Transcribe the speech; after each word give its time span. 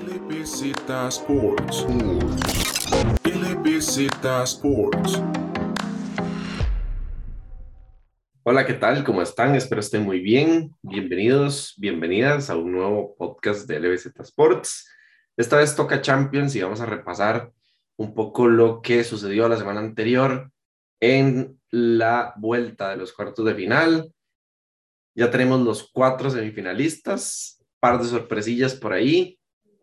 LBZ 0.00 0.72
Sports. 1.08 1.86
Sports. 4.44 5.22
Hola, 8.42 8.64
¿qué 8.64 8.72
tal? 8.74 9.04
¿Cómo 9.04 9.20
están? 9.20 9.54
Espero 9.54 9.80
estén 9.80 10.04
muy 10.04 10.20
bien. 10.20 10.74
Bienvenidos, 10.80 11.74
bienvenidas 11.76 12.48
a 12.48 12.56
un 12.56 12.72
nuevo 12.72 13.14
podcast 13.14 13.68
de 13.68 13.78
LBZ 13.78 14.18
Sports. 14.20 14.88
Esta 15.36 15.58
vez 15.58 15.76
toca 15.76 16.00
Champions 16.00 16.54
y 16.56 16.62
vamos 16.62 16.80
a 16.80 16.86
repasar 16.86 17.52
un 17.96 18.14
poco 18.14 18.48
lo 18.48 18.80
que 18.80 19.04
sucedió 19.04 19.50
la 19.50 19.58
semana 19.58 19.80
anterior 19.80 20.50
en 21.00 21.60
la 21.70 22.32
vuelta 22.38 22.88
de 22.88 22.96
los 22.96 23.12
cuartos 23.12 23.44
de 23.44 23.54
final. 23.54 24.14
Ya 25.14 25.30
tenemos 25.30 25.60
los 25.60 25.90
cuatro 25.92 26.30
semifinalistas, 26.30 27.62
par 27.80 28.00
de 28.00 28.08
sorpresillas 28.08 28.74
por 28.74 28.94
ahí, 28.94 29.39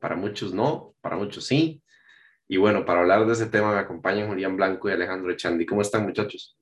para 0.08 0.16
muchos 0.22 0.54
no, 0.54 0.94
para 1.02 1.18
muchos 1.18 1.46
sí. 1.46 1.84
Y 2.48 2.56
bueno, 2.56 2.86
para 2.86 3.02
hablar 3.02 3.26
de 3.26 3.34
ese 3.34 3.48
tema 3.48 3.74
me 3.74 3.80
acompañan 3.80 4.30
Julián 4.30 4.56
Blanco 4.56 4.88
y 4.88 4.94
Alejandro 4.94 5.30
Echandi. 5.30 5.66
¿Cómo 5.66 5.82
están 5.82 6.04
muchachos? 6.04 6.58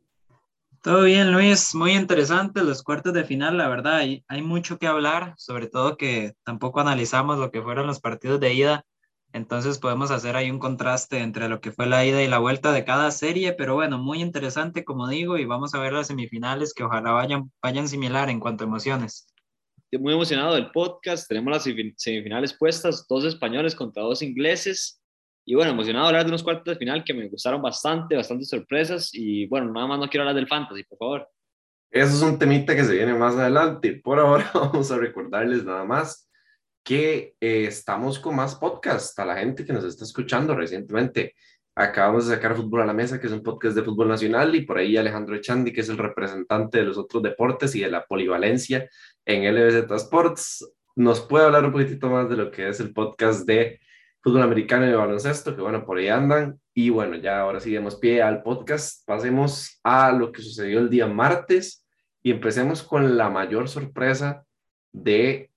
Todo 0.82 1.04
bien, 1.04 1.32
Luis. 1.32 1.76
Muy 1.76 1.92
interesante 1.92 2.64
los 2.64 2.82
cuartos 2.82 3.14
de 3.14 3.24
final, 3.24 3.60
la 3.60 3.70
verdad. 3.70 4.00
Hay, 4.00 4.42
mucho 4.42 4.80
que 4.80 4.88
hablar, 4.88 5.36
sobre 5.38 5.68
todo 5.68 5.96
que 5.96 6.34
tampoco 6.44 6.80
analizamos 6.80 7.38
lo 7.38 7.52
que 7.52 7.62
fueron 7.62 7.86
los 7.86 8.00
partidos 8.00 8.40
de 8.40 8.52
ida. 8.56 8.84
Entonces 9.32 9.78
podemos 9.78 10.10
hacer 10.10 10.36
ahí 10.36 10.50
un 10.50 10.58
contraste 10.58 11.20
entre 11.20 11.48
lo 11.48 11.62
que 11.62 11.72
fue 11.72 11.86
la 11.86 12.04
ida 12.04 12.24
y 12.24 12.28
la 12.28 12.40
vuelta 12.40 12.72
de 12.72 12.84
cada 12.84 13.12
serie, 13.12 13.54
pero 13.54 13.76
bueno, 13.76 14.00
muy 14.00 14.24
interesante, 14.24 14.84
como 14.84 15.08
digo, 15.08 15.38
y 15.38 15.46
vamos 15.46 15.76
a 15.76 15.80
ver 15.80 15.94
las 15.94 16.08
semifinales 16.08 16.74
que 16.74 16.84
ojalá 16.84 17.12
vayan, 17.12 17.52
vayan 17.62 17.88
similar 17.88 18.32
en 18.32 18.40
cuanto 18.40 18.64
a 18.64 18.68
emociones. 18.68 19.28
Muy 19.92 20.14
emocionado 20.14 20.56
del 20.56 20.72
podcast, 20.72 21.28
tenemos 21.28 21.54
las 21.54 21.64
semifinales 21.64 22.54
puestas, 22.54 23.06
dos 23.08 23.24
españoles 23.24 23.76
contra 23.76 24.04
dos 24.04 24.22
ingleses, 24.22 25.02
y 25.46 25.56
bueno, 25.56 25.72
emocionado 25.72 26.06
de 26.06 26.10
hablar 26.10 26.26
de 26.26 26.32
unos 26.32 26.44
cuartos 26.44 26.74
de 26.74 26.80
final 26.80 27.04
que 27.04 27.14
me 27.14 27.30
gustaron 27.30 27.62
bastante, 27.62 28.16
bastantes 28.16 28.50
sorpresas, 28.50 29.12
y 29.14 29.46
bueno, 29.48 29.72
nada 29.72 29.88
más 29.88 30.00
no 30.00 30.10
quiero 30.10 30.24
hablar 30.24 30.36
del 30.36 30.48
fantasy, 30.48 30.84
por 30.84 30.98
favor. 30.98 31.30
Eso 31.92 32.14
es 32.14 32.22
un 32.24 32.38
temita 32.38 32.76
que 32.76 32.84
se 32.84 32.94
viene 32.94 33.14
más 33.14 33.36
adelante. 33.36 34.02
Por 34.04 34.20
ahora 34.20 34.52
vamos 34.54 34.92
a 34.92 34.98
recordarles 34.98 35.64
nada 35.64 35.86
más 35.86 36.30
que 36.84 37.36
eh, 37.40 37.66
estamos 37.66 38.20
con 38.20 38.36
más 38.36 38.56
podcasts 38.56 39.18
a 39.18 39.26
la 39.26 39.38
gente 39.38 39.66
que 39.66 39.74
nos 39.74 39.86
está 39.86 40.04
escuchando 40.04 40.56
recientemente. 40.56 41.36
Acabamos 41.78 42.28
de 42.28 42.36
sacar 42.36 42.56
Fútbol 42.56 42.82
a 42.82 42.86
la 42.86 42.94
Mesa, 42.94 43.20
que 43.20 43.28
es 43.28 43.34
un 43.34 43.44
podcast 43.44 43.76
de 43.76 43.84
fútbol 43.84 44.08
nacional, 44.08 44.56
y 44.56 44.62
por 44.62 44.78
ahí 44.78 44.96
Alejandro 44.96 45.36
Echandi, 45.36 45.74
que 45.74 45.82
es 45.82 45.90
el 45.90 45.98
representante 45.98 46.78
de 46.78 46.86
los 46.86 46.98
otros 46.98 47.22
deportes 47.22 47.76
y 47.76 47.82
de 47.82 47.92
la 47.92 48.06
polivalencia 48.06 48.90
en 49.26 49.44
LBZ 49.54 49.92
Sports, 49.92 50.66
nos 50.96 51.20
puede 51.20 51.46
hablar 51.46 51.66
un 51.66 51.74
poquitito 51.74 52.10
más 52.10 52.30
de 52.30 52.38
lo 52.38 52.50
que 52.50 52.70
es 52.70 52.80
el 52.80 52.94
podcast 52.94 53.46
de 53.46 53.82
fútbol 54.22 54.44
americano 54.44 54.86
y 54.86 54.90
de 54.90 54.96
baloncesto, 54.96 55.54
que 55.56 55.62
bueno, 55.62 55.86
por 55.86 55.98
ahí 55.98 56.08
andan. 56.08 56.60
Y 56.74 56.90
bueno, 56.90 57.18
ya 57.18 57.42
ahora 57.42 57.60
sí 57.60 57.74
damos 57.74 57.98
pie 57.98 58.22
al 58.22 58.42
podcast. 58.42 59.06
Pasemos 59.06 59.80
a 59.84 60.12
lo 60.14 60.32
que 60.32 60.42
sucedió 60.42 60.80
el 60.80 60.90
día 60.90 61.08
martes 61.08 61.86
y 62.24 62.32
empecemos 62.32 62.82
con 62.82 63.18
la 63.18 63.30
mayor 63.30 63.68
sorpresa 63.68 64.46
de 64.94 65.52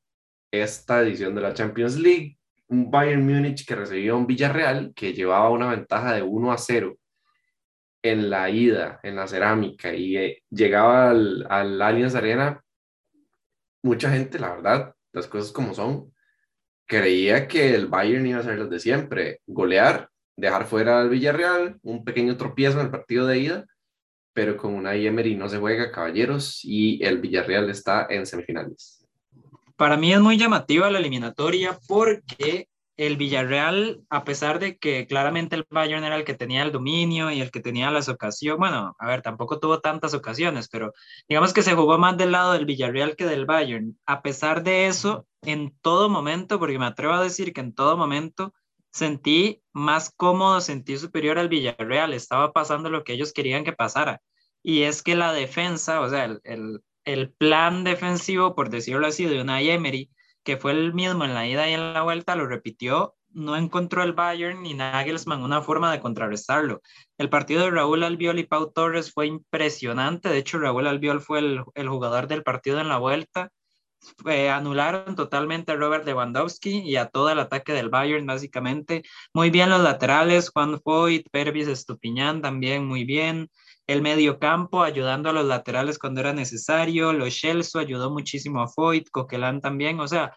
esta 0.51 1.01
edición 1.01 1.35
de 1.35 1.41
la 1.41 1.55
Champions 1.55 1.97
League. 1.97 2.38
Un 2.69 2.91
Bayern 2.91 3.25
Múnich 3.25 3.67
que 3.67 3.75
recibió 3.75 4.17
un 4.17 4.27
Villarreal 4.27 4.93
que 4.95 5.13
llevaba 5.13 5.51
una 5.51 5.71
ventaja 5.71 6.15
de 6.15 6.23
1 6.23 6.53
a 6.53 6.59
0 6.59 6.97
en 8.03 8.31
la 8.31 8.51
ida, 8.51 9.01
en 9.03 9.17
la 9.17 9.27
cerámica, 9.27 9.93
y 9.95 10.17
eh, 10.17 10.43
llegaba 10.51 11.11
al, 11.11 11.47
al 11.51 11.81
Allianz 11.83 12.15
Arena. 12.15 12.63
Mucha 13.83 14.11
gente, 14.11 14.39
la 14.39 14.51
verdad, 14.55 14.95
las 15.13 15.27
cosas 15.27 15.53
como 15.53 15.75
son, 15.75 16.13
creía 16.87 17.47
que 17.49 17.75
el 17.75 17.87
Bayern 17.87 18.27
iba 18.27 18.41
a 18.41 18.43
ser 18.43 18.59
los 18.59 18.71
de 18.71 18.81
siempre, 18.81 19.41
golear, 19.47 20.09
dejar 20.37 20.67
fuera 20.67 21.01
al 21.01 21.11
Villarreal, 21.11 21.79
un 21.83 22.05
pequeño 22.05 22.37
tropiezo 22.37 22.81
en 22.81 22.87
el 22.87 22.91
partido 22.91 23.27
de 23.27 23.39
ida, 23.39 23.67
pero 24.33 24.57
con 24.57 24.75
una 24.75 24.95
Emery 24.95 25.35
no 25.35 25.49
se 25.49 25.59
juega, 25.59 25.91
caballeros, 25.91 26.61
y 26.65 27.05
el 27.05 27.19
Villarreal 27.19 27.69
está 27.71 28.07
en 28.09 28.25
semifinales. 28.25 28.98
Para 29.79 29.97
mí 29.97 30.13
es 30.13 30.21
muy 30.21 30.37
llamativa 30.37 30.91
la 30.91 30.99
eliminatoria 30.99 31.79
porque 31.87 32.69
el 32.97 33.17
Villarreal, 33.17 34.03
a 34.11 34.25
pesar 34.25 34.59
de 34.59 34.77
que 34.77 35.07
claramente 35.07 35.55
el 35.55 35.65
Bayern 35.71 36.03
era 36.03 36.17
el 36.17 36.25
que 36.25 36.35
tenía 36.35 36.65
el 36.65 36.73
dominio 36.73 37.31
y 37.31 37.41
el 37.41 37.53
que 37.53 37.61
tenía 37.61 37.93
las 37.93 38.09
ocasiones, 38.09 38.59
bueno, 38.59 38.97
a 38.99 39.07
ver, 39.07 39.23
tampoco 39.23 39.61
tuvo 39.61 39.79
tantas 39.79 40.15
ocasiones, 40.15 40.69
pero 40.69 40.93
digamos 41.29 41.53
que 41.53 41.63
se 41.63 41.77
jugó 41.77 41.97
más 41.97 42.17
del 42.17 42.33
lado 42.33 42.55
del 42.55 42.67
Villarreal 42.67 43.15
que 43.15 43.25
del 43.25 43.47
Bayern. 43.47 43.97
A 44.05 44.21
pesar 44.21 44.65
de 44.65 44.89
eso, 44.89 45.29
en 45.43 45.73
todo 45.81 46.09
momento, 46.09 46.59
porque 46.59 46.81
me 46.81 46.87
atrevo 46.87 47.13
a 47.13 47.23
decir 47.23 47.53
que 47.53 47.61
en 47.61 47.73
todo 47.73 47.97
momento 47.97 48.53
sentí 48.91 49.63
más 49.73 50.11
cómodo, 50.11 50.61
sentí 50.61 50.99
superior 50.99 51.39
al 51.39 51.49
Villarreal, 51.49 52.15
estaba 52.15 52.53
pasando 52.53 52.91
lo 52.91 53.05
que 53.05 53.13
ellos 53.13 53.33
querían 53.33 53.63
que 53.63 53.73
pasara. 53.73 54.21
Y 54.61 54.83
es 54.83 55.05
que 55.05 55.15
la 55.15 55.33
defensa, 55.33 56.01
o 56.01 56.09
sea, 56.11 56.25
el, 56.25 56.41
el 56.43 56.81
plan 57.39 57.85
defensivo, 57.85 58.55
por 58.55 58.71
decirlo 58.71 59.07
así, 59.07 59.25
de 59.25 59.41
una 59.41 59.61
Emery, 59.61 60.11
que 60.45 60.57
fue 60.57 60.73
el 60.73 60.95
mismo 60.95 61.25
en 61.25 61.35
la 61.35 61.47
ida 61.47 61.69
y 61.69 61.75
en 61.75 61.93
la 61.93 62.03
vuelta, 62.03 62.37
lo 62.37 62.47
repitió, 62.47 63.17
no 63.31 63.57
encontró 63.57 64.03
el 64.03 64.13
Bayern 64.13 64.63
ni 64.63 64.75
Nagelsmann 64.75 65.43
una 65.43 65.63
forma 65.63 65.93
de 65.93 66.01
contrarrestarlo. 66.01 66.83
El 67.19 67.29
partido 67.29 67.65
de 67.65 67.71
Raúl 67.71 68.03
Albiol 68.03 68.39
y 68.39 68.45
Pau 68.45 68.73
Torres 68.73 69.13
fue 69.13 69.27
impresionante, 69.27 70.29
de 70.29 70.39
hecho 70.39 70.59
Raúl 70.59 70.87
Albiol 70.87 71.21
fue 71.21 71.39
el, 71.41 71.89
jugador 71.89 72.27
del 72.29 72.43
partido 72.43 72.81
en 72.81 72.89
la 72.89 72.99
vuelta. 72.99 73.51
anularon 74.51 75.17
totalmente 75.17 75.73
a 75.73 75.77
Robert 75.77 76.07
Lewandowski 76.07 76.79
y 76.79 76.97
a 76.97 77.07
todo 77.07 77.31
el 77.31 77.39
ataque 77.41 77.73
del 77.73 77.91
Bayern, 77.91 78.27
básicamente. 78.27 79.03
Muy 79.35 79.51
bien 79.51 79.71
los 79.71 79.83
laterales, 79.83 80.51
Juan 80.51 80.81
Foyt, 80.81 81.29
Pervis 81.31 81.69
Estupiñán 81.69 82.43
también 82.43 82.87
muy 82.87 83.05
bien 83.05 83.51
el 83.89 84.03
medio 84.03 84.39
campo, 84.39 84.83
ayudando 84.83 85.31
a 85.31 85.33
los 85.33 85.47
laterales 85.47 85.99
cuando 85.99 86.21
era 86.21 86.35
necesario, 86.35 87.15
los 87.15 87.31
Shelso 87.31 87.79
ayudó 87.79 88.11
muchísimo 88.11 88.61
a 88.61 88.69
Foyt, 88.69 89.09
Coquelin 89.11 89.63
también, 89.63 89.99
o 89.99 90.07
sea, 90.07 90.37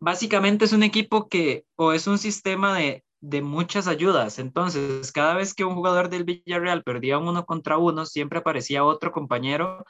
básicamente 0.00 0.64
es 0.64 0.72
un 0.72 0.82
equipo 0.82 1.28
que, 1.28 1.64
o 1.76 1.92
es 1.92 2.08
un 2.08 2.18
sistema 2.18 2.76
de, 2.76 3.04
de 3.20 3.40
muchas 3.40 3.86
ayudas, 3.86 4.40
entonces 4.40 5.12
cada 5.12 5.34
vez 5.34 5.54
que 5.54 5.64
un 5.64 5.76
jugador 5.76 6.08
del 6.08 6.24
Villarreal 6.24 6.82
perdía 6.82 7.18
un 7.18 7.28
uno 7.28 7.46
contra 7.46 7.78
uno, 7.78 8.04
siempre 8.04 8.40
aparecía 8.40 8.84
otro 8.84 9.12
compañero 9.12 9.84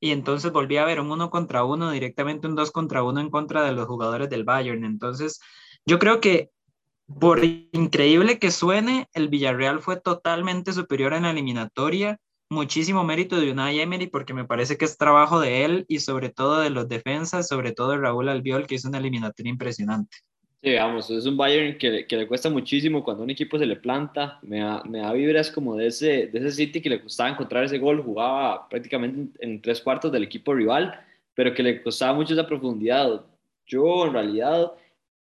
y 0.00 0.12
entonces 0.12 0.50
volvía 0.50 0.80
a 0.80 0.84
haber 0.84 1.00
un 1.00 1.10
uno 1.10 1.28
contra 1.28 1.64
uno, 1.64 1.90
directamente 1.90 2.46
un 2.46 2.54
dos 2.54 2.70
contra 2.70 3.02
uno 3.02 3.20
en 3.20 3.28
contra 3.28 3.62
de 3.62 3.72
los 3.72 3.86
jugadores 3.86 4.30
del 4.30 4.44
Bayern, 4.44 4.86
entonces 4.86 5.38
yo 5.84 5.98
creo 5.98 6.22
que 6.22 6.50
por 7.20 7.44
increíble 7.44 8.38
que 8.38 8.50
suene, 8.50 9.08
el 9.12 9.28
Villarreal 9.28 9.80
fue 9.80 10.00
totalmente 10.00 10.72
superior 10.72 11.12
en 11.12 11.24
la 11.24 11.30
eliminatoria 11.30 12.18
muchísimo 12.50 13.04
mérito 13.04 13.40
de 13.40 13.52
Unai 13.52 13.80
Emery 13.80 14.06
porque 14.06 14.34
me 14.34 14.44
parece 14.44 14.76
que 14.76 14.84
es 14.84 14.96
trabajo 14.96 15.40
de 15.40 15.64
él 15.64 15.84
y 15.88 16.00
sobre 16.00 16.30
todo 16.30 16.60
de 16.60 16.70
los 16.70 16.88
defensas, 16.88 17.48
sobre 17.48 17.72
todo 17.72 17.90
de 17.90 17.98
Raúl 17.98 18.28
Albiol, 18.28 18.66
que 18.66 18.74
es 18.74 18.84
una 18.84 18.98
eliminatoria 18.98 19.50
impresionante. 19.50 20.18
Sí, 20.60 20.74
vamos, 20.74 21.08
es 21.08 21.24
un 21.24 21.36
Bayern 21.36 21.78
que, 21.78 22.04
que, 22.06 22.16
le 22.16 22.26
cuesta 22.26 22.50
muchísimo 22.50 23.04
cuando 23.04 23.22
un 23.22 23.30
equipo 23.30 23.58
se 23.58 23.66
le 23.66 23.76
planta. 23.76 24.40
Me 24.42 24.58
da, 24.58 24.82
me 24.84 24.98
da 24.98 25.12
vibras 25.12 25.52
como 25.52 25.76
de 25.76 25.86
ese, 25.86 26.26
de 26.26 26.38
ese 26.40 26.50
City 26.50 26.80
que 26.80 26.88
le 26.88 27.00
costaba 27.00 27.30
encontrar 27.30 27.62
ese 27.62 27.78
gol, 27.78 28.02
jugaba 28.02 28.68
prácticamente 28.68 29.38
en, 29.38 29.62
tres 29.62 29.80
cuartos 29.80 30.10
del 30.10 30.24
equipo 30.24 30.52
rival, 30.54 31.00
pero 31.34 31.54
que 31.54 31.62
le 31.62 31.80
costaba 31.80 32.12
mucho 32.12 32.34
esa 32.34 32.46
profundidad. 32.46 33.24
Yo, 33.66 34.06
en 34.06 34.12
realidad, 34.14 34.72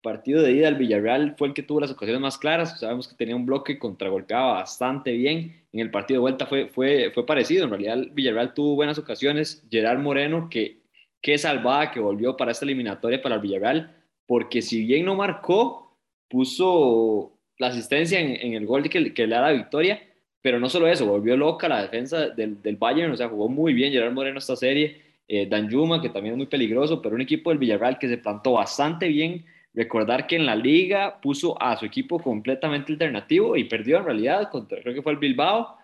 partido 0.04 0.42
de 0.42 0.52
ida, 0.52 0.68
el 0.68 0.76
Villarreal 0.76 1.34
fue 1.36 1.48
el 1.48 1.54
que 1.54 1.62
tuvo 1.62 1.80
las 1.80 1.90
ocasiones 1.90 2.20
más 2.20 2.38
claras. 2.38 2.78
Sabemos 2.78 3.08
que 3.08 3.16
tenía 3.16 3.34
un 3.34 3.46
bloque 3.46 3.72
que 3.72 3.78
contragolpeaba 3.80 4.52
bastante 4.52 5.12
bien. 5.12 5.64
En 5.72 5.80
el 5.80 5.90
partido 5.90 6.18
de 6.18 6.20
vuelta 6.20 6.46
fue, 6.46 6.68
fue, 6.68 7.10
fue 7.12 7.26
parecido. 7.26 7.64
En 7.64 7.70
realidad, 7.70 7.98
Villarreal 8.12 8.52
tuvo 8.52 8.76
buenas 8.76 8.98
ocasiones. 8.98 9.66
Gerard 9.70 9.98
Moreno, 9.98 10.48
que 10.50 10.82
qué 11.22 11.38
salvada 11.38 11.90
que 11.90 12.00
volvió 12.00 12.36
para 12.36 12.52
esta 12.52 12.66
eliminatoria 12.66 13.22
para 13.22 13.36
el 13.36 13.40
Villarreal, 13.40 13.96
porque 14.26 14.60
si 14.60 14.84
bien 14.84 15.06
no 15.06 15.14
marcó, 15.14 15.96
puso 16.28 17.32
la 17.56 17.68
asistencia 17.68 18.20
en, 18.20 18.52
el 18.52 18.66
gol 18.66 18.82
que, 18.90 19.14
que, 19.14 19.26
le 19.26 19.34
da 19.34 19.40
la 19.40 19.52
victoria, 19.52 20.02
pero 20.42 20.60
no 20.60 20.68
solo 20.68 20.86
eso, 20.86 21.06
volvió 21.06 21.34
loca 21.34 21.66
la 21.66 21.80
defensa 21.80 22.28
del, 22.28 22.60
del 22.60 22.76
Bayern, 22.76 23.10
o 23.10 23.16
sea, 23.16 23.30
jugó 23.30 23.48
muy 23.48 23.72
bien 23.72 23.90
Gerard 23.90 24.12
Moreno 24.12 24.38
esta 24.38 24.54
serie. 24.54 25.00
Eh, 25.26 25.46
Dan 25.46 25.70
Yuma, 25.70 26.02
que 26.02 26.10
también 26.10 26.34
es 26.34 26.36
muy 26.36 26.46
peligroso, 26.46 27.00
pero 27.00 27.14
un 27.14 27.22
equipo 27.22 27.48
del 27.48 27.58
Villarreal 27.58 27.98
que 27.98 28.08
se 28.08 28.18
plantó 28.18 28.52
bastante 28.52 29.08
bien 29.08 29.46
Recordar 29.74 30.28
que 30.28 30.36
en 30.36 30.46
la 30.46 30.54
liga 30.54 31.20
puso 31.20 31.60
a 31.60 31.76
su 31.76 31.84
equipo 31.84 32.20
completamente 32.20 32.92
alternativo 32.92 33.56
y 33.56 33.64
perdió 33.64 33.98
en 33.98 34.04
realidad 34.04 34.48
contra, 34.50 34.80
creo 34.80 34.94
que 34.94 35.02
fue 35.02 35.12
el 35.12 35.18
Bilbao. 35.18 35.76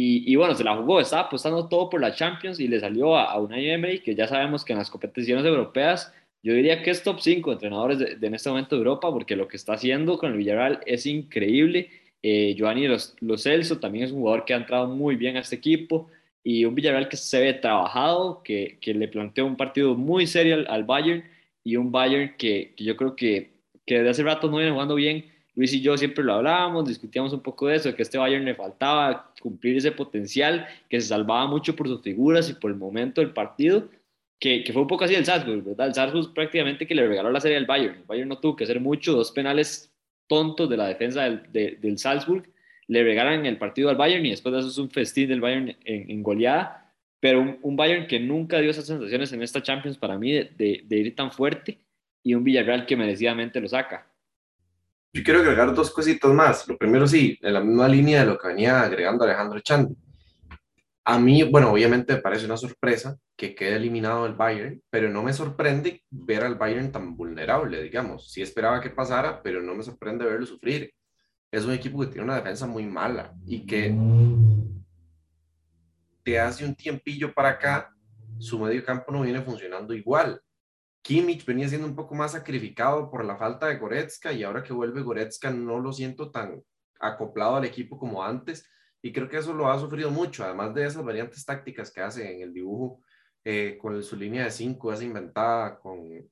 Y, 0.00 0.36
bueno, 0.36 0.54
se 0.54 0.62
la 0.62 0.76
jugó, 0.76 1.00
estaba 1.00 1.22
apostando 1.22 1.66
todo 1.66 1.90
por 1.90 2.00
la 2.00 2.14
Champions 2.14 2.60
y 2.60 2.68
le 2.68 2.78
salió 2.78 3.16
a, 3.16 3.24
a 3.24 3.40
una 3.40 3.58
Emery, 3.58 4.00
que 4.00 4.14
ya 4.14 4.28
sabemos 4.28 4.64
que 4.64 4.72
en 4.72 4.78
las 4.78 4.90
competiciones 4.90 5.44
europeas, 5.44 6.14
yo 6.42 6.52
diría 6.52 6.82
que 6.82 6.90
es 6.90 7.02
top 7.02 7.18
5 7.20 7.52
entrenadores 7.52 7.98
de, 7.98 8.16
en 8.24 8.34
este 8.34 8.48
momento 8.48 8.76
de 8.76 8.80
Europa, 8.80 9.10
porque 9.10 9.34
lo 9.34 9.48
que 9.48 9.56
está 9.56 9.72
haciendo 9.72 10.16
con 10.18 10.30
el 10.30 10.38
Villarreal 10.38 10.80
es 10.86 11.04
increíble. 11.06 11.90
Eh, 12.22 12.54
Giovanni 12.56 12.86
Los, 12.86 13.16
Celso 13.38 13.80
también 13.80 14.04
es 14.04 14.12
un 14.12 14.20
jugador 14.20 14.44
que 14.44 14.54
ha 14.54 14.58
entrado 14.58 14.86
muy 14.86 15.16
bien 15.16 15.36
a 15.36 15.40
este 15.40 15.56
equipo 15.56 16.08
y 16.44 16.64
un 16.64 16.76
Villarreal 16.76 17.08
que 17.08 17.16
se 17.16 17.40
ve 17.40 17.54
trabajado, 17.54 18.42
que, 18.44 18.78
que 18.80 18.94
le 18.94 19.08
planteó 19.08 19.46
un 19.46 19.56
partido 19.56 19.96
muy 19.96 20.28
serio 20.28 20.54
al, 20.54 20.66
al 20.68 20.84
Bayern 20.84 21.24
y 21.68 21.76
un 21.76 21.92
Bayern 21.92 22.34
que, 22.38 22.72
yo 22.78 22.96
creo 22.96 23.14
que, 23.14 23.50
que 23.84 24.02
de 24.02 24.08
hace 24.08 24.22
rato 24.22 24.50
no 24.50 24.56
viene 24.56 24.72
jugando 24.72 24.94
bien. 24.94 25.26
Luis 25.54 25.74
y 25.74 25.82
yo 25.82 25.98
siempre 25.98 26.24
lo 26.24 26.32
hablábamos, 26.32 26.88
discutíamos 26.88 27.34
un 27.34 27.42
poco 27.42 27.66
de 27.66 27.76
eso, 27.76 27.94
que 27.94 28.00
a 28.00 28.04
este 28.04 28.16
Bayern 28.16 28.46
le 28.46 28.54
faltaba 28.54 29.34
cumplir 29.42 29.76
ese 29.76 29.92
potencial, 29.92 30.66
que 30.88 30.98
se 30.98 31.08
salvaba 31.08 31.46
mucho 31.46 31.76
por 31.76 31.86
sus 31.86 32.00
figuras 32.00 32.48
y 32.48 32.54
por 32.54 32.70
el 32.70 32.78
momento 32.78 33.20
del 33.20 33.34
partido, 33.34 33.86
que, 34.38 34.64
que 34.64 34.72
fue 34.72 34.80
un 34.80 34.88
poco 34.88 35.04
así 35.04 35.14
el 35.14 35.26
Salzburg, 35.26 35.62
¿verdad? 35.62 35.88
El 35.88 35.94
Salzburg 35.94 36.32
prácticamente 36.32 36.86
que 36.86 36.94
le 36.94 37.06
regaló 37.06 37.30
la 37.30 37.40
serie 37.40 37.58
al 37.58 37.66
Bayern. 37.66 37.96
El 37.96 38.04
Bayern 38.04 38.28
no 38.30 38.38
tuvo 38.38 38.56
que 38.56 38.64
hacer 38.64 38.80
mucho, 38.80 39.12
dos 39.12 39.30
penales 39.30 39.92
tontos 40.26 40.70
de 40.70 40.76
la 40.78 40.86
defensa 40.86 41.24
del, 41.24 41.78
del 41.78 41.98
Salzburg, 41.98 42.48
le 42.86 43.04
regalan 43.04 43.44
el 43.44 43.58
partido 43.58 43.90
al 43.90 43.96
Bayern 43.96 44.24
y 44.24 44.30
después 44.30 44.54
de 44.54 44.60
eso 44.60 44.68
es 44.68 44.78
un 44.78 44.90
festín 44.90 45.28
del 45.28 45.42
Bayern 45.42 45.76
en, 45.84 46.10
en 46.10 46.22
goleada 46.22 46.87
pero 47.20 47.58
un, 47.62 47.76
Bayern 47.76 48.06
que 48.06 48.20
nunca 48.20 48.58
dio 48.58 48.70
esas 48.70 48.86
sensaciones 48.86 49.32
en 49.32 49.42
esta 49.42 49.62
Champions 49.62 49.98
para 49.98 50.18
mí 50.18 50.32
de, 50.32 50.84
ir 50.88 51.16
tan 51.16 51.32
fuerte 51.32 51.78
y 52.22 52.34
un 52.34 52.44
Villarreal 52.44 52.86
que 52.86 52.96
merecidamente 52.96 53.60
lo 53.60 53.68
saca. 53.68 54.06
Yo 55.12 55.24
quiero 55.24 55.40
agregar 55.40 55.74
dos 55.74 55.90
cositas 55.90 56.30
más. 56.32 56.68
Lo 56.68 56.76
primero, 56.76 57.06
sí, 57.06 57.38
en 57.40 57.54
la 57.54 57.60
misma 57.60 57.88
línea 57.88 58.20
de 58.20 58.26
lo 58.26 58.38
que 58.38 58.48
venía 58.48 58.82
agregando 58.82 59.24
Alejandro 59.24 59.60
Chandi. 59.60 59.96
A 61.04 61.18
mí, 61.18 61.42
bueno, 61.42 61.72
obviamente 61.72 62.14
me 62.14 62.20
parece 62.20 62.44
una 62.44 62.58
sorpresa 62.58 63.18
que 63.34 63.54
quede 63.54 63.76
eliminado 63.76 64.26
el 64.26 64.34
Bayern, 64.34 64.82
pero 64.90 65.08
no 65.08 65.22
me 65.22 65.32
sorprende 65.32 66.02
ver 66.10 66.44
al 66.44 66.56
Bayern 66.56 66.92
tan 66.92 67.16
vulnerable, 67.16 67.82
digamos. 67.82 68.30
Sí 68.30 68.42
esperaba 68.42 68.80
que 68.80 68.90
pasara, 68.90 69.42
pero 69.42 69.62
no 69.62 69.74
me 69.74 69.82
sorprende 69.82 70.26
verlo 70.26 70.44
sufrir. 70.44 70.92
Es 71.50 71.64
un 71.64 71.72
equipo 71.72 72.00
que 72.00 72.08
tiene 72.08 72.24
una 72.24 72.36
defensa 72.36 72.66
muy 72.66 72.84
mala 72.84 73.32
y 73.46 73.64
que 73.64 73.94
hace 76.36 76.64
un 76.64 76.74
tiempillo 76.74 77.32
para 77.32 77.50
acá, 77.50 77.94
su 78.38 78.58
medio 78.58 78.84
campo 78.84 79.12
no 79.12 79.22
viene 79.22 79.40
funcionando 79.40 79.94
igual. 79.94 80.42
Kimmich 81.02 81.46
venía 81.46 81.68
siendo 81.68 81.86
un 81.86 81.94
poco 81.94 82.14
más 82.14 82.32
sacrificado 82.32 83.08
por 83.08 83.24
la 83.24 83.36
falta 83.36 83.66
de 83.66 83.76
Goretzka 83.76 84.32
y 84.32 84.42
ahora 84.42 84.62
que 84.62 84.72
vuelve 84.72 85.02
Goretzka 85.02 85.50
no 85.50 85.78
lo 85.78 85.92
siento 85.92 86.30
tan 86.30 86.62
acoplado 87.00 87.56
al 87.56 87.64
equipo 87.64 87.96
como 87.96 88.22
antes 88.22 88.68
y 89.00 89.12
creo 89.12 89.28
que 89.28 89.38
eso 89.38 89.54
lo 89.54 89.70
ha 89.70 89.78
sufrido 89.78 90.10
mucho, 90.10 90.44
además 90.44 90.74
de 90.74 90.84
esas 90.84 91.04
variantes 91.04 91.44
tácticas 91.44 91.92
que 91.92 92.00
hace 92.00 92.34
en 92.34 92.42
el 92.42 92.52
dibujo 92.52 93.00
eh, 93.44 93.78
con 93.80 94.02
su 94.02 94.16
línea 94.16 94.44
de 94.44 94.50
cinco, 94.50 94.92
esa 94.92 95.04
inventada 95.04 95.78
con, 95.78 96.28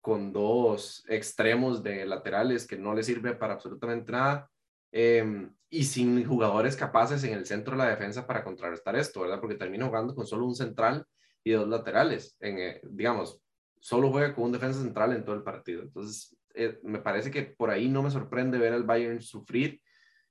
con 0.00 0.32
dos 0.32 1.04
extremos 1.08 1.82
de 1.82 2.06
laterales 2.06 2.66
que 2.66 2.78
no 2.78 2.94
le 2.94 3.02
sirve 3.02 3.34
para 3.34 3.54
absolutamente 3.54 4.10
nada. 4.12 4.50
Em, 4.96 5.52
y 5.70 5.82
sin 5.82 6.24
jugadores 6.24 6.76
capaces 6.76 7.24
en 7.24 7.32
el 7.32 7.46
centro 7.46 7.72
de 7.72 7.78
la 7.78 7.90
defensa 7.90 8.28
para 8.28 8.44
contrarrestar 8.44 8.94
esto, 8.94 9.22
¿verdad? 9.22 9.40
Porque 9.40 9.56
termina 9.56 9.86
jugando 9.86 10.14
con 10.14 10.24
solo 10.24 10.46
un 10.46 10.54
central 10.54 11.04
y 11.42 11.50
dos 11.50 11.66
laterales. 11.68 12.36
En, 12.38 12.58
eh, 12.60 12.80
digamos, 12.84 13.42
solo 13.80 14.12
juega 14.12 14.32
con 14.32 14.44
un 14.44 14.52
defensa 14.52 14.80
central 14.80 15.12
en 15.12 15.24
todo 15.24 15.34
el 15.34 15.42
partido. 15.42 15.82
Entonces, 15.82 16.36
eh, 16.54 16.78
me 16.84 17.00
parece 17.00 17.32
que 17.32 17.42
por 17.42 17.70
ahí 17.70 17.88
no 17.88 18.04
me 18.04 18.10
sorprende 18.12 18.56
ver 18.56 18.72
al 18.72 18.84
Bayern 18.84 19.20
sufrir. 19.20 19.80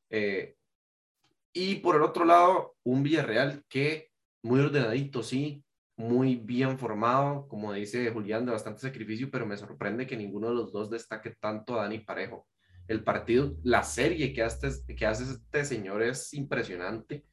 Eh, 0.10 0.56
y 1.52 1.76
por 1.76 1.98
el 1.98 2.04
otro 2.04 2.24
lado, 2.24 2.76
un 2.84 3.04
Villarreal 3.04 3.66
que 3.68 4.12
muy 4.44 4.62
ordenadito, 4.62 5.24
sí, 5.24 5.62
muy 5.98 6.38
bien 6.38 6.80
formado, 6.80 7.50
como 7.50 7.74
dice 7.74 8.10
Julián, 8.12 8.46
de 8.46 8.54
bastante 8.54 8.80
sacrificio, 8.80 9.30
pero 9.30 9.46
me 9.46 9.58
sorprende 9.58 10.08
que 10.08 10.16
ninguno 10.16 10.48
de 10.48 10.56
los 10.56 10.72
dos 10.72 10.90
destaque 10.90 11.36
tanto 11.38 11.78
a 11.78 11.84
Dani 11.84 12.00
Parejo 12.00 12.48
el 12.88 13.04
partido, 13.04 13.56
la 13.64 13.84
serie 13.84 14.34
que 14.34 14.44
hace, 14.44 14.70
que 14.96 15.06
hace 15.06 15.24
este 15.24 15.66
señor 15.66 16.02
es 16.02 16.34
impresionante. 16.34 17.26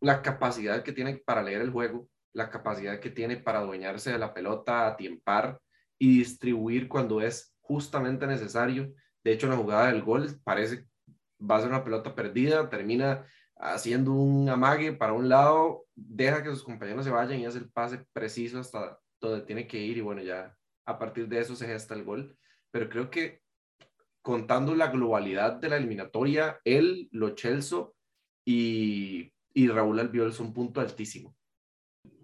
La 0.00 0.22
capacidad 0.22 0.82
que 0.82 0.92
tiene 0.92 1.16
para 1.16 1.42
leer 1.42 1.62
el 1.62 1.70
juego, 1.70 2.08
la 2.32 2.50
capacidad 2.50 2.98
que 2.98 3.10
tiene 3.10 3.36
para 3.36 3.60
adueñarse 3.60 4.10
de 4.10 4.18
la 4.18 4.34
pelota, 4.34 4.86
a 4.86 4.96
tiempar 4.96 5.60
y 5.98 6.18
distribuir 6.18 6.88
cuando 6.88 7.20
es 7.20 7.54
justamente 7.60 8.26
necesario. 8.26 8.92
De 9.22 9.32
hecho, 9.32 9.46
la 9.46 9.56
jugada 9.56 9.86
del 9.86 10.02
gol 10.02 10.40
parece 10.42 10.86
va 11.38 11.56
a 11.56 11.60
ser 11.60 11.68
una 11.68 11.84
pelota 11.84 12.14
perdida, 12.14 12.68
termina 12.68 13.24
haciendo 13.56 14.12
un 14.12 14.48
amague 14.48 14.92
para 14.92 15.12
un 15.12 15.28
lado, 15.28 15.84
deja 15.94 16.42
que 16.42 16.50
sus 16.50 16.64
compañeros 16.64 17.04
se 17.04 17.10
vayan 17.10 17.38
y 17.38 17.46
hace 17.46 17.58
el 17.58 17.70
pase 17.70 18.04
preciso 18.12 18.58
hasta 18.58 18.98
donde 19.20 19.44
tiene 19.46 19.66
que 19.66 19.78
ir 19.78 19.98
y 19.98 20.00
bueno, 20.00 20.22
ya 20.22 20.56
a 20.84 20.98
partir 20.98 21.28
de 21.28 21.40
eso 21.40 21.54
se 21.54 21.66
gesta 21.66 21.94
el 21.94 22.04
gol. 22.04 22.36
Pero 22.70 22.88
creo 22.88 23.10
que 23.10 23.41
contando 24.22 24.74
la 24.74 24.88
globalidad 24.88 25.54
de 25.54 25.68
la 25.68 25.76
eliminatoria, 25.76 26.60
él, 26.64 27.08
Lo 27.10 27.30
Chelso 27.30 27.94
y, 28.44 29.32
Raúl 29.54 30.00
Albiol 30.00 30.32
son 30.32 30.46
un 30.46 30.54
punto 30.54 30.80
altísimo. 30.80 31.34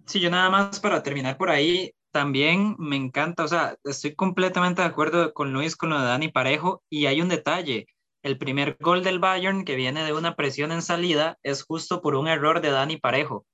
Sí, 0.07 0.21
yo 0.21 0.31
nada 0.31 0.49
más 0.49 0.81
para 0.81 1.03
terminar 1.03 1.37
por 1.37 1.51
ahí, 1.51 1.93
también 2.11 2.77
me 2.79 2.97
encanta, 2.97 3.45
o 3.45 3.49
sea, 3.49 3.77
estoy 3.85 4.15
completamente 4.15 4.81
de 4.81 4.89
acuerdo 4.89 5.35
con 5.35 5.53
Luis 5.53 5.77
con 5.77 5.91
lo 5.91 6.01
de 6.01 6.07
Dani 6.07 6.29
Parejo 6.29 6.83
y 6.89 7.07
hay 7.07 7.21
un 7.21 7.29
detalle, 7.29 7.87
el 8.23 8.39
primer 8.39 8.77
gol 8.81 9.05
del 9.05 9.19
Bayern 9.19 9.65
que 9.65 9.77
viene 9.77 10.05
de 10.05 10.15
una 10.15 10.35
presión 10.35 10.73
en 10.73 10.83
salida 10.83 11.39
es 11.43 11.63
justo 11.63 12.01
por 12.01 12.15
un 12.15 12.29
error 12.29 12.61
de 12.61 12.71
Dani 12.71 12.97
Parejo. 12.97 13.47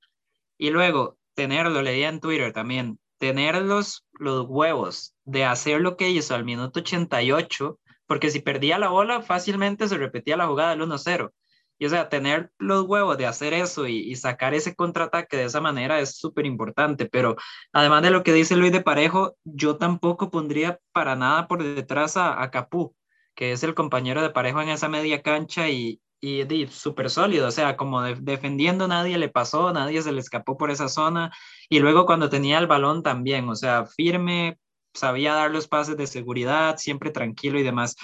Y 0.57 0.69
luego, 0.69 1.17
tenerlo, 1.33 1.81
leía 1.81 2.07
en 2.07 2.21
Twitter 2.21 2.53
también, 2.53 2.97
tener 3.17 3.61
los, 3.61 4.05
los 4.13 4.45
huevos 4.47 5.13
de 5.25 5.43
hacer 5.43 5.81
lo 5.81 5.97
que 5.97 6.09
hizo 6.09 6.33
al 6.33 6.45
minuto 6.45 6.79
88 6.79 7.79
porque 8.07 8.31
si 8.31 8.39
perdía 8.39 8.77
la 8.79 8.89
bola, 8.89 9.21
fácilmente 9.21 9.87
se 9.87 9.97
repetía 9.97 10.37
la 10.37 10.47
jugada 10.47 10.71
del 10.71 10.81
1-0. 10.81 11.31
Y 11.77 11.85
o 11.87 11.89
sea, 11.89 12.07
tener 12.09 12.51
los 12.57 12.85
huevos 12.85 13.17
de 13.17 13.25
hacer 13.25 13.53
eso 13.53 13.87
y, 13.87 14.15
sacar 14.15 14.53
ese 14.53 14.75
contraataque 14.75 15.35
de 15.37 15.43
esa 15.45 15.59
manera 15.61 15.99
es 15.99 16.17
súper 16.17 16.45
importante. 16.45 17.05
Pero 17.07 17.35
además 17.73 18.01
de 18.01 18.11
lo 18.11 18.23
que 18.23 18.33
dice 18.33 18.55
Luis 18.55 18.71
de 18.71 18.81
Parejo, 18.81 19.35
yo 19.43 19.77
tampoco 19.77 20.31
pondría 20.31 20.79
para 20.93 21.15
nada 21.15 21.47
por 21.47 21.63
detrás 21.63 22.15
a, 22.17 22.41
a 22.41 22.49
Capú, 22.51 22.95
que 23.35 23.51
es 23.51 23.63
el 23.63 23.75
compañero 23.75 24.21
de 24.21 24.29
Parejo 24.29 24.61
en 24.61 24.69
esa 24.69 24.87
media 24.87 25.21
cancha 25.21 25.67
y, 25.69 26.01
y, 26.21 26.67
súper 26.67 27.09
sólido. 27.09 27.47
O 27.47 27.51
sea, 27.51 27.77
como 27.77 28.01
defendiendo, 28.01 28.87
nadie 28.87 29.17
le 29.17 29.29
pasó, 29.29 29.71
nadie 29.73 30.01
se 30.01 30.11
le 30.11 30.19
escapó 30.21 30.57
por 30.57 30.71
esa 30.71 30.87
zona. 30.89 31.31
Y 31.69 31.79
luego 31.79 32.05
cuando 32.05 32.29
tenía 32.29 32.57
el 32.59 32.67
balón 32.67 33.03
también, 33.03 33.49
o 33.49 33.55
sea, 33.55 33.85
firme, 33.85 34.57
sabía 34.95 35.33
dar 35.33 35.51
los 35.51 35.67
pases 35.67 35.97
de 35.97 36.07
seguridad, 36.07 36.77
siempre 36.77 37.11
tranquilo 37.11 37.59
y 37.59 37.63
demás. 37.63 37.95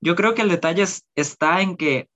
Yo 0.00 0.16
creo 0.16 0.34
que 0.34 0.42
el 0.42 0.48
detalle 0.48 0.84
está 1.14 1.60
en 1.60 1.76
que, 1.76 2.08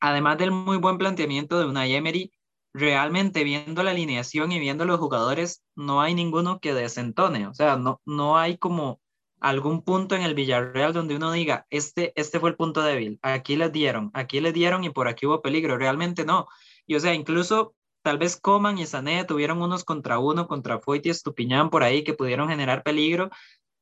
además 0.00 0.38
del 0.38 0.50
muy 0.50 0.78
buen 0.78 0.98
planteamiento 0.98 1.58
de 1.58 1.66
una 1.66 1.86
Emery, 1.86 2.32
realmente 2.72 3.42
viendo 3.44 3.82
la 3.82 3.92
alineación 3.92 4.52
y 4.52 4.58
viendo 4.58 4.84
los 4.84 5.00
jugadores, 5.00 5.62
no 5.74 6.02
hay 6.02 6.14
ninguno 6.14 6.60
que 6.60 6.74
desentone. 6.74 7.46
O 7.46 7.54
sea, 7.54 7.76
no, 7.76 8.00
no 8.04 8.38
hay 8.38 8.58
como 8.58 9.00
algún 9.40 9.82
punto 9.82 10.14
en 10.14 10.22
el 10.22 10.34
Villarreal 10.34 10.92
donde 10.92 11.16
uno 11.16 11.32
diga, 11.32 11.66
este, 11.70 12.12
este 12.16 12.40
fue 12.40 12.50
el 12.50 12.56
punto 12.56 12.82
débil, 12.82 13.18
aquí 13.22 13.56
les 13.56 13.72
dieron, 13.72 14.10
aquí 14.14 14.40
les 14.40 14.54
dieron 14.54 14.84
y 14.84 14.90
por 14.90 15.08
aquí 15.08 15.26
hubo 15.26 15.42
peligro. 15.42 15.78
Realmente 15.78 16.24
no. 16.24 16.48
Y 16.86 16.96
o 16.96 17.00
sea, 17.00 17.14
incluso 17.14 17.74
tal 18.02 18.18
vez 18.18 18.36
Coman 18.36 18.78
y 18.78 18.86
Sané 18.86 19.24
tuvieron 19.24 19.60
unos 19.62 19.84
contra 19.84 20.18
uno, 20.18 20.46
contra 20.46 20.78
Foyt 20.78 21.06
y 21.06 21.10
Estupiñán 21.10 21.70
por 21.70 21.82
ahí 21.82 22.04
que 22.04 22.14
pudieron 22.14 22.48
generar 22.48 22.82
peligro, 22.82 23.30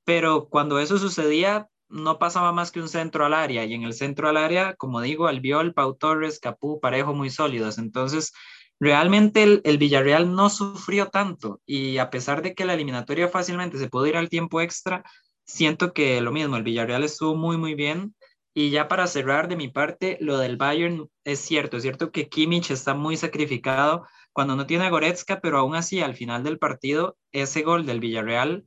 pero 0.04 0.48
cuando 0.48 0.78
eso 0.78 0.98
sucedía, 0.98 1.68
no 1.88 2.18
pasaba 2.18 2.52
más 2.52 2.70
que 2.70 2.80
un 2.80 2.88
centro 2.88 3.24
al 3.24 3.34
área, 3.34 3.64
y 3.64 3.74
en 3.74 3.84
el 3.84 3.94
centro 3.94 4.28
al 4.28 4.36
área, 4.36 4.74
como 4.74 5.00
digo, 5.00 5.26
Albiol, 5.26 5.74
Pau 5.74 5.94
Torres, 5.94 6.40
Capú, 6.40 6.80
Parejo 6.80 7.14
muy 7.14 7.30
sólidos. 7.30 7.78
Entonces, 7.78 8.32
realmente 8.80 9.60
el, 9.62 9.78
Villarreal 9.78 10.34
no 10.34 10.50
sufrió 10.50 11.08
tanto, 11.08 11.60
y 11.66 11.98
a 11.98 12.10
pesar 12.10 12.42
de 12.42 12.54
que 12.54 12.64
la 12.64 12.74
eliminatoria 12.74 13.28
fácilmente 13.28 13.78
se 13.78 13.88
pudo 13.88 14.06
ir 14.06 14.16
al 14.16 14.28
tiempo 14.28 14.60
extra, 14.60 15.04
siento 15.44 15.92
que 15.92 16.20
lo 16.20 16.32
mismo, 16.32 16.56
el 16.56 16.62
Villarreal 16.64 17.04
estuvo 17.04 17.36
muy, 17.36 17.56
muy 17.56 17.74
bien. 17.74 18.14
Y 18.56 18.70
ya 18.70 18.86
para 18.86 19.08
cerrar 19.08 19.48
de 19.48 19.56
mi 19.56 19.68
parte, 19.68 20.16
lo 20.20 20.38
del 20.38 20.56
Bayern 20.56 21.10
es 21.24 21.40
cierto, 21.40 21.76
es 21.76 21.82
cierto 21.82 22.12
que 22.12 22.28
Kimmich 22.28 22.70
está 22.70 22.94
muy 22.94 23.16
sacrificado 23.16 24.06
cuando 24.32 24.54
no 24.54 24.66
tiene 24.66 24.84
a 24.84 24.90
Goretzka, 24.90 25.40
pero 25.40 25.58
aún 25.58 25.74
así 25.74 26.00
al 26.00 26.14
final 26.14 26.44
del 26.44 26.58
partido, 26.58 27.16
ese 27.32 27.62
gol 27.62 27.84
del 27.84 27.98
Villarreal 27.98 28.64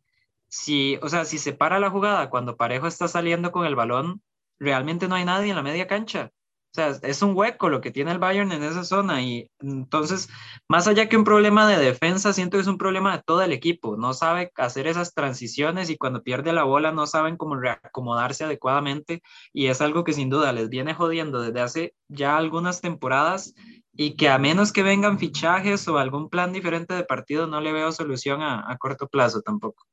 si, 0.50 0.98
o 1.02 1.10
sea, 1.10 1.26
si 1.26 1.38
se 1.38 1.54
para 1.54 1.80
la 1.80 1.90
jugada 1.90 2.30
cuando 2.30 2.58
Parejo 2.58 2.88
está 2.88 3.08
saliendo 3.08 3.52
con 3.52 3.66
el 3.66 3.76
balón, 3.76 4.22
realmente 4.60 5.08
no 5.08 5.16
hay 5.16 5.26
nadie 5.26 5.50
en 5.50 5.56
la 5.56 5.64
media 5.64 5.88
cancha. 5.88 6.32
O 6.72 6.76
sea, 6.78 6.90
es 7.02 7.22
un 7.22 7.36
hueco 7.36 7.70
lo 7.70 7.82
que 7.82 7.92
tiene 7.92 8.12
el 8.12 8.20
Bayern 8.20 8.52
en 8.52 8.62
esa 8.62 8.84
zona 8.84 9.22
y 9.22 9.50
entonces, 9.60 10.30
más 10.68 10.88
allá 10.88 11.10
que 11.10 11.18
un 11.18 11.24
problema 11.24 11.68
de 11.68 11.78
defensa, 11.78 12.34
siento 12.34 12.58
que 12.58 12.62
es 12.62 12.68
un 12.68 12.78
problema 12.78 13.18
de 13.18 13.24
todo 13.24 13.42
el 13.42 13.52
equipo. 13.54 13.98
No 13.98 14.14
sabe 14.14 14.52
hacer 14.58 14.86
esas 14.86 15.14
transiciones 15.14 15.90
y 15.90 15.98
cuando 15.98 16.24
pierde 16.24 16.54
la 16.54 16.64
bola 16.64 16.92
no 16.92 17.08
saben 17.08 17.38
cómo 17.38 17.56
reacomodarse 17.56 18.44
adecuadamente 18.44 19.24
y 19.54 19.68
es 19.68 19.82
algo 19.82 20.04
que 20.04 20.14
sin 20.14 20.30
duda 20.30 20.52
les 20.54 20.70
viene 20.70 20.94
jodiendo 20.94 21.42
desde 21.42 21.62
hace 21.62 21.96
ya 22.10 22.38
algunas 22.38 22.82
temporadas 22.82 23.56
y 23.94 24.16
que 24.16 24.30
a 24.30 24.38
menos 24.38 24.72
que 24.72 24.84
vengan 24.84 25.18
fichajes 25.20 25.88
o 25.88 25.98
algún 25.98 26.30
plan 26.30 26.54
diferente 26.54 26.94
de 26.94 27.04
partido, 27.04 27.48
no 27.48 27.62
le 27.62 27.72
veo 27.72 27.92
solución 27.92 28.42
a, 28.44 28.70
a 28.72 28.78
corto 28.78 29.08
plazo 29.08 29.42
tampoco. 29.42 29.88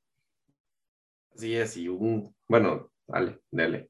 Así 1.35 1.57
es, 1.57 1.77
y 1.77 1.89
un, 1.89 2.35
bueno, 2.49 2.91
dale, 3.07 3.39
dale. 3.51 3.89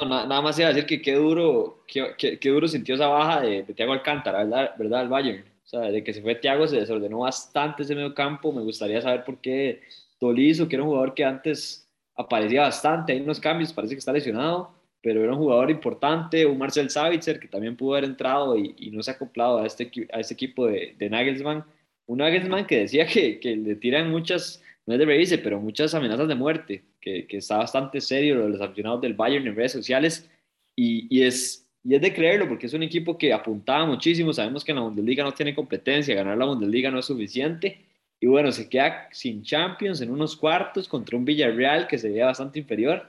nada 0.00 0.40
más 0.40 0.58
iba 0.58 0.68
a 0.68 0.72
decir 0.72 0.86
que 0.86 1.02
qué 1.02 1.14
duro, 1.14 1.84
qué, 1.86 2.14
qué, 2.16 2.48
duro 2.48 2.68
sintió 2.68 2.94
esa 2.94 3.08
baja 3.08 3.40
de, 3.40 3.64
de 3.64 3.74
Thiago 3.74 3.92
Alcántara, 3.92 4.44
¿verdad? 4.44 4.74
¿verdad? 4.78 5.02
El 5.02 5.08
Bayern. 5.08 5.44
O 5.64 5.68
sea, 5.70 5.80
de 5.82 6.02
que 6.02 6.12
se 6.12 6.22
fue 6.22 6.34
Thiago 6.34 6.66
se 6.66 6.80
desordenó 6.80 7.20
bastante 7.20 7.84
ese 7.84 7.94
medio 7.94 8.12
campo. 8.12 8.52
Me 8.52 8.62
gustaría 8.62 9.00
saber 9.00 9.24
por 9.24 9.40
qué 9.40 9.80
Tolizo, 10.18 10.68
que 10.68 10.76
era 10.76 10.82
un 10.82 10.90
jugador 10.90 11.14
que 11.14 11.24
antes 11.24 11.88
aparecía 12.16 12.62
bastante, 12.62 13.12
hay 13.12 13.20
unos 13.20 13.40
cambios, 13.40 13.72
parece 13.72 13.94
que 13.94 14.00
está 14.00 14.12
lesionado, 14.12 14.72
pero 15.02 15.22
era 15.22 15.32
un 15.32 15.38
jugador 15.38 15.70
importante, 15.70 16.44
un 16.44 16.58
Marcel 16.58 16.90
Savitzer 16.90 17.40
que 17.40 17.48
también 17.48 17.76
pudo 17.76 17.94
haber 17.94 18.04
entrado 18.04 18.56
y, 18.56 18.90
no 18.90 19.02
se 19.02 19.10
ha 19.10 19.14
acoplado 19.14 19.58
a 19.58 19.66
este, 19.66 19.90
a 20.12 20.20
este 20.20 20.34
equipo 20.34 20.66
de, 20.66 20.94
de 20.98 21.10
Nagelsmann. 21.10 21.64
Un 22.06 22.18
Nagelsmann 22.18 22.66
que 22.66 22.80
decía 22.80 23.06
que, 23.06 23.40
que 23.40 23.56
le 23.56 23.76
tiran 23.76 24.10
muchas, 24.10 24.62
no 24.86 24.94
es 24.94 24.98
de 24.98 25.06
reírse, 25.06 25.38
pero 25.38 25.60
muchas 25.60 25.94
amenazas 25.94 26.28
de 26.28 26.34
muerte, 26.34 26.84
que, 27.00 27.26
que 27.26 27.36
está 27.38 27.58
bastante 27.58 28.00
serio 28.00 28.36
lo 28.36 28.44
de 28.44 28.50
los 28.50 28.60
aficionados 28.60 29.00
del 29.00 29.14
Bayern 29.14 29.46
en 29.46 29.56
redes 29.56 29.72
sociales 29.72 30.28
y, 30.76 31.06
y, 31.14 31.22
es, 31.22 31.68
y 31.84 31.94
es 31.94 32.00
de 32.00 32.12
creerlo 32.12 32.48
porque 32.48 32.66
es 32.66 32.74
un 32.74 32.82
equipo 32.82 33.16
que 33.16 33.32
apuntaba 33.32 33.86
muchísimo, 33.86 34.32
sabemos 34.32 34.64
que 34.64 34.72
en 34.72 34.76
la 34.76 34.82
Bundesliga 34.82 35.24
no 35.24 35.32
tiene 35.32 35.54
competencia, 35.54 36.14
ganar 36.14 36.36
la 36.36 36.46
Bundesliga 36.46 36.90
no 36.90 36.98
es 36.98 37.06
suficiente 37.06 37.90
y 38.20 38.26
bueno, 38.26 38.52
se 38.52 38.68
queda 38.68 39.08
sin 39.12 39.42
Champions 39.42 40.02
en 40.02 40.10
unos 40.10 40.36
cuartos 40.36 40.86
contra 40.86 41.16
un 41.16 41.24
Villarreal 41.24 41.88
que 41.88 41.96
se 41.96 42.10
veía 42.10 42.26
bastante 42.26 42.58
inferior. 42.58 43.08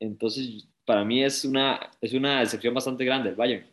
Entonces, 0.00 0.68
para 0.84 1.04
mí 1.04 1.22
es 1.22 1.44
una, 1.44 1.78
es 2.00 2.12
una 2.12 2.40
decepción 2.40 2.74
bastante 2.74 3.04
grande 3.04 3.30
el 3.30 3.36
Bayern. 3.36 3.64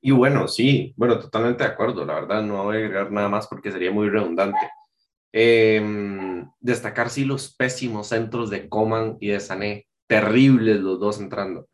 Y 0.00 0.12
bueno, 0.12 0.46
sí, 0.46 0.94
bueno, 0.96 1.18
totalmente 1.18 1.64
de 1.64 1.70
acuerdo. 1.70 2.04
La 2.04 2.14
verdad, 2.14 2.42
no 2.42 2.62
voy 2.62 2.76
a 2.76 2.78
agregar 2.78 3.10
nada 3.10 3.28
más 3.28 3.48
porque 3.48 3.72
sería 3.72 3.90
muy 3.90 4.08
redundante. 4.08 4.58
Em, 5.38 6.50
destacar, 6.60 7.10
sí, 7.10 7.26
los 7.26 7.54
pésimos 7.54 8.08
centros 8.08 8.48
de 8.48 8.70
Coman 8.70 9.18
y 9.20 9.28
de 9.28 9.40
Sané. 9.40 9.86
Terribles 10.06 10.80
los 10.80 10.98
dos 10.98 11.20
entrando. 11.20 11.68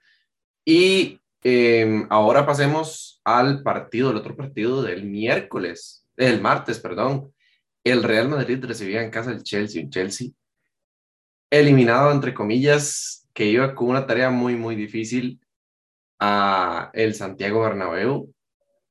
Y 0.65 1.21
em, 1.45 2.09
ahora 2.11 2.45
pasemos 2.45 3.21
al 3.25 3.63
partido, 3.63 4.11
el 4.11 4.17
otro 4.17 4.35
partido 4.37 4.83
del 4.83 5.05
miércoles, 5.05 6.09
el 6.17 6.41
martes, 6.41 6.81
perdón. 6.81 7.33
El 7.85 8.03
Real 8.03 8.29
Madrid 8.29 8.65
recibía 8.65 9.01
en 9.01 9.13
casa 9.13 9.31
el 9.31 9.45
Chelsea, 9.45 9.81
un 9.85 9.91
Chelsea 9.91 10.31
eliminado, 11.49 12.11
entre 12.11 12.35
comillas, 12.35 13.29
que 13.33 13.47
iba 13.47 13.77
con 13.77 13.91
una 13.91 14.09
tarea 14.09 14.31
muy, 14.31 14.57
muy 14.57 14.75
difícil 14.75 15.41
a 16.19 16.91
el 16.95 17.15
Santiago 17.15 17.61
Bernabéu 17.61 18.35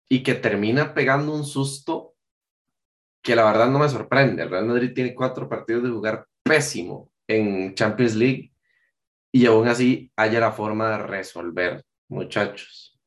y 0.07 0.23
que 0.23 0.35
termina 0.35 0.93
pegando 0.93 1.33
un 1.33 1.43
susto 1.43 2.10
que 3.21 3.35
la 3.35 3.45
verdad 3.45 3.69
no 3.69 3.79
me 3.79 3.89
sorprende. 3.89 4.43
El 4.43 4.49
Real 4.49 4.65
Madrid 4.65 4.93
tiene 4.93 5.13
cuatro 5.13 5.47
partidos 5.47 5.83
de 5.83 5.89
jugar 5.89 6.25
pésimo 6.43 7.11
en 7.27 7.73
Champions 7.75 8.15
League 8.15 8.51
y 9.31 9.45
aún 9.45 9.67
así 9.67 10.11
haya 10.15 10.39
la 10.39 10.51
forma 10.51 10.89
de 10.89 10.97
resolver, 10.99 11.83
muchachos. 12.09 12.99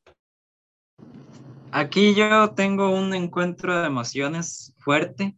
Aquí 1.71 2.15
yo 2.15 2.51
tengo 2.51 2.89
un 2.89 3.13
encuentro 3.13 3.79
de 3.79 3.87
emociones 3.87 4.73
fuerte. 4.79 5.35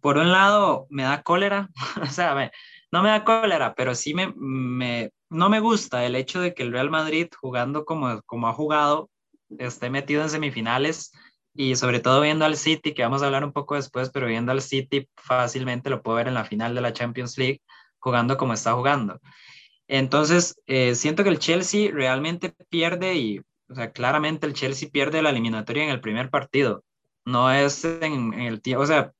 Por 0.00 0.18
un 0.18 0.30
lado, 0.30 0.86
me 0.90 1.02
da 1.02 1.22
cólera, 1.22 1.70
o 2.02 2.06
sea, 2.06 2.50
no 2.92 3.02
me 3.02 3.08
da 3.08 3.24
cólera, 3.24 3.74
pero 3.74 3.94
sí 3.94 4.14
me, 4.14 4.32
me, 4.36 5.12
no 5.30 5.48
me 5.48 5.60
gusta 5.60 6.04
el 6.04 6.14
hecho 6.14 6.40
de 6.40 6.54
que 6.54 6.62
el 6.62 6.72
Real 6.72 6.90
Madrid, 6.90 7.28
jugando 7.40 7.84
como, 7.84 8.22
como 8.22 8.48
ha 8.48 8.52
jugado, 8.52 9.10
esté 9.58 9.90
metido 9.90 10.22
en 10.22 10.30
semifinales 10.30 11.12
y 11.60 11.74
sobre 11.74 11.98
todo 11.98 12.20
viendo 12.20 12.44
al 12.44 12.56
City, 12.56 12.94
que 12.94 13.02
vamos 13.02 13.20
a 13.20 13.26
hablar 13.26 13.42
un 13.44 13.52
poco 13.52 13.74
después, 13.74 14.10
pero 14.10 14.28
viendo 14.28 14.52
al 14.52 14.62
City 14.62 15.08
fácilmente 15.16 15.90
lo 15.90 16.02
puedo 16.02 16.16
ver 16.16 16.28
en 16.28 16.34
la 16.34 16.44
final 16.44 16.72
de 16.72 16.80
la 16.80 16.92
Champions 16.92 17.36
League, 17.36 17.62
jugando 17.98 18.36
como 18.36 18.52
está 18.52 18.74
jugando. 18.74 19.20
Entonces, 19.88 20.54
eh, 20.68 20.94
siento 20.94 21.24
que 21.24 21.30
el 21.30 21.40
Chelsea 21.40 21.90
realmente 21.92 22.54
pierde 22.68 23.16
y, 23.16 23.40
o 23.68 23.74
sea, 23.74 23.90
claramente 23.90 24.46
el 24.46 24.52
Chelsea 24.52 24.88
pierde 24.88 25.20
la 25.20 25.30
eliminatoria 25.30 25.82
en 25.82 25.90
el 25.90 26.00
primer 26.00 26.30
partido. 26.30 26.84
No 27.24 27.50
es 27.50 27.84
en, 27.84 28.34
en 28.34 28.42
el 28.42 28.62
tiempo, 28.62 28.84
o 28.84 28.86
sea, 28.86 29.10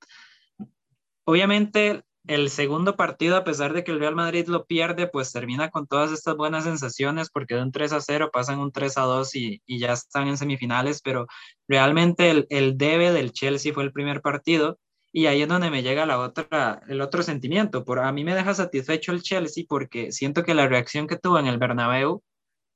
obviamente 1.25 2.05
el 2.29 2.51
segundo 2.51 2.95
partido, 2.95 3.37
a 3.37 3.45
pesar 3.45 3.73
de 3.73 3.83
que 3.83 3.91
el 3.91 4.01
Real 4.01 4.15
Madrid 4.15 4.47
lo 4.49 4.67
pierde, 4.67 5.07
pues 5.09 5.33
termina 5.33 5.71
con 5.71 5.87
todas 5.87 6.13
estas 6.13 6.37
buenas 6.37 6.65
sensaciones 6.65 7.31
porque 7.31 7.55
de 7.55 7.63
un 7.63 7.73
3 7.73 7.93
a 7.95 8.01
0 8.03 8.31
pasan 8.33 8.61
un 8.61 8.71
3 8.71 8.99
a 8.99 9.03
2 9.03 9.35
y, 9.35 9.63
ya 9.67 9.95
están 9.95 10.29
en 10.29 10.37
semifinales, 10.37 11.01
pero 11.03 11.27
realmente 11.67 12.31
el, 12.31 12.47
el, 12.51 12.77
debe 12.77 13.13
del 13.13 13.33
Chelsea 13.33 13.73
fue 13.73 13.83
el 13.85 13.93
primer 13.93 14.21
partido 14.21 14.79
y 15.11 15.27
ahí 15.27 15.43
es 15.43 15.49
donde 15.49 15.71
me 15.71 15.83
llega 15.83 16.05
la 16.05 16.19
otra, 16.19 16.83
el 16.89 17.01
otro 17.01 17.23
sentimiento. 17.23 17.85
Por, 17.85 17.99
a 17.99 18.13
mí 18.13 18.25
me 18.25 18.35
deja 18.35 18.53
satisfecho 18.55 19.13
el 19.13 19.23
Chelsea 19.23 19.65
porque 19.67 20.13
siento 20.13 20.45
que 20.45 20.55
la 20.55 20.69
reacción 20.69 21.07
que 21.07 21.17
tuvo 21.17 21.39
en 21.39 21.47
el 21.47 21.59
Bernabéu 21.59 22.23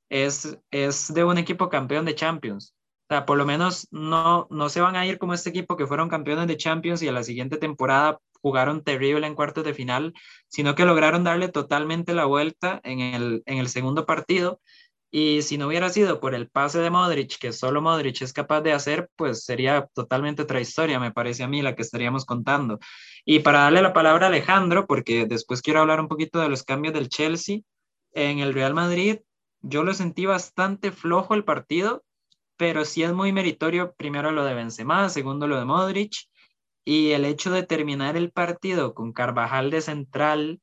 es, 0.09 0.57
es 0.71 1.13
de 1.13 1.23
un 1.23 1.37
equipo 1.37 1.69
campeón 1.69 2.05
de 2.05 2.15
Champions. 2.15 2.73
O 3.07 3.13
sea, 3.13 3.25
por 3.25 3.37
lo 3.37 3.45
menos 3.45 3.87
no, 3.91 4.47
no 4.49 4.69
se 4.69 4.81
van 4.81 4.95
a 4.95 5.05
ir 5.05 5.19
como 5.19 5.35
este 5.35 5.51
equipo 5.51 5.77
que 5.77 5.85
fueron 5.85 6.09
campeones 6.09 6.47
de 6.47 6.57
Champions 6.57 7.03
y 7.03 7.07
a 7.07 7.11
la 7.11 7.23
siguiente 7.23 7.57
temporada 7.57 8.19
jugaron 8.43 8.83
terrible 8.83 9.25
en 9.25 9.33
cuartos 9.33 9.63
de 9.63 9.73
final, 9.73 10.13
sino 10.47 10.75
que 10.75 10.85
lograron 10.85 11.23
darle 11.23 11.47
totalmente 11.47 12.13
la 12.13 12.25
vuelta 12.25 12.79
en 12.83 12.99
el, 12.99 13.41
en 13.47 13.57
el 13.57 13.69
segundo 13.69 14.05
partido. 14.05 14.61
Y 15.09 15.41
si 15.43 15.57
no 15.57 15.67
hubiera 15.67 15.89
sido 15.89 16.19
por 16.19 16.35
el 16.35 16.49
pase 16.49 16.79
de 16.79 16.89
Modric, 16.91 17.39
que 17.39 17.53
solo 17.53 17.81
Modric 17.81 18.21
es 18.21 18.33
capaz 18.33 18.61
de 18.61 18.73
hacer, 18.73 19.09
pues 19.15 19.43
sería 19.45 19.87
totalmente 19.93 20.43
otra 20.43 20.59
historia, 20.59 20.99
me 20.99 21.11
parece 21.11 21.43
a 21.43 21.47
mí, 21.47 21.61
la 21.61 21.75
que 21.75 21.83
estaríamos 21.83 22.25
contando. 22.25 22.79
Y 23.25 23.39
para 23.39 23.59
darle 23.59 23.81
la 23.81 23.93
palabra 23.93 24.27
a 24.27 24.29
Alejandro, 24.29 24.85
porque 24.85 25.25
después 25.25 25.61
quiero 25.61 25.79
hablar 25.81 25.99
un 25.99 26.07
poquito 26.07 26.39
de 26.39 26.49
los 26.49 26.63
cambios 26.63 26.93
del 26.93 27.09
Chelsea, 27.09 27.59
en 28.13 28.39
el 28.39 28.53
Real 28.53 28.75
Madrid 28.75 29.19
yo 29.63 29.83
lo 29.83 29.93
sentí 29.93 30.25
bastante 30.25 30.91
flojo 30.91 31.33
el 31.33 31.45
partido, 31.45 32.03
pero 32.57 32.83
sí 32.85 33.01
es 33.01 33.13
muy 33.13 33.31
meritorio 33.31 33.93
primero 33.93 34.31
lo 34.31 34.43
de 34.43 34.53
Benzema, 34.53 35.09
segundo 35.09 35.47
lo 35.47 35.57
de 35.57 35.65
Modric, 35.65 36.13
y 36.85 37.11
el 37.11 37.25
hecho 37.25 37.51
de 37.51 37.63
terminar 37.63 38.17
el 38.17 38.31
partido 38.31 38.93
con 38.93 39.13
Carvajal 39.13 39.71
de 39.71 39.81
central, 39.81 40.61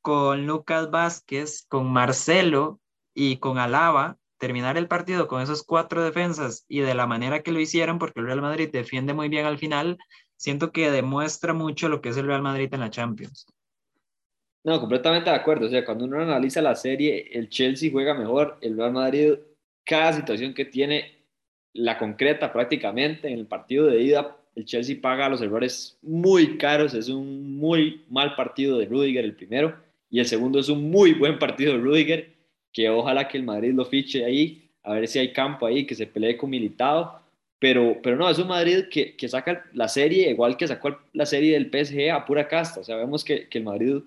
con 0.00 0.46
Lucas 0.46 0.90
Vázquez, 0.90 1.66
con 1.68 1.92
Marcelo 1.92 2.80
y 3.14 3.36
con 3.36 3.58
Alaba, 3.58 4.18
terminar 4.38 4.76
el 4.76 4.88
partido 4.88 5.28
con 5.28 5.40
esos 5.40 5.62
cuatro 5.62 6.02
defensas 6.02 6.64
y 6.68 6.80
de 6.80 6.94
la 6.94 7.06
manera 7.06 7.42
que 7.42 7.52
lo 7.52 7.60
hicieron, 7.60 7.98
porque 7.98 8.20
el 8.20 8.26
Real 8.26 8.42
Madrid 8.42 8.70
defiende 8.72 9.14
muy 9.14 9.28
bien 9.28 9.46
al 9.46 9.58
final, 9.58 9.98
siento 10.36 10.72
que 10.72 10.90
demuestra 10.90 11.52
mucho 11.54 11.88
lo 11.88 12.00
que 12.00 12.08
es 12.08 12.16
el 12.16 12.26
Real 12.26 12.42
Madrid 12.42 12.72
en 12.72 12.80
la 12.80 12.90
Champions. 12.90 13.46
No, 14.64 14.80
completamente 14.80 15.30
de 15.30 15.36
acuerdo. 15.36 15.66
O 15.66 15.68
sea, 15.68 15.84
cuando 15.84 16.04
uno 16.04 16.20
analiza 16.20 16.62
la 16.62 16.74
serie, 16.74 17.30
el 17.32 17.48
Chelsea 17.48 17.90
juega 17.90 18.14
mejor, 18.14 18.58
el 18.60 18.76
Real 18.76 18.92
Madrid, 18.92 19.34
cada 19.84 20.12
situación 20.12 20.54
que 20.54 20.64
tiene, 20.64 21.26
la 21.74 21.98
concreta 21.98 22.52
prácticamente 22.52 23.28
en 23.28 23.38
el 23.38 23.46
partido 23.46 23.86
de 23.86 24.02
ida 24.02 24.41
el 24.54 24.64
Chelsea 24.64 24.96
paga 25.00 25.28
los 25.28 25.40
errores 25.40 25.96
muy 26.02 26.58
caros, 26.58 26.94
es 26.94 27.08
un 27.08 27.56
muy 27.56 28.02
mal 28.08 28.34
partido 28.34 28.78
de 28.78 28.86
Rudiger 28.86 29.24
el 29.24 29.34
primero, 29.34 29.76
y 30.10 30.20
el 30.20 30.26
segundo 30.26 30.58
es 30.58 30.68
un 30.68 30.90
muy 30.90 31.14
buen 31.14 31.38
partido 31.38 31.72
de 31.72 31.78
Rudiger, 31.78 32.30
que 32.72 32.88
ojalá 32.90 33.28
que 33.28 33.38
el 33.38 33.44
Madrid 33.44 33.72
lo 33.72 33.84
fiche 33.84 34.24
ahí, 34.24 34.70
a 34.82 34.94
ver 34.94 35.08
si 35.08 35.18
hay 35.18 35.32
campo 35.32 35.66
ahí, 35.66 35.86
que 35.86 35.94
se 35.94 36.06
pelee 36.06 36.36
con 36.36 36.50
Militado, 36.50 37.20
pero, 37.58 37.98
pero 38.02 38.16
no, 38.16 38.28
es 38.28 38.38
un 38.38 38.48
Madrid 38.48 38.84
que, 38.90 39.14
que 39.14 39.28
saca 39.28 39.64
la 39.72 39.88
serie, 39.88 40.30
igual 40.30 40.56
que 40.56 40.66
sacó 40.66 40.98
la 41.12 41.26
serie 41.26 41.52
del 41.52 41.70
PSG 41.70 42.10
a 42.10 42.24
pura 42.24 42.48
casta, 42.48 42.80
o 42.80 42.84
sea, 42.84 42.96
vemos 42.96 43.24
que, 43.24 43.48
que 43.48 43.58
el 43.58 43.64
Madrid 43.64 44.02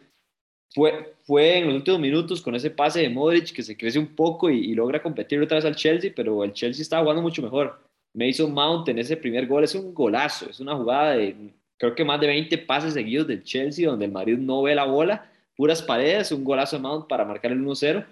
fue, 0.76 1.16
fue 1.24 1.60
en 1.60 1.68
los 1.68 1.76
últimos 1.76 2.02
minutos 2.02 2.42
con 2.42 2.54
ese 2.54 2.70
pase 2.70 3.00
de 3.00 3.10
Modric 3.10 3.54
que 3.54 3.64
se 3.64 3.78
crece 3.78 3.98
un 3.98 4.14
poco 4.14 4.50
y, 4.50 4.74
logra 4.76 5.02
competir 5.02 5.42
otra 5.42 5.56
vez 5.56 5.66
al 5.66 5.78
Chelsea, 5.78 6.12
pero 6.14 6.44
el 6.44 6.52
Chelsea 6.52 6.82
está 6.82 7.00
jugando 7.00 7.22
mucho 7.22 7.42
mejor. 7.42 7.80
Mason 8.16 8.54
Mount 8.54 8.88
en 8.88 9.00
ese 9.00 9.18
primer 9.18 9.46
gol 9.46 9.64
es 9.64 9.76
un 9.76 9.94
golazo, 9.94 10.50
es 10.50 10.60
una 10.60 10.76
jugada 10.76 11.12
de 11.12 11.36
creo 11.78 11.94
que 11.94 12.06
más 12.06 12.20
de 12.22 12.28
20 12.28 12.58
pases 12.60 12.94
seguidos 12.94 13.28
del 13.28 13.44
Chelsea 13.44 13.88
donde 13.88 14.06
el 14.06 14.12
Madrid 14.12 14.38
no 14.38 14.62
ve 14.62 14.74
la 14.74 14.86
bola, 14.86 15.30
puras 15.56 15.82
paredes, 15.82 16.32
un 16.32 16.44
golazo 16.44 16.78
de 16.78 16.82
Mount 16.82 17.08
para 17.08 17.26
marcar 17.26 17.52
el 17.52 17.62
1-0 17.62 18.06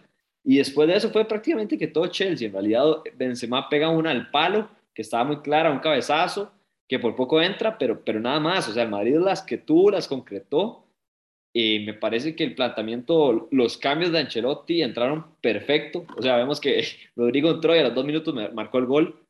y 0.44 0.58
después 0.58 0.88
de 0.88 0.98
eso 0.98 1.10
fue 1.10 1.26
prácticamente 1.26 1.78
que 1.78 1.88
todo 1.88 2.08
Chelsea, 2.08 2.48
en 2.48 2.54
realidad 2.54 2.84
Benzema 3.16 3.70
pega 3.70 3.90
una 3.90 4.12
al 4.12 4.30
palo 4.30 4.70
que 4.94 5.02
estaba 5.02 5.24
muy 5.24 5.38
clara, 5.38 5.72
un 5.72 5.80
cabezazo 5.80 6.52
que 6.88 7.00
por 7.00 7.16
poco 7.16 7.42
entra, 7.42 7.78
pero, 7.78 8.04
pero 8.04 8.20
nada 8.20 8.40
más, 8.40 8.68
o 8.68 8.74
sea, 8.74 8.84
el 8.84 8.90
Madrid 8.90 9.18
las 9.18 9.42
que 9.42 9.58
tuvo 9.58 9.90
las 9.90 10.08
concretó 10.08 10.84
y 11.54 11.80
me 11.80 11.94
parece 11.94 12.36
que 12.36 12.44
el 12.44 12.56
planteamiento, 12.56 13.48
los 13.52 13.78
cambios 13.78 14.12
de 14.12 14.20
Ancelotti 14.20 14.82
entraron 14.82 15.26
perfecto, 15.40 16.06
o 16.18 16.22
sea, 16.22 16.36
vemos 16.36 16.60
que 16.60 16.84
Rodrigo 17.16 17.52
entró 17.52 17.76
y 17.76 17.80
a 17.80 17.84
los 17.84 17.96
dos 17.96 18.06
minutos 18.06 18.36
marcó 18.54 18.80
el 18.80 18.86
gol, 18.86 19.23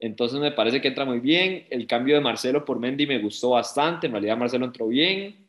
entonces 0.00 0.38
me 0.38 0.52
parece 0.52 0.80
que 0.80 0.88
entra 0.88 1.04
muy 1.04 1.20
bien. 1.20 1.66
El 1.70 1.86
cambio 1.86 2.14
de 2.14 2.20
Marcelo 2.20 2.64
por 2.64 2.78
Mendy 2.78 3.06
me 3.06 3.18
gustó 3.18 3.50
bastante. 3.50 4.06
En 4.06 4.12
realidad 4.12 4.36
Marcelo 4.36 4.66
entró 4.66 4.88
bien. 4.88 5.48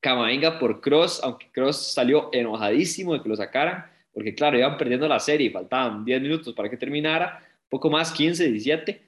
Camavinga 0.00 0.58
por 0.58 0.80
Cross, 0.80 1.20
aunque 1.22 1.48
Cross 1.52 1.92
salió 1.92 2.30
enojadísimo 2.32 3.14
de 3.14 3.22
que 3.22 3.28
lo 3.28 3.36
sacaran, 3.36 3.86
porque 4.12 4.34
claro, 4.34 4.56
iban 4.56 4.76
perdiendo 4.76 5.08
la 5.08 5.18
serie, 5.18 5.50
faltaban 5.50 6.04
10 6.04 6.22
minutos 6.22 6.54
para 6.54 6.70
que 6.70 6.76
terminara, 6.76 7.44
poco 7.68 7.90
más, 7.90 8.12
15, 8.12 8.44
17. 8.48 9.00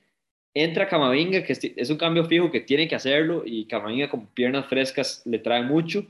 Entra 0.52 0.88
Camavinga, 0.88 1.44
que 1.44 1.52
es 1.76 1.90
un 1.90 1.96
cambio 1.96 2.24
fijo 2.24 2.50
que 2.50 2.60
tiene 2.60 2.88
que 2.88 2.96
hacerlo, 2.96 3.42
y 3.46 3.66
Camavinga 3.66 4.10
con 4.10 4.26
piernas 4.26 4.66
frescas 4.66 5.22
le 5.26 5.38
trae 5.38 5.62
mucho. 5.62 6.04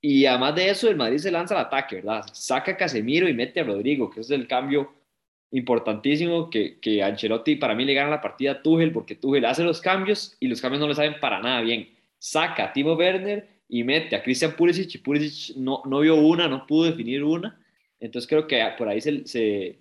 Y 0.00 0.24
además 0.24 0.54
de 0.54 0.70
eso, 0.70 0.88
el 0.88 0.96
Madrid 0.96 1.18
se 1.18 1.30
lanza 1.30 1.54
al 1.54 1.66
ataque, 1.66 1.96
¿verdad? 1.96 2.24
Saca 2.32 2.72
a 2.72 2.76
Casemiro 2.76 3.28
y 3.28 3.34
mete 3.34 3.60
a 3.60 3.64
Rodrigo, 3.64 4.10
que 4.10 4.20
es 4.20 4.30
el 4.30 4.46
cambio 4.46 4.92
importantísimo 5.50 6.50
que, 6.50 6.78
que 6.80 7.02
Ancelotti 7.02 7.56
para 7.56 7.74
mí 7.74 7.84
le 7.84 7.94
gana 7.94 8.10
la 8.10 8.20
partida 8.20 8.52
a 8.52 8.62
Tuchel 8.62 8.92
porque 8.92 9.14
Tuchel 9.14 9.44
hace 9.44 9.62
los 9.64 9.80
cambios 9.80 10.36
y 10.40 10.48
los 10.48 10.60
cambios 10.60 10.80
no 10.80 10.88
le 10.88 10.94
saben 10.94 11.20
para 11.20 11.40
nada 11.40 11.60
bien. 11.60 11.88
Saca 12.18 12.64
a 12.64 12.72
Timo 12.72 12.94
Werner 12.94 13.48
y 13.68 13.84
mete 13.84 14.16
a 14.16 14.22
Christian 14.22 14.56
Pulisic 14.56 14.94
y 14.94 14.98
Pulisic 14.98 15.56
no, 15.56 15.82
no 15.86 16.00
vio 16.00 16.16
una, 16.16 16.48
no 16.48 16.66
pudo 16.66 16.90
definir 16.90 17.24
una. 17.24 17.58
Entonces 18.00 18.28
creo 18.28 18.46
que 18.46 18.62
por 18.76 18.88
ahí 18.88 19.00
se, 19.00 19.26
se, 19.26 19.78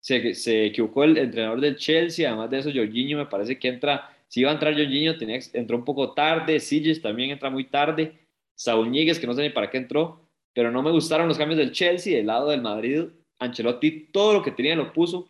se, 0.00 0.34
se 0.34 0.66
equivocó 0.66 1.04
el 1.04 1.18
entrenador 1.18 1.60
del 1.60 1.76
Chelsea. 1.76 2.28
Además 2.28 2.50
de 2.50 2.58
eso, 2.58 2.70
Jorginho 2.72 3.18
me 3.18 3.26
parece 3.26 3.58
que 3.58 3.68
entra, 3.68 4.10
si 4.28 4.40
iba 4.40 4.50
a 4.50 4.54
entrar 4.54 4.74
Jorginho, 4.74 5.18
tenía, 5.18 5.38
entró 5.52 5.76
un 5.76 5.84
poco 5.84 6.12
tarde. 6.12 6.60
Siges 6.60 7.02
también 7.02 7.30
entra 7.30 7.50
muy 7.50 7.64
tarde. 7.64 8.14
Saúl 8.54 8.90
Ñíguez, 8.90 9.18
que 9.18 9.26
no 9.26 9.34
sé 9.34 9.42
ni 9.42 9.50
para 9.50 9.70
qué 9.70 9.78
entró, 9.78 10.20
pero 10.52 10.70
no 10.70 10.82
me 10.82 10.90
gustaron 10.90 11.28
los 11.28 11.38
cambios 11.38 11.58
del 11.58 11.72
Chelsea, 11.72 12.16
del 12.16 12.26
lado 12.26 12.50
del 12.50 12.60
Madrid. 12.60 13.04
Ancelotti 13.40 14.08
todo 14.12 14.34
lo 14.34 14.42
que 14.42 14.52
tenía 14.52 14.76
lo 14.76 14.92
puso 14.92 15.28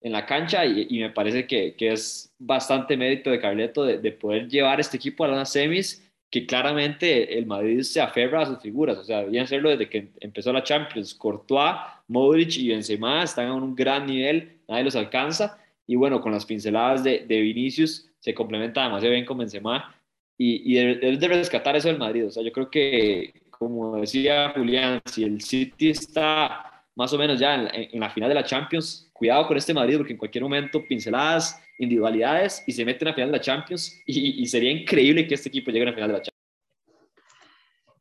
en 0.00 0.12
la 0.12 0.24
cancha 0.26 0.64
y, 0.64 0.98
me 1.00 1.10
parece 1.10 1.46
que, 1.46 1.74
que, 1.74 1.92
es 1.92 2.32
bastante 2.38 2.96
mérito 2.96 3.30
de 3.30 3.40
Carleto 3.40 3.84
de, 3.84 3.98
de 3.98 4.12
poder 4.12 4.48
llevar 4.48 4.78
este 4.78 4.96
equipo 4.96 5.24
a 5.24 5.28
las 5.28 5.50
semis 5.50 6.08
que 6.30 6.46
claramente 6.46 7.38
el 7.38 7.46
Madrid 7.46 7.80
se 7.82 8.00
aferra 8.00 8.42
a 8.42 8.46
sus 8.46 8.60
figuras, 8.60 8.98
o 8.98 9.04
sea, 9.04 9.20
debían 9.22 9.44
hacerlo 9.44 9.70
desde 9.70 9.88
que 9.88 10.08
empezó 10.20 10.52
la 10.52 10.62
Champions. 10.62 11.14
Courtois, 11.14 11.76
Modric 12.06 12.58
y 12.58 12.68
Benzema 12.68 13.22
están 13.22 13.46
a 13.48 13.54
un 13.54 13.74
gran 13.74 14.06
nivel, 14.06 14.58
nadie 14.68 14.84
los 14.84 14.96
alcanza, 14.96 15.58
y 15.86 15.96
bueno, 15.96 16.20
con 16.20 16.32
las 16.32 16.44
pinceladas 16.44 17.02
de, 17.02 17.24
de 17.26 17.40
Vinicius 17.40 18.10
se 18.20 18.34
complementa 18.34 18.82
demasiado 18.84 19.14
bien 19.14 19.24
con 19.24 19.38
Benzema, 19.38 19.94
y, 20.36 20.76
es 20.76 21.18
de 21.18 21.28
rescatar 21.28 21.76
eso 21.76 21.88
del 21.88 21.98
Madrid, 21.98 22.26
o 22.26 22.30
sea, 22.30 22.42
yo 22.42 22.52
creo 22.52 22.70
que, 22.70 23.32
como 23.50 23.96
decía 23.96 24.52
Julián, 24.54 25.00
si 25.06 25.24
el 25.24 25.40
City 25.40 25.90
está 25.90 26.67
más 26.98 27.12
o 27.12 27.18
menos 27.18 27.38
ya 27.38 27.54
en, 27.54 28.00
la 28.00 28.10
final 28.10 28.28
de 28.28 28.34
la 28.34 28.42
Champions, 28.42 29.08
cuidado 29.12 29.46
con 29.46 29.56
este 29.56 29.72
Madrid, 29.72 29.98
porque 29.98 30.14
en 30.14 30.18
cualquier 30.18 30.42
momento 30.42 30.82
pinceladas, 30.84 31.62
individualidades 31.78 32.64
y 32.66 32.72
se 32.72 32.84
mete 32.84 33.04
en 33.04 33.08
la 33.10 33.14
final 33.14 33.30
de 33.30 33.38
la 33.38 33.42
Champions 33.42 34.02
y, 34.04 34.44
sería 34.46 34.72
increíble 34.72 35.24
que 35.28 35.34
este 35.34 35.48
equipo 35.48 35.70
llegue 35.70 35.84
a 35.84 35.90
la 35.90 35.94
final 35.94 36.08
de 36.08 36.18
la 36.18 36.22
Champions. 36.22 37.28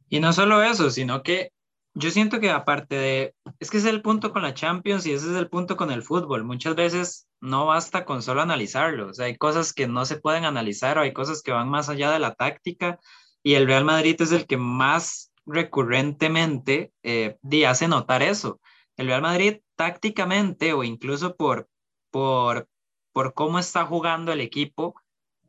Y 0.10 0.20
no 0.20 0.34
solo 0.34 0.64
eso, 0.64 0.90
sino 0.90 1.22
que 1.22 1.52
yo 1.94 2.10
siento 2.10 2.40
que 2.40 2.50
aparte 2.50 2.96
de, 2.96 3.36
es 3.60 3.70
que 3.70 3.78
ese 3.78 3.90
es 3.90 3.94
el 3.94 4.02
punto 4.02 4.34
con 4.34 4.42
la 4.42 4.56
Champions 4.56 5.06
y 5.06 5.12
ese 5.12 5.30
es 5.30 5.36
el 5.36 5.48
punto 5.48 5.78
con 5.78 5.92
el 5.92 6.02
fútbol. 6.02 6.44
Muchas 6.44 6.74
veces 6.74 7.28
no 7.40 7.68
basta 7.68 8.04
con 8.04 8.24
solo 8.24 8.42
analizarlo, 8.42 9.10
o 9.10 9.14
sea, 9.14 9.28
hay 9.28 9.38
cosas 9.38 9.74
que 9.74 9.88
no 9.88 10.06
se 10.06 10.20
pueden 10.20 10.44
analizar 10.44 10.98
o 10.98 11.02
hay 11.02 11.14
cosas 11.14 11.44
que 11.44 11.52
van 11.52 11.70
más 11.70 11.88
allá 11.88 12.10
de 12.10 12.18
la 12.18 12.34
táctica 12.34 13.00
y 13.44 13.54
el 13.54 13.68
Real 13.68 13.86
Madrid 13.86 14.20
es 14.20 14.32
el 14.32 14.48
que 14.48 14.58
más 14.58 15.32
recurrentemente 15.46 16.92
eh, 17.04 17.38
hace 17.68 17.88
notar 17.88 18.24
eso. 18.24 18.60
El 18.98 19.08
Real 19.08 19.22
Madrid 19.22 19.60
tácticamente 19.76 20.74
o 20.74 20.84
incluso 20.84 21.36
por, 21.36 21.70
por 22.12 22.68
por 23.18 23.34
cómo 23.34 23.58
está 23.58 23.84
jugando 23.84 24.32
el 24.32 24.42
equipo, 24.42 24.94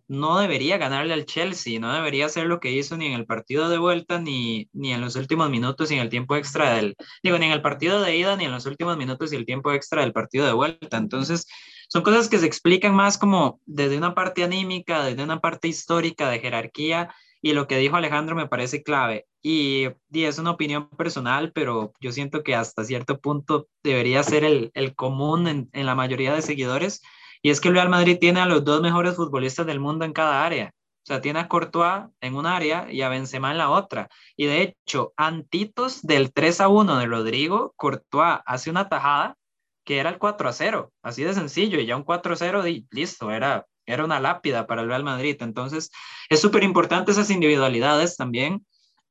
no 0.06 0.38
debería 0.38 0.78
ganarle 0.78 1.12
al 1.12 1.26
Chelsea, 1.26 1.78
no 1.78 1.92
debería 1.92 2.24
hacer 2.24 2.46
lo 2.46 2.60
que 2.60 2.72
hizo 2.72 2.96
ni 2.96 3.08
en 3.08 3.12
el 3.12 3.26
partido 3.26 3.68
de 3.68 3.76
vuelta, 3.76 4.18
ni, 4.18 4.70
ni 4.72 4.94
en 4.94 5.02
los 5.02 5.16
últimos 5.16 5.50
minutos, 5.50 5.90
ni 5.90 5.96
en 5.96 6.02
el 6.02 6.08
tiempo 6.08 6.34
extra 6.34 6.72
del, 6.72 6.96
digo, 7.22 7.36
ni 7.38 7.44
en 7.44 7.52
el 7.52 7.60
partido 7.60 8.00
de 8.00 8.16
ida, 8.16 8.36
ni 8.36 8.46
en 8.46 8.52
los 8.52 8.64
últimos 8.64 8.96
minutos 8.96 9.34
y 9.34 9.36
el 9.36 9.44
tiempo 9.44 9.70
extra 9.70 10.00
del 10.00 10.14
partido 10.14 10.46
de 10.46 10.54
vuelta. 10.54 10.96
Entonces, 10.96 11.46
son 11.90 12.02
cosas 12.02 12.30
que 12.30 12.38
se 12.38 12.46
explican 12.46 12.94
más 12.94 13.18
como 13.18 13.60
desde 13.66 13.98
una 13.98 14.14
parte 14.14 14.44
anímica, 14.44 15.04
desde 15.04 15.22
una 15.22 15.40
parte 15.40 15.68
histórica 15.68 16.30
de 16.30 16.40
jerarquía, 16.40 17.14
y 17.40 17.52
lo 17.52 17.66
que 17.66 17.78
dijo 17.78 17.96
Alejandro 17.96 18.34
me 18.36 18.48
parece 18.48 18.82
clave. 18.82 19.26
Y, 19.42 19.88
y 20.10 20.24
es 20.24 20.38
una 20.38 20.50
opinión 20.50 20.88
personal, 20.90 21.52
pero 21.52 21.92
yo 22.00 22.12
siento 22.12 22.42
que 22.42 22.54
hasta 22.54 22.84
cierto 22.84 23.20
punto 23.20 23.68
debería 23.82 24.22
ser 24.22 24.44
el, 24.44 24.70
el 24.74 24.94
común 24.94 25.46
en, 25.48 25.70
en 25.72 25.86
la 25.86 25.94
mayoría 25.94 26.34
de 26.34 26.42
seguidores 26.42 27.02
y 27.42 27.50
es 27.50 27.60
que 27.60 27.68
el 27.68 27.74
Real 27.74 27.88
Madrid 27.88 28.18
tiene 28.20 28.40
a 28.40 28.46
los 28.46 28.64
dos 28.64 28.80
mejores 28.82 29.16
futbolistas 29.16 29.66
del 29.66 29.80
mundo 29.80 30.04
en 30.04 30.12
cada 30.12 30.44
área. 30.44 30.72
O 31.04 31.06
sea, 31.08 31.20
tiene 31.20 31.40
a 31.40 31.48
Courtois 31.48 32.04
en 32.20 32.34
un 32.34 32.46
área 32.46 32.86
y 32.90 33.00
a 33.02 33.08
Benzema 33.08 33.50
en 33.50 33.58
la 33.58 33.70
otra. 33.70 34.08
Y 34.36 34.46
de 34.46 34.62
hecho, 34.62 35.14
antitos 35.16 36.02
del 36.02 36.32
3 36.32 36.60
a 36.60 36.68
1 36.68 36.98
de 36.98 37.06
Rodrigo, 37.06 37.72
Courtois 37.76 38.40
hace 38.44 38.70
una 38.70 38.88
tajada 38.88 39.36
que 39.84 40.00
era 40.00 40.10
el 40.10 40.18
4 40.18 40.50
a 40.50 40.52
0, 40.52 40.92
así 41.02 41.24
de 41.24 41.32
sencillo, 41.32 41.80
y 41.80 41.86
ya 41.86 41.96
un 41.96 42.02
4 42.02 42.34
a 42.34 42.36
0 42.36 42.68
y 42.68 42.86
listo, 42.90 43.30
era, 43.30 43.64
era 43.88 44.04
una 44.04 44.20
lápida 44.20 44.66
para 44.66 44.82
el 44.82 44.88
Real 44.88 45.04
Madrid. 45.04 45.36
Entonces, 45.40 45.90
es 46.28 46.40
súper 46.40 46.62
importante 46.62 47.10
esas 47.12 47.30
individualidades 47.30 48.16
también. 48.16 48.64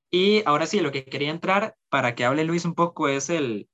Y 0.10 0.44
ahora 0.46 0.68
sí, 0.68 0.80
lo 0.80 0.92
que 0.92 1.04
quería 1.04 1.32
entrar 1.32 1.76
para 1.90 2.16
que 2.16 2.26
hable 2.26 2.46
Luis 2.46 2.63
un 2.63 2.76
poco 2.76 3.10
es 3.10 3.30
el, 3.30 3.68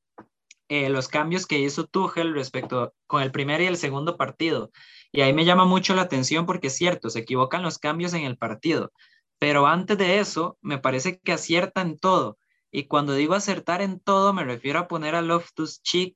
eh, 0.69 0.89
los 0.89 1.07
cambios 1.07 1.45
que 1.45 1.59
hizo 1.59 1.85
Tuchel 1.85 2.33
respecto 2.33 2.93
con 3.05 3.21
el 3.21 3.31
primer 3.31 3.61
y 3.61 3.67
el 3.67 3.77
segundo 3.77 4.17
partido. 4.17 4.71
Y 5.11 5.21
ahí 5.21 5.33
me 5.33 5.45
llama 5.45 5.65
mucho 5.65 5.93
la 5.93 6.03
atención 6.03 6.45
porque 6.47 6.67
es 6.67 6.75
cierto, 6.75 7.09
se 7.09 7.19
equivocan 7.19 7.61
los 7.61 7.77
cambios 7.77 8.13
en 8.13 8.23
el 8.23 8.37
partido, 8.37 8.91
pero 9.37 9.67
antes 9.67 9.97
de 9.99 10.19
eso 10.19 10.57
me 10.61 10.79
parece 10.79 11.19
que 11.19 11.33
acierta 11.33 11.81
en 11.81 11.99
todo. 11.99 12.39
Y 12.71 12.87
cuando 12.87 13.13
digo 13.13 13.35
acertar 13.35 13.83
en 13.83 13.99
todo, 13.99 14.33
me 14.33 14.43
refiero 14.43 14.79
a 14.79 14.87
poner 14.87 15.13
a 15.13 15.21
Loftus 15.21 15.81
Cheek, 15.83 16.15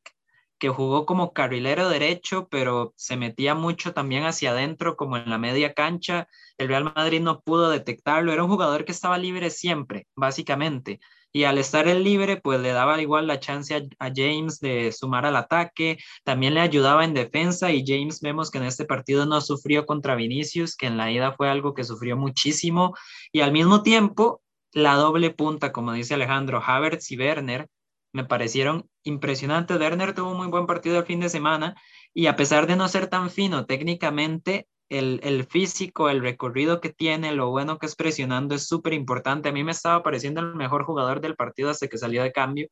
que 0.59 0.69
jugó 0.69 1.05
como 1.05 1.33
carrilero 1.33 1.89
derecho, 1.89 2.47
pero 2.49 2.93
se 2.95 3.17
metía 3.17 3.55
mucho 3.55 3.93
también 3.93 4.25
hacia 4.25 4.51
adentro, 4.51 4.95
como 4.95 5.17
en 5.17 5.29
la 5.29 5.37
media 5.37 5.73
cancha. 5.73 6.27
El 6.57 6.69
Real 6.69 6.83
Madrid 6.95 7.21
no 7.21 7.41
pudo 7.41 7.69
detectarlo. 7.69 8.33
Era 8.33 8.43
un 8.43 8.49
jugador 8.49 8.85
que 8.85 8.91
estaba 8.91 9.17
libre 9.17 9.49
siempre, 9.49 10.07
básicamente 10.15 10.99
y 11.37 11.43
al 11.43 11.57
estar 11.57 11.87
el 11.87 12.03
libre, 12.03 12.37
pues 12.37 12.59
le 12.59 12.71
daba 12.71 12.99
igual 13.01 13.27
la 13.27 13.39
chance 13.39 13.75
a, 13.99 14.11
James 14.15 14.59
de 14.59 14.91
sumar 14.91 15.25
al 15.25 15.35
ataque, 15.35 15.99
también 16.23 16.53
le 16.53 16.61
ayudaba 16.61 17.05
en 17.05 17.13
defensa 17.13 17.71
y 17.71 17.83
James 17.85 18.21
vemos 18.21 18.49
que 18.49 18.57
en 18.57 18.63
este 18.63 18.85
partido 18.85 19.25
no 19.25 19.39
sufrió 19.41 19.85
contra 19.85 20.15
Vinicius, 20.15 20.75
que 20.75 20.87
en 20.87 20.97
la 20.97 21.11
ida 21.11 21.33
fue 21.33 21.49
algo 21.49 21.73
que 21.73 21.83
sufrió 21.83 22.17
muchísimo 22.17 22.95
y 23.31 23.41
al 23.41 23.51
mismo 23.51 23.83
tiempo 23.83 24.41
la 24.71 24.95
doble 24.95 25.29
punta, 25.29 25.71
como 25.71 25.93
dice 25.93 26.15
Alejandro, 26.15 26.61
Havertz 26.65 27.11
y 27.11 27.17
Werner, 27.17 27.67
me 28.13 28.23
parecieron 28.23 28.89
impresionantes. 29.03 29.79
Werner 29.79 30.13
tuvo 30.13 30.31
un 30.31 30.37
muy 30.37 30.47
buen 30.47 30.65
partido 30.65 30.99
el 30.99 31.05
fin 31.05 31.19
de 31.19 31.29
semana 31.29 31.75
y 32.13 32.27
a 32.27 32.35
pesar 32.35 32.67
de 32.67 32.75
no 32.75 32.87
ser 32.87 33.07
tan 33.07 33.29
fino 33.29 33.65
técnicamente, 33.65 34.67
el, 34.89 35.45
físico, 35.49 36.09
el 36.09 36.21
recorrido 36.21 36.79
que 36.79 36.89
tiene, 36.89 37.33
lo 37.33 37.49
bueno 37.49 37.77
que 37.77 37.85
es 37.85 37.95
presionando 37.95 38.55
es 38.55 38.67
súper 38.67 38.93
importante. 38.93 39.49
A 39.49 39.51
mí 39.51 39.63
me 39.63 39.71
estaba 39.71 40.03
pareciendo 40.03 40.41
el 40.41 40.55
mejor 40.55 40.85
jugador 40.85 41.21
del 41.21 41.35
partido 41.35 41.69
hasta 41.69 41.87
que 41.87 41.97
salió 41.97 42.23
de 42.23 42.31
cambio. 42.31 42.69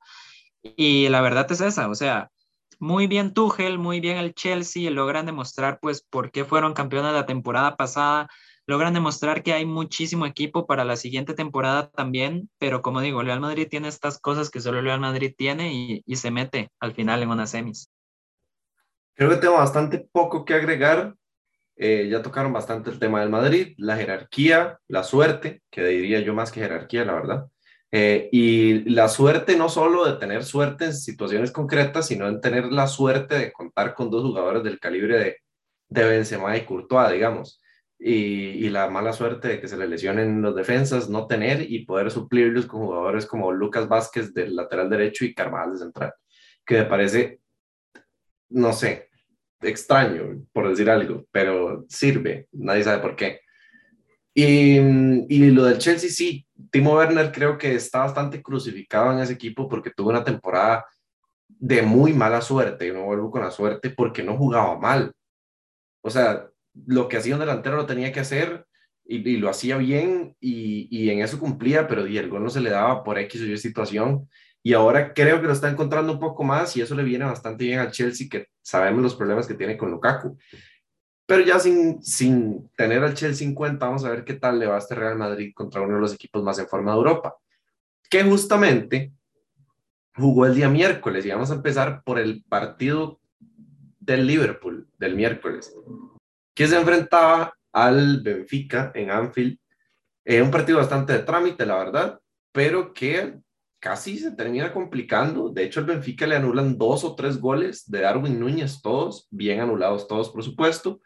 Y 0.63 1.09
la 1.09 1.21
verdad 1.21 1.51
es 1.51 1.61
esa, 1.61 1.89
o 1.89 1.95
sea, 1.95 2.31
muy 2.79 3.07
bien 3.07 3.33
Tuchel, 3.33 3.77
muy 3.77 3.99
bien 3.99 4.17
el 4.17 4.33
Chelsea, 4.33 4.89
logran 4.89 5.25
demostrar 5.25 5.79
pues 5.81 6.01
por 6.01 6.31
qué 6.31 6.43
fueron 6.45 6.73
campeones 6.73 7.13
la 7.13 7.25
temporada 7.25 7.75
pasada, 7.77 8.27
logran 8.67 8.93
demostrar 8.93 9.43
que 9.43 9.53
hay 9.53 9.65
muchísimo 9.65 10.25
equipo 10.25 10.65
para 10.65 10.85
la 10.85 10.95
siguiente 10.95 11.33
temporada 11.33 11.89
también, 11.89 12.49
pero 12.57 12.81
como 12.81 13.01
digo, 13.01 13.21
el 13.21 13.27
Real 13.27 13.41
Madrid 13.41 13.67
tiene 13.69 13.87
estas 13.87 14.19
cosas 14.19 14.49
que 14.49 14.61
solo 14.61 14.79
el 14.79 14.85
Real 14.85 14.99
Madrid 14.99 15.33
tiene 15.37 15.73
y, 15.73 16.03
y 16.05 16.15
se 16.15 16.31
mete 16.31 16.71
al 16.79 16.93
final 16.93 17.21
en 17.23 17.29
una 17.29 17.47
semis. 17.47 17.89
Creo 19.13 19.29
que 19.29 19.37
tengo 19.37 19.55
bastante 19.55 20.07
poco 20.11 20.43
que 20.43 20.53
agregar 20.53 21.15
eh, 21.77 22.07
ya 22.09 22.21
tocaron 22.21 22.53
bastante 22.53 22.89
el 22.89 22.99
tema 22.99 23.19
del 23.19 23.29
Madrid, 23.29 23.73
la 23.77 23.97
jerarquía, 23.97 24.79
la 24.87 25.03
suerte, 25.03 25.61
que 25.69 25.85
diría 25.85 26.21
yo 26.21 26.33
más 26.33 26.51
que 26.51 26.61
jerarquía, 26.61 27.03
la 27.03 27.13
verdad. 27.13 27.45
Eh, 27.91 28.29
y 28.31 28.89
la 28.89 29.07
suerte 29.09 29.55
no 29.57 29.69
solo 29.69 30.05
de 30.05 30.17
tener 30.17 30.43
suerte 30.43 30.85
en 30.85 30.93
situaciones 30.93 31.51
concretas, 31.51 32.07
sino 32.07 32.27
en 32.27 32.41
tener 32.41 32.65
la 32.71 32.87
suerte 32.87 33.37
de 33.37 33.51
contar 33.51 33.93
con 33.93 34.09
dos 34.09 34.23
jugadores 34.23 34.63
del 34.63 34.79
calibre 34.79 35.19
de, 35.19 35.37
de 35.89 36.03
Benzema 36.03 36.55
y 36.57 36.65
Courtois, 36.65 37.11
digamos. 37.11 37.61
Y, 37.97 38.65
y, 38.65 38.69
la 38.69 38.89
mala 38.89 39.13
suerte 39.13 39.47
de 39.47 39.61
que 39.61 39.69
se 39.69 39.77
le 39.77 39.87
lesionen 39.87 40.41
los 40.41 40.55
defensas, 40.55 41.09
no 41.09 41.27
tener 41.27 41.61
y 41.61 41.85
poder 41.85 42.11
suplirlos 42.11 42.65
con 42.65 42.81
jugadores 42.81 43.25
como 43.25 43.53
Lucas 43.53 43.87
Vázquez 43.87 44.33
del 44.33 44.55
lateral 44.55 44.89
derecho 44.89 45.23
y 45.23 45.33
Carvajal 45.33 45.71
de 45.71 45.79
central, 45.79 46.13
que 46.65 46.75
me 46.75 46.85
parece, 46.85 47.39
no 48.49 48.73
sé, 48.73 49.09
extraño, 49.61 50.45
por 50.51 50.69
decir 50.69 50.89
algo, 50.89 51.25
pero 51.31 51.85
sirve, 51.87 52.47
nadie 52.51 52.83
sabe 52.83 53.01
por 53.01 53.15
qué. 53.15 53.39
Y, 54.33 54.77
y, 54.77 55.51
lo 55.51 55.63
del 55.63 55.77
Chelsea, 55.77 56.09
sí, 56.09 56.45
Timo 56.71 56.95
Werner 56.95 57.31
creo 57.31 57.57
que 57.57 57.75
está 57.75 57.99
bastante 57.99 58.41
crucificado 58.43 59.13
en 59.13 59.19
ese 59.19 59.33
equipo 59.33 59.69
porque 59.69 59.91
tuvo 59.91 60.09
una 60.09 60.25
temporada 60.25 60.85
de 61.47 61.81
muy 61.81 62.13
mala 62.13 62.41
suerte, 62.41 62.87
y 62.87 62.91
no 62.91 63.05
vuelvo 63.05 63.31
con 63.31 63.41
la 63.41 63.51
suerte 63.51 63.89
porque 63.89 64.23
no 64.23 64.37
jugaba 64.37 64.77
mal. 64.77 65.13
O 66.01 66.09
sea, 66.09 66.49
lo 66.85 67.07
que 67.07 67.17
hacía 67.17 67.35
un 67.35 67.39
delantero 67.39 67.77
lo 67.77 67.85
tenía 67.85 68.11
que 68.11 68.19
hacer 68.19 68.65
y, 69.05 69.37
lo 69.37 69.49
hacía 69.49 69.77
bien 69.77 70.35
y, 70.39 70.87
y, 70.89 71.09
en 71.09 71.19
eso 71.19 71.39
cumplía, 71.39 71.87
pero 71.87 72.07
y 72.07 72.17
el 72.17 72.29
gol 72.29 72.43
no 72.43 72.49
se 72.49 72.61
le 72.61 72.71
daba 72.71 73.03
por 73.03 73.19
X 73.19 73.41
o 73.41 73.45
Y 73.45 73.57
situación. 73.57 74.27
Y 74.63 74.73
ahora 74.73 75.13
creo 75.13 75.39
que 75.39 75.47
lo 75.47 75.53
está 75.53 75.69
encontrando 75.69 76.13
un 76.13 76.19
poco 76.19 76.43
más 76.43 76.75
y 76.75 76.81
eso 76.81 76.95
le 76.95 77.03
viene 77.03 77.25
bastante 77.25 77.65
bien 77.65 77.79
al 77.79 77.91
Chelsea, 77.91 78.27
que 78.29 78.47
sabemos 78.63 79.03
los 79.03 79.15
problemas 79.15 79.45
que 79.45 79.53
tiene 79.53 79.77
con 79.77 79.91
Lukaku. 79.91 80.37
Pero 81.27 81.43
ya 81.43 81.59
sin, 81.59 82.01
sin 82.01 82.69
tener 82.75 83.03
al 83.03 83.13
Chelsea 83.13 83.47
en 83.47 83.53
cuenta, 83.53 83.85
vamos 83.85 84.05
a 84.05 84.09
ver 84.09 84.23
qué 84.23 84.33
tal 84.33 84.59
le 84.59 84.67
va 84.67 84.75
a 84.75 84.79
este 84.79 84.95
Real 84.95 85.17
Madrid 85.17 85.53
contra 85.55 85.81
uno 85.81 85.95
de 85.95 86.01
los 86.01 86.13
equipos 86.13 86.43
más 86.43 86.57
en 86.57 86.67
forma 86.67 86.91
de 86.91 86.97
Europa, 86.97 87.35
que 88.09 88.23
justamente 88.23 89.11
jugó 90.15 90.45
el 90.45 90.55
día 90.55 90.69
miércoles. 90.69 91.25
Y 91.25 91.29
vamos 91.29 91.51
a 91.51 91.55
empezar 91.55 92.03
por 92.03 92.19
el 92.19 92.43
partido 92.49 93.19
del 93.99 94.25
Liverpool 94.27 94.87
del 94.97 95.15
miércoles, 95.15 95.75
que 96.55 96.67
se 96.67 96.77
enfrentaba 96.77 97.53
al 97.73 98.21
Benfica 98.21 98.91
en 98.95 99.11
Anfield 99.11 99.59
Es 100.23 100.41
un 100.41 100.49
partido 100.49 100.79
bastante 100.79 101.13
de 101.13 101.19
trámite, 101.19 101.65
la 101.65 101.77
verdad, 101.77 102.19
pero 102.51 102.93
que 102.93 103.35
casi 103.79 104.17
se 104.17 104.31
termina 104.31 104.73
complicando. 104.73 105.49
De 105.49 105.65
hecho, 105.65 105.81
el 105.81 105.85
Benfica 105.85 106.25
le 106.25 106.37
anulan 106.37 106.77
dos 106.77 107.03
o 107.03 107.13
tres 107.13 107.39
goles 107.39 107.83
de 107.91 108.01
Darwin 108.01 108.39
Núñez, 108.39 108.81
todos 108.81 109.27
bien 109.29 109.59
anulados, 109.59 110.07
todos 110.07 110.31
por 110.31 110.43
supuesto, 110.43 111.01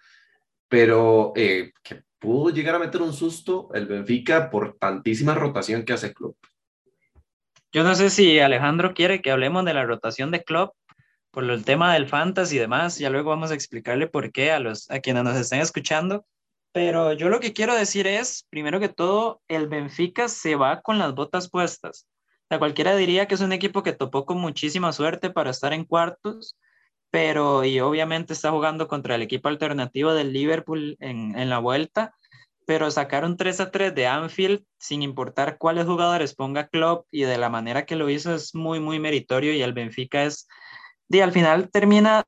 pero 0.69 1.33
eh, 1.35 1.73
que 1.83 2.03
pudo 2.19 2.51
llegar 2.53 2.75
a 2.75 2.79
meter 2.79 3.01
un 3.01 3.11
susto 3.11 3.69
el 3.73 3.87
Benfica 3.87 4.49
por 4.49 4.77
tantísima 4.77 5.33
rotación 5.33 5.83
que 5.83 5.93
hace 5.93 6.13
Club. 6.13 6.37
Yo 7.71 7.83
no 7.83 7.95
sé 7.95 8.09
si 8.09 8.39
Alejandro 8.39 8.93
quiere 8.93 9.21
que 9.21 9.31
hablemos 9.31 9.65
de 9.65 9.73
la 9.73 9.83
rotación 9.83 10.31
de 10.31 10.43
Club 10.43 10.71
por 11.31 11.43
el 11.43 11.65
tema 11.65 11.93
del 11.93 12.07
fantasy 12.07 12.55
y 12.55 12.59
demás. 12.59 12.97
Ya 12.97 13.09
luego 13.09 13.29
vamos 13.29 13.51
a 13.51 13.53
explicarle 13.53 14.07
por 14.07 14.31
qué 14.31 14.51
a, 14.51 14.59
los, 14.59 14.89
a 14.91 14.99
quienes 14.99 15.23
nos 15.23 15.37
estén 15.37 15.61
escuchando. 15.61 16.25
Pero 16.71 17.13
yo 17.13 17.29
lo 17.29 17.39
que 17.39 17.53
quiero 17.53 17.75
decir 17.75 18.05
es, 18.07 18.45
primero 18.49 18.79
que 18.79 18.89
todo, 18.89 19.41
el 19.47 19.67
Benfica 19.67 20.27
se 20.27 20.55
va 20.55 20.81
con 20.81 20.99
las 20.99 21.15
botas 21.15 21.49
puestas. 21.49 22.07
O 22.43 22.47
sea, 22.49 22.59
cualquiera 22.59 22.95
diría 22.95 23.27
que 23.27 23.35
es 23.35 23.41
un 23.41 23.53
equipo 23.53 23.83
que 23.83 23.93
topó 23.93 24.25
con 24.25 24.39
muchísima 24.39 24.91
suerte 24.91 25.29
para 25.29 25.51
estar 25.51 25.73
en 25.73 25.85
cuartos, 25.85 26.57
pero 27.11 27.63
y 27.63 27.79
obviamente 27.79 28.33
está 28.33 28.51
jugando 28.51 28.87
contra 28.87 29.15
el 29.15 29.21
equipo 29.23 29.49
alternativo 29.49 30.13
del 30.13 30.31
Liverpool 30.31 30.95
en, 30.99 31.37
en 31.37 31.49
la 31.49 31.59
vuelta, 31.59 32.13
pero 32.65 32.91
sacar 32.91 33.25
un 33.25 33.35
3 33.35 33.61
a 33.61 33.71
3 33.71 33.95
de 33.95 34.05
Anfield 34.05 34.63
sin 34.77 35.01
importar 35.01 35.57
cuáles 35.57 35.85
jugadores 35.85 36.35
ponga 36.35 36.67
Klopp 36.67 37.07
y 37.11 37.23
de 37.23 37.39
la 37.39 37.49
manera 37.49 37.85
que 37.85 37.95
lo 37.95 38.09
hizo 38.11 38.33
es 38.35 38.53
muy, 38.53 38.79
muy 38.79 38.99
meritorio 38.99 39.53
y 39.53 39.61
el 39.63 39.73
Benfica 39.73 40.23
es, 40.23 40.47
y 41.09 41.19
al 41.19 41.31
final 41.31 41.69
termina 41.71 42.23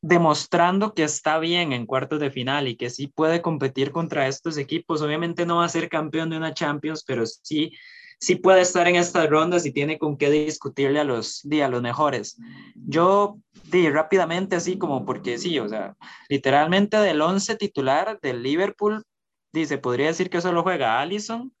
demostrando 0.00 0.94
que 0.94 1.04
está 1.04 1.38
bien 1.38 1.72
en 1.72 1.86
cuartos 1.86 2.18
de 2.18 2.30
final 2.30 2.66
y 2.66 2.76
que 2.76 2.90
sí 2.90 3.06
puede 3.06 3.40
competir 3.40 3.92
contra 3.92 4.26
estos 4.26 4.58
equipos. 4.58 5.00
Obviamente 5.00 5.46
no 5.46 5.56
va 5.56 5.64
a 5.64 5.68
ser 5.68 5.88
campeón 5.88 6.30
de 6.30 6.36
una 6.36 6.54
Champions, 6.54 7.04
pero 7.06 7.24
sí, 7.24 7.72
sí 8.18 8.34
puede 8.34 8.62
estar 8.62 8.88
en 8.88 8.96
estas 8.96 9.30
rondas 9.30 9.64
y 9.64 9.72
tiene 9.72 9.98
con 9.98 10.16
qué 10.16 10.28
discutirle 10.30 10.98
a 10.98 11.04
los, 11.04 11.44
a 11.44 11.68
los 11.68 11.82
mejores. 11.82 12.36
Yo 12.74 13.38
di 13.70 13.88
rápidamente 13.90 14.56
así 14.56 14.76
como 14.76 15.04
porque 15.04 15.38
sí, 15.38 15.58
o 15.60 15.68
sea, 15.68 15.94
literalmente 16.28 16.96
del 16.96 17.20
11 17.20 17.56
titular 17.56 18.18
del 18.20 18.42
Liverpool, 18.42 19.04
dice, 19.52 19.78
podría 19.78 20.08
decir 20.08 20.30
que 20.30 20.40
solo 20.40 20.64
juega 20.64 21.00
Allison 21.00 21.54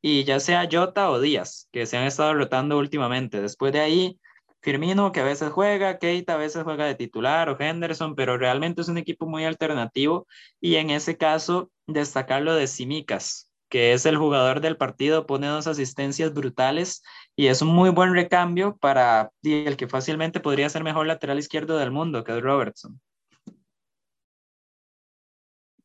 y 0.00 0.24
ya 0.24 0.40
sea 0.40 0.68
Jota 0.70 1.10
o 1.10 1.20
Díaz, 1.20 1.68
que 1.72 1.84
se 1.84 1.98
han 1.98 2.04
estado 2.04 2.32
rotando 2.34 2.78
últimamente. 2.78 3.42
Después 3.42 3.72
de 3.72 3.80
ahí, 3.80 4.18
Firmino, 4.62 5.10
que 5.10 5.20
a 5.20 5.24
veces 5.24 5.50
juega, 5.50 5.98
Keita 5.98 6.34
a 6.34 6.36
veces 6.36 6.62
juega 6.62 6.86
de 6.86 6.94
titular 6.94 7.48
o 7.48 7.56
Henderson, 7.58 8.14
pero 8.14 8.38
realmente 8.38 8.80
es 8.80 8.88
un 8.88 8.96
equipo 8.96 9.26
muy 9.26 9.44
alternativo 9.44 10.26
y 10.60 10.76
en 10.76 10.90
ese 10.90 11.16
caso 11.16 11.70
destacarlo 11.88 12.54
de 12.54 12.68
Simicas, 12.68 13.50
que 13.68 13.92
es 13.92 14.06
el 14.06 14.16
jugador 14.16 14.60
del 14.60 14.76
partido, 14.76 15.26
pone 15.26 15.48
dos 15.48 15.66
asistencias 15.66 16.32
brutales 16.32 17.02
y 17.34 17.48
es 17.48 17.60
un 17.60 17.68
muy 17.68 17.90
buen 17.90 18.14
recambio 18.14 18.76
para 18.80 19.32
el 19.42 19.76
que 19.76 19.88
fácilmente 19.88 20.38
podría 20.38 20.68
ser 20.68 20.84
mejor 20.84 21.08
lateral 21.08 21.40
izquierdo 21.40 21.76
del 21.78 21.90
mundo, 21.90 22.22
que 22.22 22.32
es 22.32 22.40
Robertson. 22.40 23.00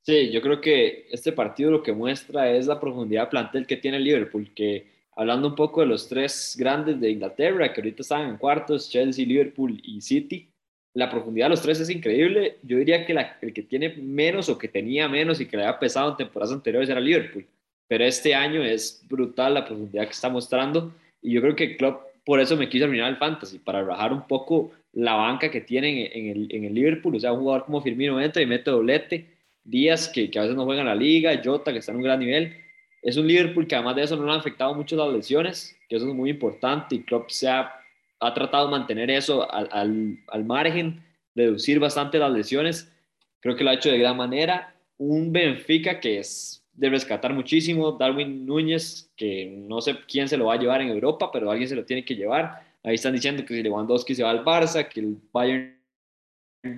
Sí, 0.03 0.31
yo 0.31 0.41
creo 0.41 0.61
que 0.61 1.07
este 1.11 1.33
partido 1.33 1.71
lo 1.71 1.83
que 1.83 1.93
muestra 1.93 2.51
es 2.51 2.67
la 2.67 2.79
profundidad 2.79 3.23
de 3.23 3.29
plantel 3.29 3.67
que 3.67 3.75
tiene 3.75 3.99
Liverpool, 3.99 4.53
que 4.53 4.96
hablando 5.17 5.47
un 5.47 5.55
poco 5.55 5.81
de 5.81 5.87
los 5.87 6.07
tres 6.07 6.55
grandes 6.57 7.01
de 7.01 7.09
Inglaterra, 7.09 7.73
que 7.73 7.81
ahorita 7.81 8.03
están 8.03 8.29
en 8.29 8.37
cuartos, 8.37 8.89
Chelsea, 8.89 9.25
Liverpool 9.25 9.81
y 9.83 9.99
City, 9.99 10.47
la 10.93 11.09
profundidad 11.09 11.47
de 11.47 11.49
los 11.51 11.61
tres 11.61 11.79
es 11.79 11.89
increíble. 11.89 12.57
Yo 12.61 12.77
diría 12.77 13.05
que 13.05 13.13
el 13.41 13.53
que 13.53 13.63
tiene 13.63 13.89
menos 13.97 14.47
o 14.47 14.57
que 14.57 14.67
tenía 14.67 15.07
menos 15.07 15.41
y 15.41 15.47
que 15.47 15.57
le 15.57 15.63
había 15.63 15.79
pesado 15.79 16.11
en 16.11 16.17
temporadas 16.17 16.53
anteriores 16.53 16.89
era 16.89 16.99
Liverpool. 16.99 17.45
Pero 17.87 18.03
este 18.05 18.35
año 18.35 18.63
es 18.63 19.03
brutal 19.07 19.55
la 19.55 19.65
profundidad 19.65 20.05
que 20.05 20.11
está 20.11 20.29
mostrando 20.29 20.93
y 21.21 21.33
yo 21.33 21.41
creo 21.41 21.55
que 21.55 21.77
Klopp 21.77 22.01
por 22.23 22.39
eso 22.39 22.55
me 22.55 22.69
quiso 22.69 22.85
arruinar 22.85 23.09
el 23.09 23.17
fantasy, 23.17 23.57
para 23.57 23.83
bajar 23.83 24.11
un 24.11 24.27
poco 24.27 24.71
la 24.93 25.15
banca 25.15 25.49
que 25.49 25.61
tienen 25.61 26.09
en 26.13 26.29
el, 26.29 26.47
en 26.51 26.65
el 26.65 26.73
Liverpool. 26.73 27.15
O 27.15 27.19
sea, 27.19 27.31
un 27.31 27.39
jugador 27.39 27.65
como 27.65 27.81
Firmino 27.81 28.19
entra 28.19 28.41
y 28.41 28.45
mete 28.45 28.69
doblete. 28.69 29.25
Díaz, 29.63 30.09
que, 30.09 30.29
que 30.29 30.37
a 30.37 30.41
veces 30.41 30.57
no 30.57 30.65
juega 30.65 30.81
en 30.81 30.87
la 30.87 30.95
liga, 30.95 31.39
Jota, 31.43 31.71
que 31.71 31.79
está 31.79 31.91
en 31.91 31.97
un 31.97 32.03
gran 32.03 32.19
nivel 32.19 32.53
es 33.01 33.17
un 33.17 33.27
Liverpool 33.27 33.67
que 33.67 33.75
además 33.75 33.95
de 33.95 34.03
eso 34.03 34.15
no 34.15 34.25
le 34.25 34.31
han 34.31 34.39
afectado 34.39 34.73
mucho 34.73 34.95
las 34.95 35.13
lesiones, 35.13 35.77
que 35.87 35.95
eso 35.95 36.07
es 36.07 36.13
muy 36.13 36.29
importante 36.29 36.95
y 36.95 37.03
Klopp 37.03 37.29
se 37.29 37.47
ha, 37.47 37.73
ha 38.19 38.33
tratado 38.33 38.65
de 38.65 38.71
mantener 38.71 39.09
eso 39.09 39.51
al, 39.51 39.69
al, 39.71 40.19
al, 40.27 40.45
margen, 40.45 41.03
reducir 41.35 41.79
bastante 41.79 42.17
las 42.17 42.31
lesiones. 42.31 42.91
Creo 43.39 43.55
que 43.55 43.63
lo 43.63 43.69
ha 43.69 43.75
hecho 43.75 43.89
de 43.89 43.99
gran 43.99 44.17
manera. 44.17 44.75
Un 44.97 45.31
Benfica 45.31 45.99
que 45.99 46.19
es 46.19 46.63
de 46.73 46.89
rescatar 46.89 47.33
muchísimo, 47.33 47.93
Darwin 47.93 48.45
Núñez, 48.45 49.11
que 49.15 49.45
no 49.45 49.81
sé 49.81 49.97
quién 50.07 50.27
se 50.27 50.37
lo 50.37 50.45
va 50.45 50.53
a 50.53 50.59
llevar 50.59 50.81
en 50.81 50.89
Europa, 50.89 51.31
pero 51.31 51.49
alguien 51.49 51.67
se 51.67 51.75
lo 51.75 51.85
tiene 51.85 52.05
que 52.05 52.15
llevar. 52.15 52.63
Ahí 52.83 52.95
están 52.95 53.13
diciendo 53.13 53.43
que 53.43 53.55
si 53.55 53.63
Lewandowski 53.63 54.13
se 54.13 54.23
va 54.23 54.29
al 54.29 54.45
Barça, 54.45 54.87
que 54.87 54.99
el 54.99 55.17
Bayern 55.31 55.75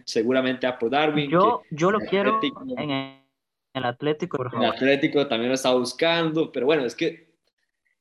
seguramente 0.05 0.67
va 0.67 0.79
por 0.79 0.89
Darwin. 0.89 1.29
Yo, 1.29 1.63
yo 1.69 1.91
lo 1.91 1.99
quiero 1.99 2.39
en 2.77 3.18
el 3.73 3.85
Atlético, 3.85 4.37
por 4.37 4.51
favor. 4.51 4.65
El 4.65 4.71
Atlético 4.71 5.27
también 5.27 5.49
lo 5.49 5.55
está 5.55 5.73
buscando, 5.73 6.51
pero 6.51 6.65
bueno, 6.65 6.85
es 6.85 6.95
que 6.95 7.29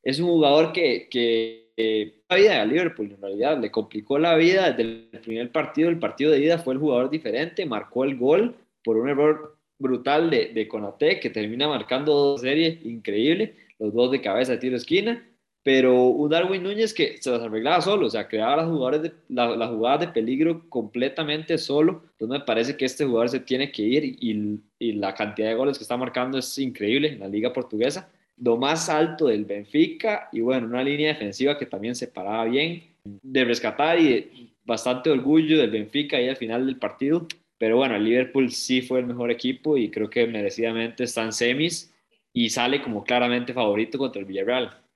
es 0.02 0.18
un 0.20 0.28
jugador 0.28 0.72
que, 0.72 1.08
que 1.10 2.22
la 2.28 2.36
vida 2.36 2.60
de 2.60 2.66
Liverpool 2.66 3.12
en 3.12 3.20
realidad 3.20 3.58
le 3.60 3.70
complicó 3.70 4.18
la 4.18 4.34
vida 4.36 4.72
desde 4.72 5.08
el 5.12 5.20
primer 5.20 5.52
partido. 5.52 5.88
El 5.88 5.98
partido 5.98 6.32
de 6.32 6.40
ida 6.40 6.58
fue 6.58 6.74
el 6.74 6.80
jugador 6.80 7.10
diferente, 7.10 7.66
marcó 7.66 8.04
el 8.04 8.16
gol 8.16 8.56
por 8.82 8.96
un 8.96 9.08
error 9.08 9.56
brutal 9.78 10.30
de, 10.30 10.46
de 10.46 10.66
Conate 10.66 11.20
que 11.20 11.30
termina 11.30 11.68
marcando 11.68 12.12
dos 12.12 12.40
series 12.40 12.84
increíbles, 12.84 13.50
los 13.78 13.94
dos 13.94 14.10
de 14.10 14.20
cabeza 14.20 14.52
de 14.52 14.58
tiro 14.58 14.76
esquina 14.76 15.27
pero 15.68 16.04
un 16.04 16.30
Darwin 16.30 16.62
Núñez 16.62 16.94
que 16.94 17.18
se 17.20 17.30
las 17.30 17.42
arreglaba 17.42 17.82
solo, 17.82 18.06
o 18.06 18.10
sea, 18.10 18.26
creaba 18.26 18.56
las 18.56 18.68
jugadas 18.68 19.02
de, 19.02 19.12
la, 19.28 19.66
jugadas 19.66 20.00
de 20.00 20.08
peligro 20.08 20.66
completamente 20.70 21.58
solo. 21.58 22.04
Entonces 22.12 22.40
me 22.40 22.44
parece 22.46 22.74
que 22.74 22.86
este 22.86 23.04
jugador 23.04 23.28
se 23.28 23.40
tiene 23.40 23.70
que 23.70 23.82
ir 23.82 24.02
y, 24.02 24.62
y, 24.78 24.92
la 24.92 25.12
cantidad 25.12 25.48
de 25.48 25.54
goles 25.54 25.76
que 25.76 25.84
está 25.84 25.98
marcando 25.98 26.38
es 26.38 26.58
increíble 26.58 27.08
en 27.08 27.20
la 27.20 27.28
liga 27.28 27.52
portuguesa. 27.52 28.08
Lo 28.38 28.56
más 28.56 28.88
alto 28.88 29.26
del 29.26 29.44
Benfica 29.44 30.30
y 30.32 30.40
bueno, 30.40 30.68
una 30.68 30.82
línea 30.82 31.08
defensiva 31.08 31.58
que 31.58 31.66
también 31.66 31.94
se 31.94 32.06
paraba 32.06 32.46
bien 32.46 32.84
de 33.04 33.44
rescatar 33.44 34.00
y 34.00 34.50
bastante 34.64 35.10
orgullo 35.10 35.58
del 35.58 35.70
Benfica 35.70 36.16
ahí 36.16 36.30
al 36.30 36.36
final 36.36 36.64
del 36.64 36.78
partido. 36.78 37.26
Pero 37.58 37.76
bueno, 37.76 37.94
el 37.94 38.04
Liverpool 38.04 38.50
sí 38.52 38.80
fue 38.80 39.00
el 39.00 39.06
mejor 39.06 39.30
equipo 39.30 39.76
y 39.76 39.90
creo 39.90 40.08
que 40.08 40.26
merecidamente 40.26 41.04
está 41.04 41.24
en 41.24 41.34
semis 41.34 41.92
y 42.32 42.48
sale 42.48 42.80
como 42.80 43.04
claramente 43.04 43.52
favorito 43.52 43.98
contra 43.98 44.20
el 44.20 44.26
Villarreal. 44.26 44.87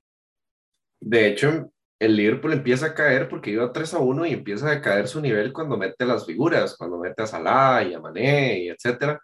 De 1.05 1.27
hecho, 1.27 1.71
el 1.99 2.15
Liverpool 2.15 2.53
empieza 2.53 2.87
a 2.87 2.93
caer 2.93 3.27
porque 3.27 3.51
iba 3.51 3.71
3 3.73 3.93
a 3.93 3.99
1 3.99 4.25
y 4.25 4.33
empieza 4.33 4.71
a 4.71 4.81
caer 4.81 5.07
su 5.07 5.19
nivel 5.21 5.51
cuando 5.51 5.77
mete 5.77 6.05
las 6.05 6.25
figuras, 6.25 6.77
cuando 6.77 6.97
mete 6.97 7.23
a 7.23 7.27
Salah 7.27 7.83
y 7.83 7.93
a 7.93 7.99
Mané 7.99 8.63
y 8.63 8.69
etcétera. 8.69 9.21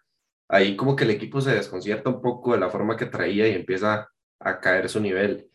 Ahí 0.49 0.75
como 0.75 0.95
que 0.95 1.05
el 1.05 1.11
equipo 1.11 1.39
se 1.41 1.51
desconcierta 1.53 2.09
un 2.09 2.21
poco 2.21 2.53
de 2.53 2.59
la 2.59 2.69
forma 2.69 2.97
que 2.97 3.05
traía 3.05 3.47
y 3.47 3.53
empieza 3.55 4.09
a 4.39 4.59
caer 4.59 4.89
su 4.89 4.99
nivel. 4.99 5.49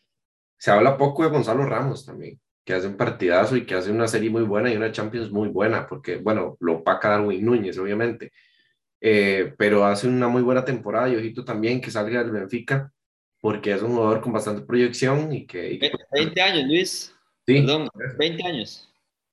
Se 0.59 0.71
habla 0.71 0.97
poco 0.97 1.25
de 1.25 1.31
Gonzalo 1.31 1.67
Ramos 1.67 2.07
también, 2.07 2.41
que 2.65 2.75
hace 2.75 2.87
un 2.89 2.97
partidazo 2.97 3.57
y 3.57 3.67
que 3.67 3.75
hace 3.75 3.91
una 3.91 4.09
serie 4.09 4.31
muy 4.31 4.43
buena 4.45 4.73
y 4.73 4.77
una 4.77 4.93
Champions 4.93 5.31
muy 5.31 5.49
buena, 5.49 5.87
porque, 5.87 6.17
bueno, 6.17 6.57
lo 6.61 6.77
opaca 6.77 7.11
Darwin 7.11 7.45
Núñez, 7.45 7.79
obviamente, 7.79 8.33
eh, 9.01 9.55
pero 9.59 9.85
hace 9.85 10.09
una 10.09 10.29
muy 10.29 10.43
buena 10.43 10.65
temporada 10.65 11.09
y 11.11 11.17
ojito 11.17 11.45
también 11.45 11.81
que 11.81 11.91
salga 11.91 12.23
del 12.23 12.33
Benfica 12.33 12.94
porque 13.45 13.73
es 13.73 13.83
un 13.83 13.95
jugador 13.95 14.23
con 14.23 14.33
bastante 14.33 14.63
proyección 14.63 15.31
y 15.31 15.47
que... 15.47 15.79
20 16.13 16.41
años, 16.41 16.65
Luis. 16.67 17.15
Sí. 17.47 17.61
Perdón, 17.61 17.91
20 18.19 18.43
años. 18.43 18.91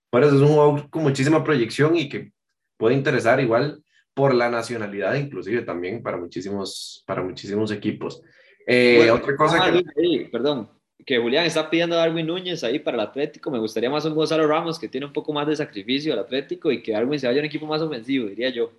Por 0.10 0.22
eso 0.22 0.36
es 0.36 0.42
un 0.42 0.50
jugador 0.50 0.90
con 0.90 1.04
muchísima 1.04 1.42
proyección 1.42 1.96
y 1.96 2.10
que 2.10 2.34
puede 2.76 2.96
interesar 2.96 3.40
igual 3.40 3.82
por 4.14 4.34
la 4.34 4.50
nacionalidad, 4.50 5.16
inclusive 5.16 5.62
también 5.62 6.04
para 6.04 6.18
muchísimos, 6.18 7.06
para 7.08 7.24
muchísimos 7.24 7.72
equipos. 7.72 8.22
Eh, 8.68 9.10
otra 9.10 9.34
cosa 9.38 9.64
ah, 9.64 9.72
que... 9.72 10.28
perdón, 10.30 10.70
que 11.06 11.18
Julián 11.18 11.46
está 11.46 11.70
pidiendo 11.70 11.96
a 11.96 12.00
Darwin 12.00 12.28
Núñez 12.28 12.66
ahí 12.66 12.80
para 12.80 12.98
el 12.98 13.08
Atlético. 13.08 13.50
Me 13.50 13.60
gustaría 13.60 13.90
más 13.90 14.04
un 14.04 14.14
Gonzalo 14.14 14.46
Ramos 14.46 14.78
que 14.78 14.90
tiene 14.90 15.06
un 15.06 15.14
poco 15.14 15.32
más 15.32 15.48
de 15.48 15.56
sacrificio 15.56 16.12
al 16.12 16.20
Atlético 16.20 16.70
y 16.70 16.84
que 16.84 16.92
Darwin 16.92 17.18
se 17.18 17.28
vaya 17.28 17.40
a 17.40 17.44
un 17.44 17.48
equipo 17.48 17.66
más 17.66 17.82
ofensivo, 17.82 18.28
diría 18.28 18.50
yo. 18.50 18.74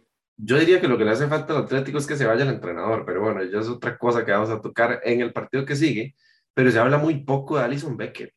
Yo 0.45 0.59
diría 0.59 0.81
que 0.81 0.89
lo 0.89 0.99
que 0.99 1.05
le 1.05 1.13
hace 1.13 1.29
falta 1.29 1.57
al 1.57 1.63
Atlético 1.63 1.99
es 1.99 2.07
que 2.07 2.17
se 2.17 2.27
vaya 2.27 2.43
el 2.43 2.49
entrenador, 2.49 3.05
pero 3.07 3.21
bueno, 3.21 3.45
ya 3.45 3.61
es 3.61 3.69
otra 3.69 3.97
cosa 3.97 4.25
que 4.25 4.33
vamos 4.33 4.51
a 4.51 4.61
tocar 4.61 5.01
en 5.05 5.21
el 5.21 5.33
partido 5.33 5.65
que 5.65 5.77
sigue, 5.77 6.17
pero 6.53 6.69
se 6.73 6.81
habla 6.81 6.99
muy 6.99 7.23
poco 7.23 7.57
de 7.57 7.63
Alison 7.63 7.97
Becker. 7.97 8.35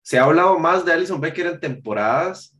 Se 0.00 0.18
ha 0.18 0.24
hablado 0.24 0.58
más 0.58 0.86
de 0.86 0.92
Alison 0.92 1.20
Becker 1.20 1.46
en 1.46 1.60
temporadas 1.60 2.56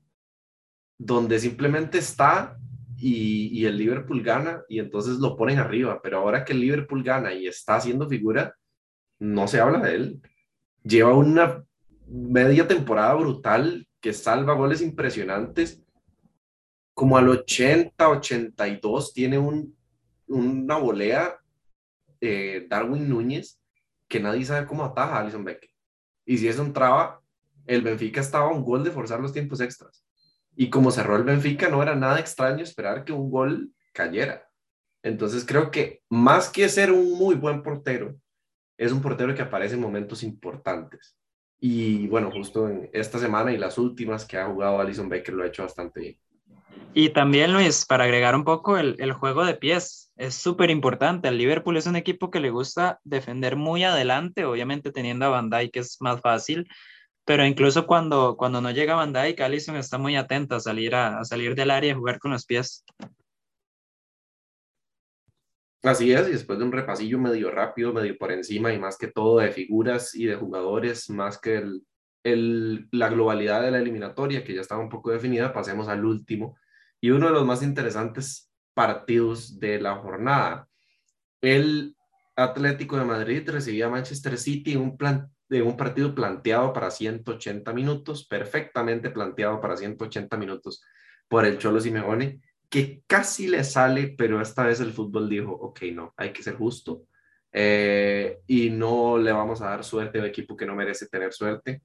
donde 0.98 1.38
simplemente 1.38 1.96
está 1.96 2.58
y, 2.98 3.58
y, 3.58 3.64
el 3.64 3.78
Liverpool 3.78 4.22
gana 4.22 4.62
y 4.68 4.78
entonces 4.80 5.18
lo 5.20 5.34
ponen 5.34 5.58
arriba, 5.58 6.00
pero 6.02 6.18
ahora 6.18 6.44
que 6.44 6.52
el 6.52 6.60
Liverpool 6.60 7.02
gana 7.02 7.32
y 7.32 7.46
está 7.46 7.76
haciendo 7.76 8.08
figura, 8.08 8.54
no 9.18 9.48
se 9.48 9.60
habla 9.60 9.78
de 9.78 9.94
él. 9.94 10.22
Lleva 10.82 11.14
una 11.14 11.64
media 12.06 12.68
temporada 12.68 13.14
brutal 13.14 13.88
que 14.00 14.12
salva 14.12 14.52
goles 14.52 14.82
impresionantes 14.82 15.82
como 16.98 17.16
al 17.16 17.28
80, 17.28 18.08
82 18.08 19.12
tiene 19.12 19.38
un, 19.38 19.78
una 20.26 20.78
volea 20.78 21.38
eh, 22.20 22.66
Darwin 22.68 23.08
Núñez 23.08 23.60
que 24.08 24.18
nadie 24.18 24.44
sabe 24.44 24.66
cómo 24.66 24.84
ataja 24.84 25.14
a 25.14 25.20
Alison 25.20 25.44
Becker. 25.44 25.70
Y 26.24 26.38
si 26.38 26.48
eso 26.48 26.64
entraba, 26.64 27.22
el 27.66 27.82
Benfica 27.82 28.20
estaba 28.20 28.46
a 28.48 28.52
un 28.52 28.64
gol 28.64 28.82
de 28.82 28.90
forzar 28.90 29.20
los 29.20 29.32
tiempos 29.32 29.60
extras. 29.60 30.04
Y 30.56 30.70
como 30.70 30.90
cerró 30.90 31.14
el 31.14 31.22
Benfica, 31.22 31.68
no 31.68 31.80
era 31.84 31.94
nada 31.94 32.18
extraño 32.18 32.64
esperar 32.64 33.04
que 33.04 33.12
un 33.12 33.30
gol 33.30 33.72
cayera. 33.92 34.50
Entonces 35.04 35.44
creo 35.46 35.70
que 35.70 36.02
más 36.08 36.48
que 36.48 36.68
ser 36.68 36.90
un 36.90 37.12
muy 37.12 37.36
buen 37.36 37.62
portero, 37.62 38.16
es 38.76 38.90
un 38.90 39.00
portero 39.00 39.36
que 39.36 39.42
aparece 39.42 39.76
en 39.76 39.82
momentos 39.82 40.24
importantes. 40.24 41.16
Y 41.60 42.08
bueno, 42.08 42.32
justo 42.32 42.68
en 42.68 42.90
esta 42.92 43.20
semana 43.20 43.52
y 43.52 43.56
las 43.56 43.78
últimas 43.78 44.24
que 44.24 44.36
ha 44.36 44.46
jugado 44.46 44.80
Alison 44.80 45.08
Becker 45.08 45.34
lo 45.34 45.44
ha 45.44 45.46
hecho 45.46 45.62
bastante 45.62 46.00
bien. 46.00 46.18
Y 46.94 47.10
también, 47.10 47.52
Luis, 47.52 47.86
para 47.86 48.04
agregar 48.04 48.34
un 48.34 48.44
poco 48.44 48.76
el, 48.76 48.96
el 48.98 49.12
juego 49.12 49.44
de 49.44 49.54
pies, 49.54 50.08
es 50.18 50.34
súper 50.34 50.70
importante. 50.70 51.28
El 51.28 51.38
Liverpool 51.38 51.76
es 51.76 51.86
un 51.86 51.96
equipo 51.96 52.30
que 52.30 52.40
le 52.40 52.50
gusta 52.50 53.00
defender 53.04 53.56
muy 53.56 53.84
adelante, 53.84 54.44
obviamente 54.44 54.90
teniendo 54.90 55.26
a 55.26 55.28
Van 55.28 55.48
Dijk 55.48 55.76
es 55.76 55.98
más 56.00 56.20
fácil, 56.20 56.68
pero 57.24 57.46
incluso 57.46 57.86
cuando, 57.86 58.36
cuando 58.36 58.60
no 58.60 58.70
llega 58.70 58.96
Van 58.96 59.12
Dijk, 59.12 59.40
Allison 59.40 59.76
está 59.76 59.96
muy 59.98 60.16
atenta 60.16 60.56
a 60.56 60.60
salir, 60.60 60.94
a, 60.94 61.24
salir 61.24 61.54
del 61.54 61.70
área 61.70 61.92
y 61.92 61.94
jugar 61.94 62.18
con 62.18 62.32
los 62.32 62.44
pies. 62.44 62.84
Así 65.82 66.12
es, 66.12 66.26
y 66.28 66.32
después 66.32 66.58
de 66.58 66.64
un 66.64 66.72
repasillo 66.72 67.18
medio 67.18 67.52
rápido, 67.52 67.92
medio 67.92 68.18
por 68.18 68.32
encima 68.32 68.72
y 68.72 68.78
más 68.78 68.98
que 68.98 69.06
todo 69.06 69.38
de 69.38 69.52
figuras 69.52 70.16
y 70.16 70.26
de 70.26 70.34
jugadores, 70.34 71.08
más 71.10 71.38
que 71.38 71.58
el, 71.58 71.82
el, 72.24 72.88
la 72.90 73.08
globalidad 73.08 73.62
de 73.62 73.70
la 73.70 73.78
eliminatoria, 73.78 74.42
que 74.42 74.54
ya 74.54 74.60
estaba 74.60 74.82
un 74.82 74.88
poco 74.88 75.12
definida, 75.12 75.52
pasemos 75.52 75.86
al 75.86 76.04
último 76.04 76.56
y 77.00 77.10
uno 77.10 77.26
de 77.26 77.32
los 77.32 77.44
más 77.44 77.62
interesantes 77.62 78.50
partidos 78.74 79.58
de 79.58 79.80
la 79.80 79.96
jornada. 79.96 80.68
El 81.40 81.96
Atlético 82.36 82.96
de 82.96 83.04
Madrid 83.04 83.48
recibía 83.48 83.86
a 83.86 83.90
Manchester 83.90 84.38
City 84.38 84.72
en 84.72 84.80
un, 84.80 84.96
plan, 84.96 85.30
de 85.48 85.62
un 85.62 85.76
partido 85.76 86.14
planteado 86.14 86.72
para 86.72 86.90
180 86.90 87.72
minutos, 87.72 88.26
perfectamente 88.26 89.10
planteado 89.10 89.60
para 89.60 89.76
180 89.76 90.36
minutos 90.36 90.82
por 91.28 91.44
el 91.44 91.58
Cholo 91.58 91.80
Simeone 91.80 92.40
que 92.68 93.02
casi 93.06 93.48
le 93.48 93.64
sale, 93.64 94.14
pero 94.16 94.40
esta 94.40 94.64
vez 94.64 94.80
el 94.80 94.92
fútbol 94.92 95.28
dijo, 95.28 95.52
ok, 95.52 95.82
no, 95.92 96.12
hay 96.16 96.32
que 96.32 96.42
ser 96.42 96.56
justo 96.56 97.06
eh, 97.52 98.40
y 98.46 98.70
no 98.70 99.16
le 99.18 99.32
vamos 99.32 99.62
a 99.62 99.70
dar 99.70 99.84
suerte 99.84 100.18
a 100.18 100.22
un 100.22 100.26
equipo 100.28 100.56
que 100.56 100.66
no 100.66 100.74
merece 100.74 101.08
tener 101.08 101.32
suerte. 101.32 101.82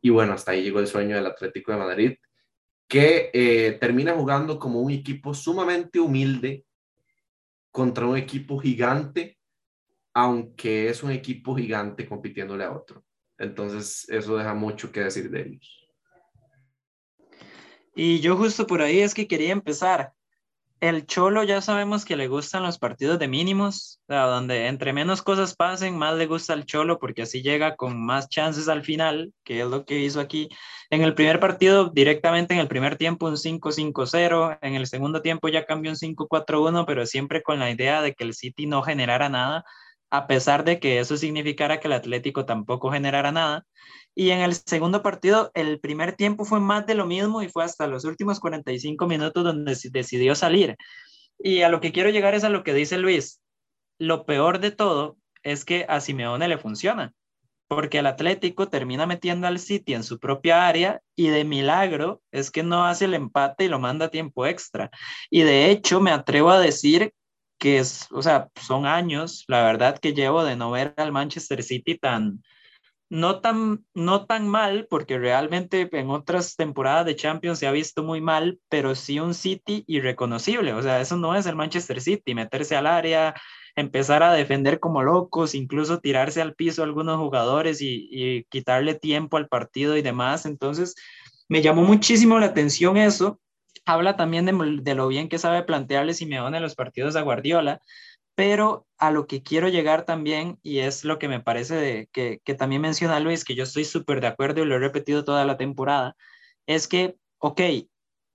Y 0.00 0.10
bueno, 0.10 0.32
hasta 0.32 0.52
ahí 0.52 0.62
llegó 0.62 0.80
el 0.80 0.86
sueño 0.86 1.16
del 1.16 1.26
Atlético 1.26 1.72
de 1.72 1.78
Madrid, 1.78 2.16
que 2.88 3.30
eh, 3.34 3.72
termina 3.78 4.14
jugando 4.14 4.58
como 4.58 4.80
un 4.80 4.90
equipo 4.90 5.34
sumamente 5.34 6.00
humilde 6.00 6.64
contra 7.70 8.06
un 8.06 8.16
equipo 8.16 8.58
gigante, 8.58 9.38
aunque 10.14 10.88
es 10.88 11.02
un 11.02 11.10
equipo 11.10 11.54
gigante 11.54 12.08
compitiéndole 12.08 12.64
a 12.64 12.72
otro. 12.72 13.04
Entonces, 13.36 14.08
eso 14.08 14.36
deja 14.36 14.54
mucho 14.54 14.90
que 14.90 15.00
decir 15.00 15.30
de 15.30 15.42
ellos. 15.42 15.88
Y 17.94 18.20
yo 18.20 18.36
justo 18.36 18.66
por 18.66 18.80
ahí 18.80 19.00
es 19.00 19.14
que 19.14 19.28
quería 19.28 19.52
empezar. 19.52 20.12
El 20.80 21.06
Cholo 21.06 21.42
ya 21.42 21.60
sabemos 21.60 22.04
que 22.04 22.16
le 22.16 22.28
gustan 22.28 22.62
los 22.62 22.78
partidos 22.78 23.18
de 23.18 23.26
mínimos, 23.26 24.00
o 24.08 24.14
donde 24.14 24.68
entre 24.68 24.92
menos 24.92 25.22
cosas 25.22 25.56
pasen, 25.56 25.98
más 25.98 26.16
le 26.16 26.26
gusta 26.26 26.52
al 26.52 26.66
Cholo 26.66 27.00
porque 27.00 27.22
así 27.22 27.42
llega 27.42 27.74
con 27.74 28.00
más 28.00 28.28
chances 28.28 28.68
al 28.68 28.84
final, 28.84 29.32
que 29.42 29.62
es 29.62 29.66
lo 29.66 29.84
que 29.84 29.98
hizo 29.98 30.20
aquí. 30.20 30.48
En 30.90 31.02
el 31.02 31.14
primer 31.14 31.40
partido, 31.40 31.90
directamente 31.90 32.54
en 32.54 32.60
el 32.60 32.68
primer 32.68 32.96
tiempo, 32.96 33.26
un 33.26 33.36
5-5-0, 33.36 34.58
en 34.62 34.76
el 34.76 34.86
segundo 34.86 35.20
tiempo 35.20 35.48
ya 35.48 35.66
cambió 35.66 35.90
un 35.90 35.96
5-4-1, 35.96 36.84
pero 36.86 37.06
siempre 37.06 37.42
con 37.42 37.58
la 37.58 37.70
idea 37.72 38.00
de 38.00 38.14
que 38.14 38.22
el 38.22 38.34
City 38.34 38.66
no 38.66 38.82
generara 38.82 39.28
nada, 39.28 39.64
a 40.10 40.26
pesar 40.26 40.64
de 40.64 40.80
que 40.80 41.00
eso 41.00 41.16
significara 41.16 41.80
que 41.80 41.88
el 41.88 41.92
Atlético 41.94 42.46
tampoco 42.46 42.90
generara 42.90 43.32
nada. 43.32 43.66
Y 44.14 44.30
en 44.30 44.40
el 44.40 44.54
segundo 44.54 45.02
partido, 45.02 45.50
el 45.54 45.80
primer 45.80 46.14
tiempo 46.16 46.44
fue 46.44 46.60
más 46.60 46.86
de 46.86 46.94
lo 46.94 47.06
mismo 47.06 47.42
y 47.42 47.48
fue 47.48 47.64
hasta 47.64 47.86
los 47.86 48.04
últimos 48.04 48.40
45 48.40 49.06
minutos 49.06 49.44
donde 49.44 49.76
decidió 49.90 50.34
salir. 50.34 50.76
Y 51.38 51.62
a 51.62 51.68
lo 51.68 51.80
que 51.80 51.92
quiero 51.92 52.10
llegar 52.10 52.34
es 52.34 52.44
a 52.44 52.48
lo 52.48 52.64
que 52.64 52.74
dice 52.74 52.98
Luis. 52.98 53.40
Lo 53.98 54.26
peor 54.26 54.58
de 54.60 54.70
todo 54.70 55.18
es 55.42 55.64
que 55.64 55.86
a 55.88 56.00
Simeone 56.00 56.48
le 56.48 56.58
funciona, 56.58 57.12
porque 57.68 57.98
el 57.98 58.06
Atlético 58.06 58.68
termina 58.68 59.06
metiendo 59.06 59.46
al 59.46 59.58
City 59.58 59.94
en 59.94 60.02
su 60.02 60.18
propia 60.18 60.66
área 60.66 61.00
y 61.14 61.28
de 61.28 61.44
milagro 61.44 62.22
es 62.32 62.50
que 62.50 62.62
no 62.62 62.86
hace 62.86 63.04
el 63.04 63.14
empate 63.14 63.64
y 63.64 63.68
lo 63.68 63.78
manda 63.78 64.06
a 64.06 64.10
tiempo 64.10 64.46
extra. 64.46 64.90
Y 65.30 65.42
de 65.42 65.70
hecho 65.70 66.00
me 66.00 66.10
atrevo 66.10 66.50
a 66.50 66.60
decir 66.60 67.12
que 67.58 67.78
es, 67.78 68.08
o 68.12 68.22
sea, 68.22 68.48
son 68.60 68.86
años, 68.86 69.44
la 69.48 69.62
verdad 69.62 69.98
que 69.98 70.14
llevo 70.14 70.44
de 70.44 70.56
no 70.56 70.70
ver 70.70 70.94
al 70.96 71.12
Manchester 71.12 71.62
City 71.62 71.98
tan, 71.98 72.42
no 73.10 73.40
tan, 73.40 73.84
no 73.94 74.26
tan 74.26 74.48
mal, 74.48 74.86
porque 74.88 75.18
realmente 75.18 75.88
en 75.92 76.10
otras 76.10 76.56
temporadas 76.56 77.06
de 77.06 77.16
Champions 77.16 77.58
se 77.58 77.66
ha 77.66 77.72
visto 77.72 78.02
muy 78.02 78.20
mal, 78.20 78.60
pero 78.68 78.94
sí 78.94 79.18
un 79.18 79.34
City 79.34 79.84
irreconocible. 79.86 80.74
O 80.74 80.82
sea, 80.82 81.00
eso 81.00 81.16
no 81.16 81.34
es 81.34 81.46
el 81.46 81.56
Manchester 81.56 82.00
City, 82.00 82.34
meterse 82.34 82.76
al 82.76 82.86
área, 82.86 83.34
empezar 83.76 84.22
a 84.22 84.32
defender 84.32 84.78
como 84.78 85.02
locos, 85.02 85.54
incluso 85.54 86.00
tirarse 86.00 86.42
al 86.42 86.54
piso 86.54 86.82
a 86.82 86.84
algunos 86.84 87.18
jugadores 87.18 87.80
y, 87.80 88.44
quitarle 88.50 88.94
tiempo 88.94 89.36
al 89.36 89.48
partido 89.48 89.96
y 89.96 90.02
demás. 90.02 90.44
Entonces, 90.44 90.94
me 91.48 91.62
llamó 91.62 91.82
muchísimo 91.82 92.38
la 92.38 92.46
atención 92.46 92.96
eso. 92.98 93.40
Habla 93.84 94.16
también 94.16 94.46
de, 94.46 94.80
de 94.82 94.94
lo 94.94 95.08
bien 95.08 95.28
que 95.28 95.38
sabe 95.38 95.62
plantearle 95.62 96.14
Simeone 96.14 96.60
los 96.60 96.74
partidos 96.74 97.16
a 97.16 97.22
Guardiola 97.22 97.80
pero 98.38 98.86
a 98.98 99.10
lo 99.10 99.26
que 99.26 99.42
quiero 99.42 99.66
llegar 99.66 100.04
también, 100.04 100.60
y 100.62 100.78
es 100.78 101.04
lo 101.04 101.18
que 101.18 101.26
me 101.26 101.40
parece 101.40 101.74
de, 101.74 102.08
que, 102.12 102.40
que 102.44 102.54
también 102.54 102.80
menciona 102.80 103.18
Luis, 103.18 103.44
que 103.44 103.56
yo 103.56 103.64
estoy 103.64 103.84
súper 103.84 104.20
de 104.20 104.28
acuerdo 104.28 104.62
y 104.62 104.64
lo 104.64 104.76
he 104.76 104.78
repetido 104.78 105.24
toda 105.24 105.44
la 105.44 105.56
temporada, 105.56 106.14
es 106.64 106.86
que, 106.86 107.16
ok, 107.38 107.60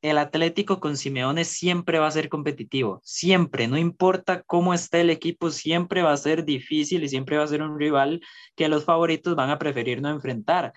el 0.02 0.18
Atlético 0.18 0.82
con 0.82 0.98
Simeone 0.98 1.46
siempre 1.46 2.00
va 2.00 2.08
a 2.08 2.12
ser 2.12 2.28
competitivo, 2.28 3.00
siempre, 3.02 3.70
no 3.70 3.78
importa 3.78 4.44
cómo 4.44 4.74
esté 4.74 5.00
el 5.00 5.10
equipo, 5.10 5.52
siempre 5.52 6.02
va 6.02 6.12
a 6.12 6.18
ser 6.18 6.44
difícil 6.44 7.02
y 7.06 7.08
siempre 7.08 7.38
va 7.38 7.46
a 7.46 7.48
ser 7.48 7.62
un 7.62 7.80
rival 7.80 8.20
que 8.58 8.68
los 8.68 8.84
favoritos 8.84 9.38
van 9.38 9.52
a 9.52 9.58
preferir 9.58 10.02
no 10.02 10.10
enfrentar. 10.10 10.74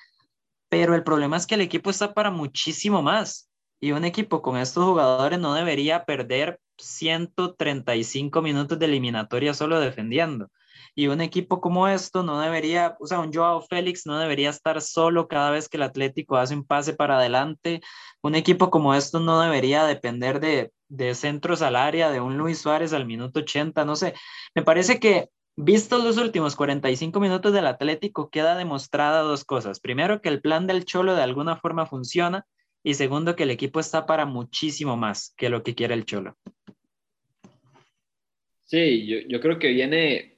Pero 0.69 0.95
el 0.95 1.03
problema 1.03 1.37
es 1.37 1.49
que 1.49 1.57
el 1.57 1.63
equipo 1.63 1.91
está 1.91 2.15
para 2.15 2.31
muchísimo 2.31 3.03
más 3.03 3.51
y 3.81 3.93
un 3.93 4.05
equipo 4.05 4.43
con 4.43 4.57
estos 4.57 4.85
jugadores 4.85 5.39
no 5.39 5.55
debería 5.55 6.05
perder 6.05 6.61
135 6.79 8.43
minutos 8.43 8.79
de 8.79 8.87
eliminatoria 8.87 9.55
solo 9.55 9.81
defendiendo. 9.81 10.51
Y 10.95 11.09
un 11.09 11.21
equipo 11.21 11.61
como 11.61 11.89
esto 11.89 12.23
no 12.23 12.41
debería, 12.41 12.97
o 13.01 13.07
sea, 13.07 13.21
un 13.21 13.33
Joao 13.33 13.61
Félix 13.62 14.07
no 14.07 14.19
debería 14.19 14.51
estar 14.51 14.81
solo 14.81 15.29
cada 15.29 15.51
vez 15.51 15.69
que 15.69 15.77
el 15.77 15.83
Atlético 15.83 16.37
hace 16.37 16.55
un 16.55 16.65
pase 16.65 16.95
para 16.95 17.19
adelante. 17.19 17.83
Un 18.23 18.35
equipo 18.35 18.71
como 18.71 18.95
esto 18.95 19.21
no 19.21 19.41
debería 19.41 19.85
depender 19.85 20.41
de, 20.41 20.73
de 20.89 21.15
centros 21.15 21.61
al 21.61 21.77
área, 21.77 22.11
de 22.11 22.21
un 22.21 22.39
Luis 22.39 22.59
Suárez 22.59 22.95
al 22.95 23.07
minuto 23.07 23.41
80, 23.41 23.85
no 23.85 23.97
sé. 23.97 24.15
Me 24.55 24.62
parece 24.62 24.99
que 24.99 25.29
Vistos 25.59 26.05
los 26.05 26.19
últimos 26.19 26.55
45 26.55 27.19
minutos 27.19 27.51
del 27.51 27.67
Atlético, 27.67 28.29
queda 28.29 28.57
demostrada 28.57 29.23
dos 29.23 29.47
cosas. 29.47 29.81
Primero, 29.81 30.21
que 30.21 30.29
el 30.29 30.43
plan 30.43 30.67
del 30.67 30.85
Cholo 30.85 31.15
de 31.15 31.23
alguna 31.23 31.57
forma 31.57 31.87
funciona 31.87 32.45
y 32.87 32.94
segundo, 32.94 33.35
que 33.35 33.42
el 33.42 33.51
equipo 33.51 33.81
está 33.81 34.07
para 34.07 34.27
muchísimo 34.27 34.96
más 34.96 35.35
que 35.37 35.49
lo 35.49 35.64
que 35.64 35.75
quiere 35.75 35.92
el 35.92 36.05
Cholo. 36.05 36.37
Sí, 38.64 39.05
yo, 39.05 39.18
yo 39.27 39.40
creo 39.40 39.59
que 39.59 39.72
viene, 39.72 40.37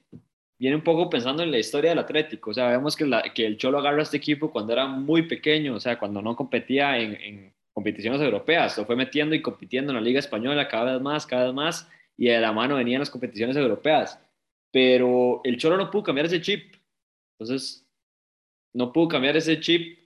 viene 0.58 0.76
un 0.76 0.82
poco 0.82 1.10
pensando 1.10 1.42
en 1.42 1.50
la 1.50 1.58
historia 1.58 1.90
del 1.90 1.98
Atlético. 1.98 2.48
O 2.48 2.54
sea, 2.54 2.70
vemos 2.70 2.96
que, 2.96 3.04
el 3.04 3.58
Cholo 3.58 3.80
agarra 3.80 4.00
este 4.00 4.16
equipo 4.16 4.50
cuando 4.50 4.72
era 4.72 4.86
muy 4.86 5.28
pequeño, 5.28 5.74
o 5.74 5.80
sea, 5.80 5.98
cuando 5.98 6.22
no 6.22 6.34
competía 6.34 6.98
en, 6.98 7.16
en 7.16 7.54
competiciones 7.74 8.22
europeas. 8.22 8.78
Lo 8.78 8.86
fue 8.86 8.96
metiendo 8.96 9.34
y 9.34 9.42
compitiendo 9.42 9.92
en 9.92 9.96
la 9.96 10.02
Liga 10.02 10.18
Española 10.18 10.68
cada 10.68 10.94
vez 10.94 11.02
más, 11.02 11.26
cada 11.26 11.44
vez 11.44 11.54
más, 11.54 11.86
y 12.16 12.28
de 12.28 12.40
la 12.40 12.52
mano 12.54 12.76
venían 12.76 13.00
las 13.00 13.10
competiciones 13.10 13.58
europeas. 13.58 14.18
Pero 14.72 15.42
el 15.44 15.58
Cholo 15.58 15.76
no 15.76 15.90
pudo 15.90 16.04
cambiar 16.04 16.24
ese 16.24 16.40
chip. 16.40 16.74
Entonces, 17.38 17.86
no 18.72 18.90
pudo 18.90 19.08
cambiar 19.08 19.36
ese 19.36 19.60
chip 19.60 19.97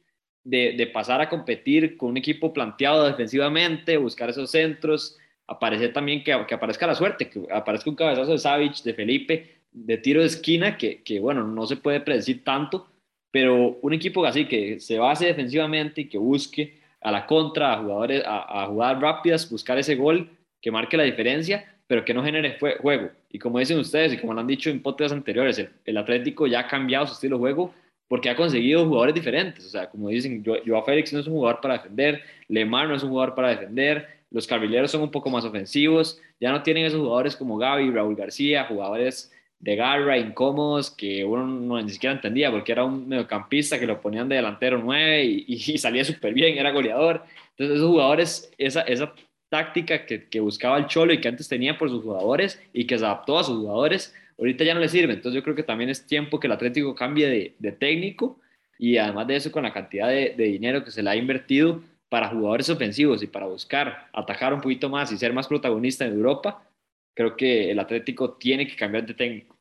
de, 0.45 0.91
pasar 0.93 1.21
a 1.21 1.29
competir 1.29 1.97
con 1.97 2.11
un 2.11 2.17
equipo 2.17 2.53
planteado 2.53 3.07
defensivamente, 3.07 3.97
buscar 3.97 4.31
esos 4.31 4.51
centros, 4.51 5.19
aparecer 5.47 5.93
también 5.93 6.25
que, 6.25 6.33
aparezca 6.33 6.87
la 6.87 6.95
suerte, 6.95 7.29
que 7.29 7.47
aparezca 7.51 7.91
un 7.91 7.97
cabezazo 7.97 8.33
de 8.33 8.39
Savage, 8.39 8.83
de 8.85 8.95
Felipe, 8.95 9.57
de 9.71 9.99
tiro 9.99 10.21
de 10.21 10.27
esquina, 10.27 10.77
que, 10.77 11.19
bueno, 11.21 11.45
no 11.45 11.67
se 11.67 11.77
puede 11.77 12.01
predecir 12.01 12.45
tanto, 12.45 12.89
pero 13.31 13.79
un 13.81 13.93
equipo 13.93 14.25
así 14.25 14.47
que 14.47 14.81
se 14.81 14.99
base 14.99 15.27
defensivamente 15.27 16.03
y 16.03 16.09
que 16.09 16.19
busque 16.19 16.81
a 17.01 17.11
la 17.11 17.27
contra, 17.27 17.73
a 17.73 17.79
jugadores, 17.79 18.23
a, 18.27 18.67
jugar 18.67 19.01
rápidas, 19.01 19.51
buscar 19.51 19.79
ese 19.79 19.97
gol 19.97 20.31
que 20.61 20.71
marque 20.71 20.97
la 20.97 21.03
diferencia, 21.05 21.77
pero 21.87 22.05
que 22.05 22.15
no 22.15 22.23
genere 22.23 22.59
juego. 22.59 23.11
Y 23.31 23.39
como 23.39 23.59
dicen 23.59 23.79
ustedes 23.79 24.13
y 24.13 24.19
como 24.19 24.35
lo 24.35 24.41
han 24.41 24.47
dicho 24.47 24.71
en 24.71 24.83
podcasts 24.83 25.13
anteriores, 25.13 25.59
el, 25.59 25.71
el 25.85 25.97
Atlético 25.97 26.47
ya 26.47 26.61
ha 26.61 26.69
cambiado 26.69 27.07
su 27.07 27.15
estilo 27.15 27.37
de 27.37 27.41
juego 27.41 27.75
porque 28.13 28.29
ha 28.29 28.37
conseguido 28.37 28.85
jugadores 28.85 29.15
diferentes. 29.15 29.65
O 29.65 29.71
sea, 29.71 29.89
como 29.89 30.11
dicen, 30.11 30.45
Joao 30.45 30.85
Félix 30.85 31.15
no 31.15 31.21
es 31.21 31.27
un 31.27 31.33
jugador 31.33 31.63
para 31.63 31.79
defender, 31.79 32.21
Lemar 32.47 32.87
no 32.87 32.95
es 32.95 33.03
un 33.03 33.09
jugador 33.09 33.35
para 33.35 33.49
defender, 33.49 34.07
los 34.31 34.47
carrileros 34.47 34.91
son 34.91 35.01
un 35.01 35.11
poco 35.11 35.31
más 35.31 35.47
ofensivos, 35.47 36.21
ya 36.39 36.53
no 36.53 36.63
tienen 36.63 36.85
esos 36.85 37.01
jugadores 37.01 37.35
como 37.35 37.57
Gaby, 37.57 37.91
Raúl 37.91 38.15
García, 38.15 38.67
jugadores 38.67 39.33
de 39.61 39.77
garra, 39.77 40.19
incómodos, 40.19 40.91
que 40.91 41.25
uno 41.25 41.47
no 41.47 41.81
ni 41.81 41.89
siquiera 41.89 42.15
entendía, 42.15 42.51
porque 42.51 42.73
era 42.73 42.85
un 42.85 43.09
mediocampista 43.09 43.81
que 43.81 43.87
lo 43.87 43.99
ponían 43.99 44.29
de 44.29 44.37
delantero 44.37 44.77
9 44.77 45.25
y, 45.25 45.45
y 45.47 45.79
salía 45.79 46.05
súper 46.05 46.35
bien, 46.35 46.59
era 46.59 46.71
goleador. 46.71 47.23
Entonces 47.53 47.79
esos 47.79 47.89
jugadores, 47.89 48.53
esa, 48.59 48.83
esa 48.83 49.15
táctica 49.49 50.05
que, 50.05 50.29
que, 50.29 50.41
buscaba 50.41 50.77
el 50.77 50.87
Cholo 50.87 51.15
y 51.15 51.21
que 51.23 51.29
antes 51.29 51.49
tenía 51.49 51.79
por 51.79 51.89
sus 51.89 52.03
jugadores 52.03 52.63
y 52.75 52.87
que 52.87 52.99
se 52.99 53.07
adaptó 53.07 53.39
a 53.39 53.45
sus 53.45 53.57
jugadores, 53.57 54.15
ahorita 54.39 54.65
ya 54.65 54.75
no 54.75 54.81
le 54.81 54.89
sirve. 54.89 55.13
Entonces 55.15 55.37
yo 55.37 55.43
creo 55.43 55.57
que 55.57 55.63
también 55.63 55.91
es 55.91 56.07
tiempo 56.07 56.41
que 56.41 56.47
el 56.47 56.53
Atlético 56.53 56.95
cambie 56.95 57.29
de, 57.29 57.57
de 57.59 57.73
técnico 57.73 58.41
y 58.79 58.97
además 58.97 59.27
de 59.27 59.37
eso 59.37 59.53
con 59.53 59.63
la 59.63 59.73
cantidad 59.73 60.09
de, 60.09 60.35
de, 60.37 60.45
dinero 60.45 60.85
que 60.85 60.91
se 60.91 61.03
le 61.03 61.11
ha 61.11 61.17
invertido 61.17 61.83
para 62.09 62.29
jugadores 62.29 62.69
ofensivos 62.69 63.23
y 63.23 63.27
para 63.27 63.47
buscar 63.47 64.09
atacar 64.13 64.53
un 64.53 64.61
poquito 64.61 64.89
más 64.89 65.13
y 65.13 65.19
ser 65.19 65.33
más 65.33 65.47
protagonista 65.47 66.05
en 66.05 66.15
Europa, 66.15 66.69
creo 67.15 67.37
que 67.37 67.71
el 67.71 67.79
Atlético 67.79 68.35
tiene 68.35 68.67
que 68.67 68.77
cambiar 68.77 69.07
de 69.07 69.15
técnico. 69.15 69.59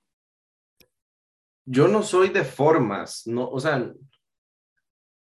Yo 1.65 1.87
no 1.87 2.03
soy 2.03 2.29
de 2.29 2.43
formas, 2.43 3.27
no, 3.27 3.47
o 3.47 3.59
sea, 3.59 3.93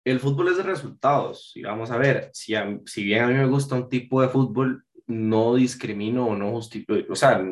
el 0.06 0.20
fútbol 0.20 0.50
es 0.50 0.58
de 0.58 0.64
resultados. 0.64 1.52
Y 1.56 1.62
vamos 1.64 1.92
a 1.92 1.98
ver, 1.98 2.30
si, 2.34 2.56
a, 2.56 2.80
si 2.86 3.04
bien 3.04 3.24
a 3.24 3.28
mí 3.28 3.34
me 3.34 3.46
gusta 3.46 3.76
un 3.76 3.90
tipo 3.90 4.22
de 4.22 4.30
fútbol, 4.30 4.84
no 5.08 5.56
discrimino 5.56 6.28
o 6.28 6.36
no 6.36 6.52
justifico, 6.52 6.94
o 7.10 7.16
sea, 7.16 7.44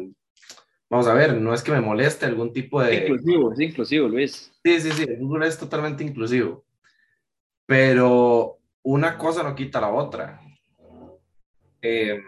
vamos 0.90 1.08
a 1.08 1.14
ver, 1.14 1.36
no 1.36 1.54
es 1.54 1.62
que 1.62 1.72
me 1.72 1.82
moleste 1.82 2.26
algún 2.26 2.54
tipo 2.54 2.82
de... 2.82 2.96
Inclusivo, 2.96 3.54
es 3.54 3.60
inclusivo, 3.60 4.08
Luis. 4.08 4.52
Sí, 4.64 4.82
sí, 4.82 4.92
sí, 4.92 5.06
fútbol 5.18 5.44
es 5.44 5.58
totalmente 5.58 6.04
inclusivo. 6.04 6.66
Pero 7.66 8.60
una 8.84 9.18
cosa 9.18 9.44
no 9.44 9.56
quita 9.56 9.82
la 9.82 9.90
otra. 9.90 10.42
Eh, 11.82 12.20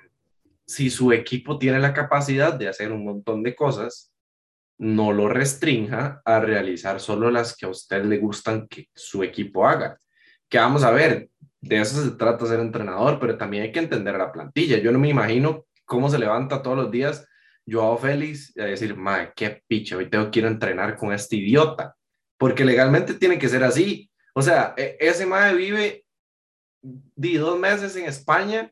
si 0.65 0.89
su 0.89 1.11
equipo 1.11 1.57
tiene 1.57 1.79
la 1.79 1.93
capacidad 1.93 2.53
de 2.53 2.67
hacer 2.67 2.91
un 2.91 3.05
montón 3.05 3.43
de 3.43 3.55
cosas, 3.55 4.13
no 4.77 5.11
lo 5.11 5.27
restrinja 5.27 6.21
a 6.23 6.39
realizar 6.39 6.99
solo 6.99 7.31
las 7.31 7.55
que 7.55 7.65
a 7.65 7.69
usted 7.69 8.03
le 8.05 8.17
gustan 8.17 8.67
que 8.67 8.87
su 8.93 9.23
equipo 9.23 9.67
haga. 9.67 9.99
Que 10.47 10.57
vamos 10.57 10.83
a 10.83 10.91
ver, 10.91 11.29
de 11.61 11.81
eso 11.81 12.01
se 12.01 12.11
trata 12.11 12.45
ser 12.45 12.59
entrenador, 12.59 13.19
pero 13.19 13.37
también 13.37 13.63
hay 13.63 13.71
que 13.71 13.79
entender 13.79 14.15
la 14.17 14.31
plantilla. 14.31 14.77
Yo 14.77 14.91
no 14.91 14.99
me 14.99 15.09
imagino 15.09 15.65
cómo 15.85 16.09
se 16.09 16.19
levanta 16.19 16.61
todos 16.61 16.77
los 16.77 16.91
días 16.91 17.27
Joao 17.69 17.97
Félix 17.97 18.57
a 18.57 18.65
decir, 18.65 18.95
madre, 18.95 19.33
qué 19.35 19.61
picha, 19.67 19.97
hoy 19.97 20.09
tengo 20.09 20.29
que 20.31 20.39
entrenar 20.39 20.97
con 20.97 21.13
este 21.13 21.35
idiota, 21.37 21.95
porque 22.37 22.65
legalmente 22.65 23.13
tiene 23.13 23.37
que 23.37 23.49
ser 23.49 23.63
así. 23.63 24.09
O 24.33 24.41
sea, 24.41 24.73
e, 24.77 24.97
ese 24.99 25.25
madre 25.25 25.55
vive 25.55 26.05
di 26.81 27.37
dos 27.37 27.59
meses 27.59 27.95
en 27.95 28.05
España 28.05 28.71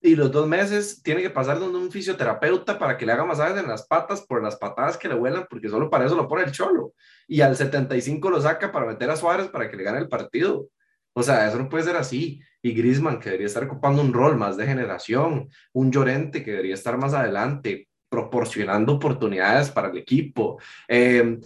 y 0.00 0.16
los 0.16 0.32
dos 0.32 0.48
meses 0.48 1.02
tiene 1.02 1.22
que 1.22 1.30
pasar 1.30 1.60
donde 1.60 1.78
un 1.78 1.92
fisioterapeuta 1.92 2.78
para 2.78 2.98
que 2.98 3.06
le 3.06 3.12
haga 3.12 3.24
masajes 3.24 3.62
en 3.62 3.68
las 3.68 3.86
patas 3.86 4.22
por 4.22 4.42
las 4.42 4.56
patadas 4.56 4.96
que 4.96 5.08
le 5.08 5.14
vuelan, 5.14 5.46
porque 5.48 5.68
solo 5.68 5.88
para 5.88 6.06
eso 6.06 6.16
lo 6.16 6.26
pone 6.26 6.42
el 6.42 6.50
cholo. 6.50 6.94
Y 7.28 7.40
al 7.40 7.54
75 7.56 8.28
lo 8.28 8.40
saca 8.40 8.72
para 8.72 8.86
meter 8.86 9.08
a 9.10 9.16
Suárez 9.16 9.46
para 9.48 9.70
que 9.70 9.76
le 9.76 9.84
gane 9.84 9.98
el 9.98 10.08
partido. 10.08 10.68
O 11.14 11.22
sea, 11.22 11.46
eso 11.46 11.58
no 11.58 11.68
puede 11.68 11.84
ser 11.84 11.96
así. 11.96 12.40
Y 12.62 12.72
Grisman, 12.72 13.20
que 13.20 13.26
debería 13.26 13.46
estar 13.46 13.64
ocupando 13.64 14.02
un 14.02 14.12
rol 14.12 14.36
más 14.36 14.56
de 14.56 14.66
generación, 14.66 15.48
un 15.72 15.92
Llorente 15.92 16.42
que 16.42 16.50
debería 16.50 16.74
estar 16.74 16.98
más 16.98 17.14
adelante, 17.14 17.88
proporcionando 18.12 18.92
oportunidades 18.92 19.70
para 19.70 19.88
el 19.88 19.96
equipo. 19.96 20.60
Eh, 20.86 21.40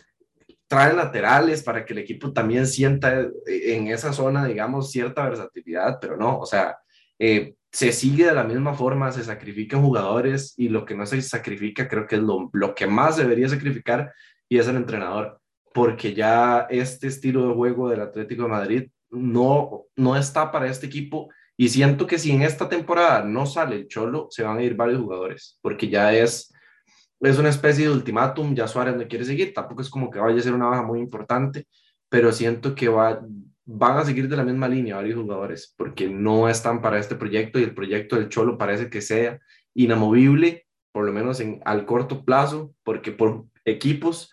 laterales 0.69 1.63
para 1.63 1.85
que 1.85 1.93
el 1.93 2.01
equipo 2.01 2.33
también 2.33 2.67
sienta 2.67 3.21
eh, 3.21 3.77
en 3.77 3.87
esa 3.87 4.13
zona, 4.13 4.45
digamos, 4.45 4.91
cierta 4.91 5.29
versatilidad, 5.29 5.99
pero 6.01 6.17
no, 6.17 6.41
o 6.41 6.45
sea, 6.45 6.77
eh, 7.21 7.55
se 7.71 7.93
sigue 7.93 8.27
de 8.27 8.35
la 8.35 8.43
misma 8.43 8.75
forma, 8.75 9.13
se 9.13 9.23
sacrifican 9.23 9.81
jugadores 9.81 10.55
y 10.57 10.69
lo 10.69 10.85
que 10.85 10.97
no 10.97 11.07
se 11.07 11.23
sacrifica 11.23 11.87
creo 11.87 12.09
que 12.09 12.17
es 12.17 12.23
lo, 12.23 12.51
lo 12.53 12.75
que 12.75 12.89
más 12.89 13.17
debería 13.17 13.49
sacrificar 13.49 14.13
y 14.49 14.59
es 14.59 14.67
el 14.67 14.75
entrenador, 14.77 15.41
porque 15.73 16.15
ya 16.15 16.67
este 16.69 17.07
estilo 17.07 17.47
de 17.47 17.55
juego 17.55 17.89
del 17.89 18.01
Atlético 18.01 18.43
de 18.43 18.49
Madrid 18.49 18.89
no, 19.11 19.85
no 19.95 20.17
está 20.17 20.51
para 20.51 20.67
este 20.67 20.87
equipo 20.87 21.29
y 21.57 21.69
siento 21.69 22.07
que 22.07 22.19
si 22.19 22.33
en 22.33 22.43
esta 22.43 22.69
temporada 22.69 23.23
no 23.25 23.47
sale 23.47 23.77
el 23.77 23.89
Cholo, 23.89 24.29
se 24.31 24.43
van 24.43 24.59
a 24.59 24.63
ir 24.63 24.75
varios 24.75 25.01
jugadores, 25.01 25.59
porque 25.63 25.89
ya 25.89 26.13
es, 26.13 26.53
es 27.21 27.39
una 27.39 27.49
especie 27.49 27.87
de 27.87 27.93
ultimátum, 27.93 28.55
ya 28.55 28.69
Suárez 28.69 28.97
no 28.97 29.07
quiere 29.09 29.25
seguir, 29.25 29.55
tampoco 29.55 29.83
es 29.83 29.91
como 29.91 30.11
que 30.11 30.19
vaya 30.19 30.39
a 30.39 30.43
ser 30.43 30.55
una 30.55 30.67
baja 30.67 30.83
muy 30.83 31.01
importante, 31.01 31.67
pero 32.09 32.33
siento 32.33 32.75
que 32.75 32.89
va, 32.89 33.21
van 33.65 33.99
a 33.99 34.05
seguir 34.05 34.29
de 34.29 34.37
la 34.37 34.45
misma 34.45 34.69
línea 34.69 34.97
varios 34.97 35.19
jugadores, 35.19 35.75
porque 35.77 36.09
no 36.09 36.49
están 36.49 36.83
para 36.83 36.99
este 36.99 37.17
proyecto 37.17 37.59
y 37.59 37.65
el 37.65 37.75
proyecto 37.75 38.17
del 38.17 38.29
Cholo 38.29 38.59
parece 38.59 38.91
que 38.91 39.01
sea 39.01 39.39
inamovible, 39.75 40.67
por 40.93 41.05
lo 41.05 41.13
menos 41.13 41.41
en, 41.41 41.61
al 41.65 41.85
corto 41.87 42.25
plazo, 42.25 42.75
porque 42.83 43.13
por 43.13 43.47
equipos 43.65 44.31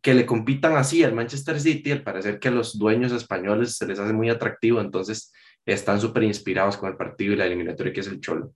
que 0.00 0.14
le 0.14 0.26
compitan 0.26 0.76
así 0.76 1.02
al 1.02 1.14
Manchester 1.14 1.60
City, 1.60 1.92
al 1.92 2.02
parecer 2.02 2.38
que 2.38 2.48
a 2.48 2.50
los 2.50 2.78
dueños 2.78 3.10
españoles 3.12 3.76
se 3.76 3.86
les 3.86 3.98
hace 3.98 4.12
muy 4.12 4.28
atractivo, 4.28 4.80
entonces 4.80 5.32
están 5.64 6.00
súper 6.00 6.24
inspirados 6.24 6.76
con 6.76 6.90
el 6.90 6.96
partido 6.96 7.32
y 7.32 7.36
la 7.36 7.46
eliminatoria 7.46 7.92
que 7.92 8.00
es 8.00 8.08
el 8.08 8.20
Cholo. 8.20 8.54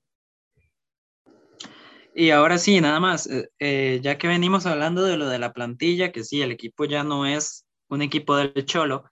Y 2.20 2.30
ahora 2.32 2.58
sí, 2.58 2.80
nada 2.80 2.98
más, 2.98 3.28
eh, 3.28 3.48
eh, 3.60 4.00
ya 4.02 4.18
que 4.18 4.26
venimos 4.26 4.66
hablando 4.66 5.04
de 5.04 5.16
lo 5.16 5.28
de 5.28 5.38
la 5.38 5.52
plantilla, 5.52 6.10
que 6.10 6.24
sí, 6.24 6.42
el 6.42 6.50
equipo 6.50 6.84
ya 6.84 7.04
no 7.04 7.26
es 7.26 7.64
un 7.88 8.02
equipo 8.02 8.36
del 8.36 8.64
Cholo, 8.64 9.04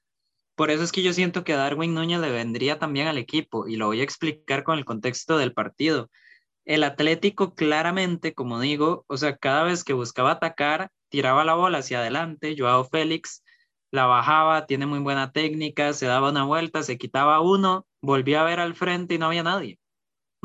por 0.57 0.73
eso 0.73 0.83
es 0.83 0.91
que 0.91 1.05
yo 1.05 1.13
siento 1.13 1.45
que 1.45 1.53
Darwin 1.55 1.95
Núñez 1.95 2.19
le 2.21 2.33
vendría 2.33 2.81
también 2.81 3.07
al 3.07 3.19
equipo 3.19 3.69
y 3.69 3.77
lo 3.77 3.87
voy 3.87 4.01
a 4.01 4.03
explicar 4.03 4.65
con 4.65 4.77
el 4.77 4.85
contexto 4.85 5.39
del 5.39 5.53
partido. 5.55 6.11
El 6.65 6.83
Atlético 6.83 7.55
claramente, 7.55 8.35
como 8.35 8.59
digo, 8.59 9.05
o 9.09 9.17
sea, 9.19 9.37
cada 9.37 9.63
vez 9.63 9.85
que 9.85 9.93
buscaba 9.93 10.33
atacar, 10.33 10.91
tiraba 11.09 11.45
la 11.45 11.55
bola 11.55 11.79
hacia 11.79 12.01
adelante, 12.01 12.57
Joao 12.59 12.87
Félix 12.87 13.45
la 13.93 14.07
bajaba, 14.07 14.67
tiene 14.67 14.87
muy 14.87 14.99
buena 14.99 15.31
técnica, 15.31 15.93
se 15.93 16.07
daba 16.07 16.31
una 16.31 16.45
vuelta, 16.45 16.83
se 16.83 16.99
quitaba 16.99 17.41
uno, 17.41 17.87
volvía 18.03 18.41
a 18.41 18.45
ver 18.45 18.59
al 18.59 18.75
frente 18.75 19.15
y 19.15 19.19
no 19.19 19.27
había 19.27 19.45
nadie. 19.45 19.79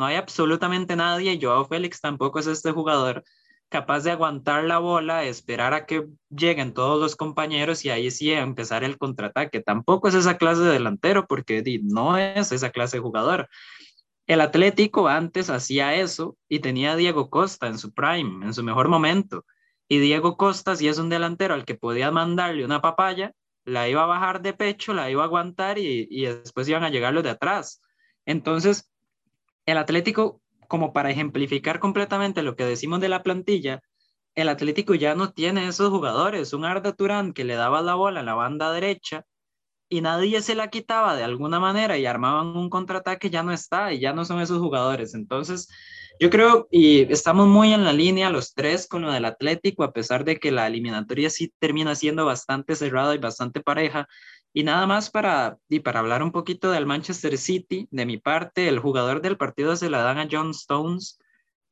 No 0.01 0.07
hay 0.07 0.15
absolutamente 0.15 0.95
nadie 0.95 1.37
Joao 1.39 1.65
Félix 1.65 2.01
tampoco 2.01 2.39
es 2.39 2.47
este 2.47 2.71
jugador 2.71 3.23
capaz 3.69 4.03
de 4.03 4.09
aguantar 4.09 4.63
la 4.63 4.79
bola, 4.79 5.25
esperar 5.25 5.75
a 5.75 5.85
que 5.85 6.07
lleguen 6.31 6.73
todos 6.73 6.99
los 6.99 7.15
compañeros 7.15 7.85
y 7.85 7.91
ahí 7.91 8.09
sí 8.09 8.31
empezar 8.31 8.83
el 8.83 8.97
contraataque. 8.97 9.61
Tampoco 9.61 10.07
es 10.07 10.15
esa 10.15 10.37
clase 10.37 10.61
de 10.63 10.71
delantero 10.71 11.27
porque 11.27 11.61
no 11.83 12.17
es 12.17 12.51
esa 12.51 12.71
clase 12.71 12.97
de 12.97 13.03
jugador. 13.03 13.47
El 14.25 14.41
Atlético 14.41 15.07
antes 15.07 15.51
hacía 15.51 15.93
eso 15.93 16.35
y 16.49 16.61
tenía 16.61 16.93
a 16.93 16.95
Diego 16.95 17.29
Costa 17.29 17.67
en 17.67 17.77
su 17.77 17.93
prime, 17.93 18.43
en 18.43 18.55
su 18.55 18.63
mejor 18.63 18.89
momento. 18.89 19.45
Y 19.87 19.99
Diego 19.99 20.35
Costa, 20.35 20.75
si 20.75 20.87
es 20.87 20.97
un 20.97 21.09
delantero 21.09 21.53
al 21.53 21.63
que 21.63 21.75
podía 21.75 22.09
mandarle 22.09 22.65
una 22.65 22.81
papaya, 22.81 23.33
la 23.65 23.87
iba 23.87 24.01
a 24.01 24.07
bajar 24.07 24.41
de 24.41 24.53
pecho, 24.53 24.95
la 24.95 25.11
iba 25.11 25.21
a 25.21 25.27
aguantar 25.27 25.77
y, 25.77 26.07
y 26.09 26.25
después 26.25 26.67
iban 26.67 26.83
a 26.83 26.89
llegar 26.89 27.13
los 27.13 27.21
de 27.23 27.29
atrás. 27.29 27.83
Entonces, 28.25 28.90
el 29.71 29.77
Atlético 29.77 30.41
como 30.67 30.93
para 30.93 31.11
ejemplificar 31.11 31.79
completamente 31.79 32.43
lo 32.43 32.55
que 32.55 32.65
decimos 32.65 33.01
de 33.01 33.09
la 33.09 33.23
plantilla, 33.23 33.81
el 34.35 34.49
Atlético 34.49 34.95
ya 34.95 35.15
no 35.15 35.31
tiene 35.33 35.67
esos 35.67 35.89
jugadores. 35.89 36.53
Un 36.53 36.65
Arda 36.65 36.93
Turán 36.93 37.33
que 37.33 37.43
le 37.43 37.55
daba 37.55 37.81
la 37.81 37.95
bola 37.95 38.21
en 38.21 38.25
la 38.25 38.35
banda 38.35 38.71
derecha 38.71 39.25
y 39.89 40.01
nadie 40.01 40.41
se 40.41 40.55
la 40.55 40.69
quitaba 40.69 41.15
de 41.17 41.23
alguna 41.23 41.59
manera 41.59 41.97
y 41.97 42.05
armaban 42.05 42.55
un 42.55 42.69
contraataque, 42.69 43.29
ya 43.29 43.43
no 43.43 43.51
está 43.51 43.91
y 43.91 43.99
ya 43.99 44.13
no 44.13 44.23
son 44.23 44.39
esos 44.39 44.59
jugadores. 44.59 45.13
Entonces, 45.13 45.67
yo 46.17 46.29
creo, 46.29 46.67
y 46.71 47.11
estamos 47.11 47.47
muy 47.47 47.73
en 47.73 47.83
la 47.83 47.91
línea 47.91 48.29
los 48.29 48.53
tres 48.53 48.87
con 48.87 49.01
lo 49.01 49.11
del 49.11 49.25
Atlético, 49.25 49.83
a 49.83 49.91
pesar 49.91 50.23
de 50.23 50.37
que 50.37 50.51
la 50.51 50.67
eliminatoria 50.67 51.29
sí 51.29 51.53
termina 51.59 51.95
siendo 51.95 52.25
bastante 52.25 52.75
cerrada 52.75 53.15
y 53.15 53.17
bastante 53.17 53.59
pareja. 53.59 54.07
Y 54.53 54.63
nada 54.63 54.85
más 54.85 55.09
para, 55.09 55.57
y 55.69 55.79
para 55.79 55.99
hablar 55.99 56.23
un 56.23 56.31
poquito 56.31 56.71
del 56.71 56.85
Manchester 56.85 57.37
City, 57.37 57.87
de 57.91 58.05
mi 58.05 58.17
parte, 58.17 58.67
el 58.67 58.79
jugador 58.79 59.21
del 59.21 59.37
partido 59.37 59.75
se 59.75 59.89
la 59.89 60.01
dan 60.01 60.17
a 60.17 60.27
John 60.29 60.51
Stones, 60.51 61.19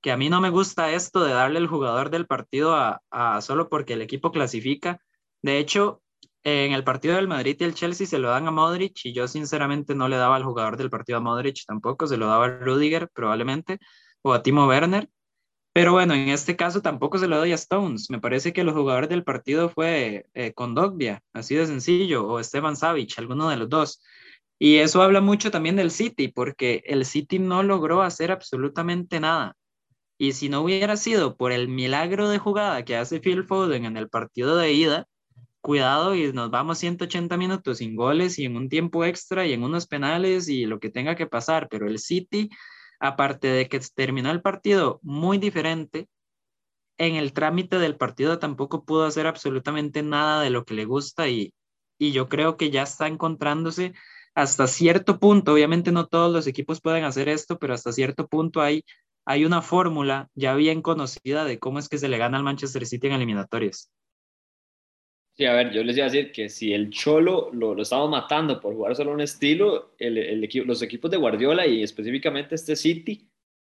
que 0.02 0.12
a 0.12 0.18
mí 0.18 0.30
no 0.30 0.40
me 0.40 0.50
gusta 0.50 0.92
esto 0.92 1.24
de 1.24 1.34
darle 1.34 1.60
el 1.60 1.68
jugador 1.68 2.10
del 2.10 2.26
partido 2.26 2.76
a, 2.76 3.02
a 3.12 3.42
solo 3.42 3.68
porque 3.68 3.94
el 3.94 4.02
equipo 4.02 4.32
clasifica. 4.32 5.02
De 5.42 5.58
hecho, 5.60 6.02
en 6.44 6.72
el 6.72 6.84
partido 6.84 7.16
del 7.16 7.28
Madrid 7.28 7.58
y 7.60 7.64
el 7.64 7.74
Chelsea 7.74 8.08
se 8.08 8.20
lo 8.20 8.30
dan 8.30 8.48
a 8.48 8.52
Modric 8.52 8.98
y 9.04 9.14
yo 9.14 9.28
sinceramente 9.28 9.94
no 9.96 10.08
le 10.08 10.16
daba 10.16 10.38
al 10.38 10.44
jugador 10.44 10.78
del 10.78 10.90
partido 10.90 11.18
a 11.18 11.22
Modric 11.22 11.66
tampoco, 11.66 12.08
se 12.08 12.18
lo 12.18 12.28
daba 12.28 12.46
a 12.46 12.60
Rudiger 12.60 13.10
probablemente 13.10 13.80
o 14.22 14.34
a 14.34 14.42
Timo 14.42 14.68
Werner. 14.68 15.10
Pero 15.74 15.94
bueno, 15.94 16.14
en 16.14 16.30
este 16.30 16.56
caso 16.56 16.82
tampoco 16.82 17.20
se 17.20 17.28
lo 17.28 17.38
doy 17.38 17.52
a 17.52 17.56
Stones. 17.56 18.10
Me 18.10 18.20
parece 18.20 18.54
que 18.54 18.64
los 18.64 18.74
jugadores 18.74 19.10
del 19.10 19.24
partido 19.24 19.70
fue 19.70 20.26
eh, 20.34 20.54
Condogbia, 20.54 21.22
así 21.34 21.56
de 21.56 21.68
sencillo, 21.68 22.28
o 22.28 22.40
Esteban 22.40 22.76
Savic, 22.76 23.18
alguno 23.20 23.50
de 23.50 23.58
los 23.58 23.70
dos. 23.70 24.02
Y 24.60 24.78
eso 24.78 25.02
habla 25.02 25.22
mucho 25.22 25.52
también 25.52 25.76
del 25.78 25.92
City, 25.92 26.28
porque 26.28 26.84
el 26.86 27.06
City 27.06 27.40
no 27.40 27.64
logró 27.64 28.02
hacer 28.02 28.32
absolutamente 28.32 29.20
nada. 29.20 29.56
Y 30.18 30.34
si 30.34 30.50
no 30.50 30.62
hubiera 30.62 30.98
sido 30.98 31.38
por 31.38 31.54
el 31.54 31.70
milagro 31.70 32.30
de 32.30 32.40
jugada 32.40 32.84
que 32.84 32.98
hace 32.98 33.22
Phil 33.22 33.46
Foden 33.46 33.86
en 33.86 33.96
el 33.96 34.10
partido 34.10 34.58
de 34.58 34.74
ida, 34.74 35.08
cuidado 35.62 36.16
y 36.16 36.34
nos 36.34 36.52
vamos 36.52 36.78
180 36.80 37.38
minutos 37.38 37.78
sin 37.78 37.96
goles 37.96 38.38
y 38.40 38.46
en 38.46 38.58
un 38.58 38.70
tiempo 38.70 39.06
extra 39.06 39.46
y 39.46 39.54
en 39.54 39.64
unos 39.64 39.88
penales 39.88 40.50
y 40.50 40.66
lo 40.66 40.80
que 40.80 40.90
tenga 40.90 41.16
que 41.16 41.28
pasar. 41.28 41.70
Pero 41.70 41.88
el 41.88 42.00
City 42.00 42.50
aparte 43.00 43.48
de 43.48 43.68
que 43.70 43.80
terminó 43.80 44.32
el 44.32 44.42
partido 44.42 45.00
muy 45.04 45.38
diferente, 45.38 46.10
en 46.98 47.16
el 47.16 47.34
trámite 47.34 47.80
del 47.80 47.96
partido 47.96 48.40
tampoco 48.40 48.84
pudo 48.84 49.06
hacer 49.06 49.26
absolutamente 49.26 50.04
nada 50.04 50.42
de 50.42 50.50
lo 50.50 50.66
que 50.66 50.74
le 50.74 50.86
gusta 50.86 51.30
y, 51.30 51.54
y 51.98 52.12
yo 52.12 52.28
creo 52.28 52.58
que 52.58 52.72
ya 52.72 52.84
está 52.84 53.08
encontrándose 53.08 53.94
hasta 54.36 54.68
cierto 54.68 55.20
punto, 55.20 55.54
obviamente 55.54 55.92
no 55.92 56.08
todos 56.08 56.32
los 56.32 56.48
equipos 56.48 56.82
pueden 56.82 57.04
hacer 57.04 57.30
esto, 57.30 57.58
pero 57.58 57.74
hasta 57.74 57.92
cierto 57.92 58.28
punto 58.28 58.62
hay, 58.62 58.84
hay 59.26 59.46
una 59.46 59.62
fórmula 59.62 60.30
ya 60.36 60.56
bien 60.56 60.82
conocida 60.82 61.46
de 61.46 61.60
cómo 61.60 61.80
es 61.80 61.90
que 61.90 61.98
se 61.98 62.10
le 62.10 62.18
gana 62.18 62.38
al 62.38 62.44
Manchester 62.44 62.86
City 62.86 63.08
en 63.08 63.14
eliminatorias. 63.14 63.92
Sí, 65.40 65.46
a 65.46 65.54
ver, 65.54 65.72
yo 65.72 65.86
les 65.86 65.96
iba 65.96 66.06
a 66.06 66.10
decir 66.10 66.34
que 66.34 66.50
si 66.50 66.74
el 66.74 66.90
Cholo 66.90 67.50
lo, 67.54 67.74
lo 67.74 67.84
estamos 67.84 68.10
matando 68.10 68.60
por 68.60 68.76
jugar 68.76 68.94
solo 68.94 69.14
un 69.14 69.22
estilo, 69.22 69.94
el, 69.98 70.18
el 70.18 70.44
equipo, 70.44 70.66
los 70.66 70.82
equipos 70.82 71.10
de 71.10 71.16
Guardiola 71.16 71.66
y 71.66 71.82
específicamente 71.82 72.56
este 72.56 72.76
City, 72.76 73.26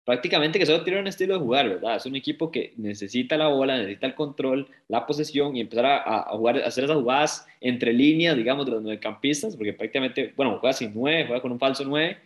prácticamente 0.05 0.59
que 0.59 0.67
solo 0.67 0.85
tiene 0.85 1.01
un 1.01 1.07
estilo 1.07 1.33
de 1.33 1.41
jugar, 1.41 1.71
¿verdad? 1.71 1.97
Es 1.97 2.05
un 2.05 2.17
equipo 2.17 2.51
que 2.51 2.75
necesita 2.77 3.39
la 3.39 3.49
bola, 3.49 3.79
necesita 3.79 4.07
el 4.07 4.15
control, 4.15 4.69
la 4.89 5.07
posesión 5.07 5.57
y 5.57 5.63
empezar 5.63 5.87
a, 5.87 6.03
a 6.05 6.37
jugar, 6.37 6.59
a 6.59 6.67
hacer 6.67 6.85
esas 6.85 6.99
jugadas 6.99 7.47
entre 7.63 7.95
líneas, 7.95 8.37
digamos, 8.37 8.67
de 8.67 8.73
los 8.73 8.83
nuevecampistas, 8.83 9.57
porque 9.57 9.73
prácticamente, 9.73 10.35
bueno, 10.37 10.59
juega 10.59 10.75
sin 10.75 10.93
nueve, 10.95 11.25
juega 11.29 11.41
con 11.41 11.53
un 11.53 11.59
falso 11.59 11.83
nueve, 11.87 12.19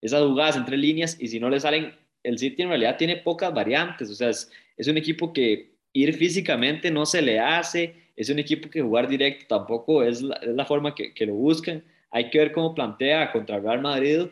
esas 0.00 0.22
jugadas 0.22 0.56
entre 0.56 0.78
líneas 0.78 1.20
y 1.20 1.28
si 1.28 1.38
no 1.38 1.50
le 1.50 1.60
salen, 1.60 1.92
el 2.22 2.38
City 2.38 2.62
en 2.62 2.70
realidad 2.70 2.96
tiene 2.96 3.18
pocas 3.18 3.52
variantes, 3.52 4.08
o 4.08 4.14
sea, 4.14 4.30
es, 4.30 4.50
es 4.78 4.88
un 4.88 4.96
equipo 4.96 5.34
que 5.34 5.76
ir 5.92 6.14
físicamente 6.14 6.90
no 6.90 7.04
se 7.04 7.20
le 7.20 7.40
hace, 7.40 8.05
es 8.16 8.30
un 8.30 8.38
equipo 8.38 8.70
que 8.70 8.80
jugar 8.80 9.08
directo 9.08 9.44
tampoco 9.46 10.02
es 10.02 10.22
la, 10.22 10.64
forma 10.64 10.94
que, 10.94 11.26
lo 11.26 11.34
buscan. 11.34 11.84
Hay 12.10 12.30
que 12.30 12.38
ver 12.38 12.52
cómo 12.52 12.74
plantea 12.74 13.30
contra 13.30 13.60
Real 13.60 13.82
Madrid, 13.82 14.22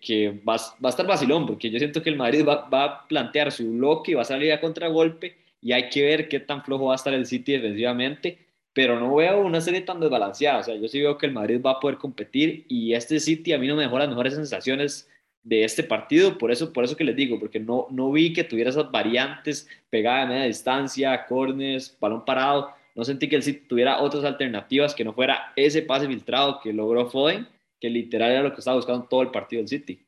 que 0.00 0.30
va, 0.46 0.56
va, 0.56 0.88
a 0.88 0.88
estar 0.88 1.06
vacilón, 1.06 1.46
porque 1.46 1.70
yo 1.70 1.78
siento 1.78 2.02
que 2.02 2.10
el 2.10 2.16
Madrid 2.16 2.44
va, 2.46 2.66
a 2.70 3.06
plantear 3.06 3.52
su 3.52 3.70
bloque 3.72 4.12
y 4.12 4.14
va 4.14 4.22
a 4.22 4.24
salir 4.24 4.52
a 4.52 4.60
contragolpe, 4.60 5.36
y 5.62 5.72
hay 5.72 5.88
que 5.88 6.02
ver 6.02 6.28
qué 6.28 6.40
tan 6.40 6.64
flojo 6.64 6.86
va 6.86 6.94
a 6.94 6.96
estar 6.96 7.14
el 7.14 7.26
City 7.26 7.52
defensivamente, 7.52 8.38
pero 8.72 8.98
no 8.98 9.14
veo 9.14 9.40
una 9.40 9.60
serie 9.60 9.80
tan 9.82 10.00
desbalanceada. 10.00 10.60
O 10.60 10.62
sea, 10.64 10.74
yo 10.76 10.88
sí 10.88 11.00
veo 11.00 11.18
que 11.18 11.26
el 11.26 11.32
Madrid 11.32 11.60
va 11.64 11.72
a 11.72 11.80
poder 11.80 11.98
competir, 11.98 12.64
y 12.68 12.92
este 12.94 13.20
City 13.20 13.52
a 13.52 13.58
mí 13.58 13.68
no 13.68 13.76
me 13.76 13.84
dejó 13.84 13.98
las 13.98 14.08
mejores 14.08 14.34
sensaciones 14.34 15.08
de 15.44 15.64
este 15.64 15.84
partido, 15.84 16.36
por 16.36 16.50
eso, 16.50 16.72
por 16.72 16.84
eso 16.84 16.96
que 16.96 17.04
les 17.04 17.16
digo, 17.16 17.38
porque 17.38 17.60
no, 17.60 17.86
no 17.90 18.10
vi 18.10 18.32
que 18.32 18.44
tuviera 18.44 18.70
esas 18.70 18.90
variantes, 18.90 19.68
pegada 19.88 20.22
a 20.22 20.26
media 20.26 20.44
distancia, 20.44 21.24
corners, 21.26 21.96
balón 22.00 22.24
parado, 22.24 22.70
no 22.98 23.04
sentí 23.04 23.28
que 23.28 23.36
el 23.36 23.44
City 23.44 23.64
tuviera 23.68 24.00
otras 24.00 24.24
alternativas 24.24 24.92
que 24.92 25.04
no 25.04 25.12
fuera 25.12 25.52
ese 25.54 25.82
pase 25.82 26.08
filtrado 26.08 26.58
que 26.60 26.72
logró 26.72 27.08
Foden, 27.08 27.46
que 27.80 27.88
literal 27.88 28.32
era 28.32 28.42
lo 28.42 28.52
que 28.52 28.58
estaba 28.58 28.76
buscando 28.76 29.06
todo 29.06 29.22
el 29.22 29.30
partido 29.30 29.60
del 29.60 29.68
City. 29.68 30.04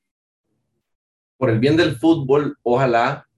Por 1.39 1.51
el 1.51 1.61
bien 1.61 1.77
del 1.77 1.95
fútbol, 1.95 2.59
ojalá 2.65 3.29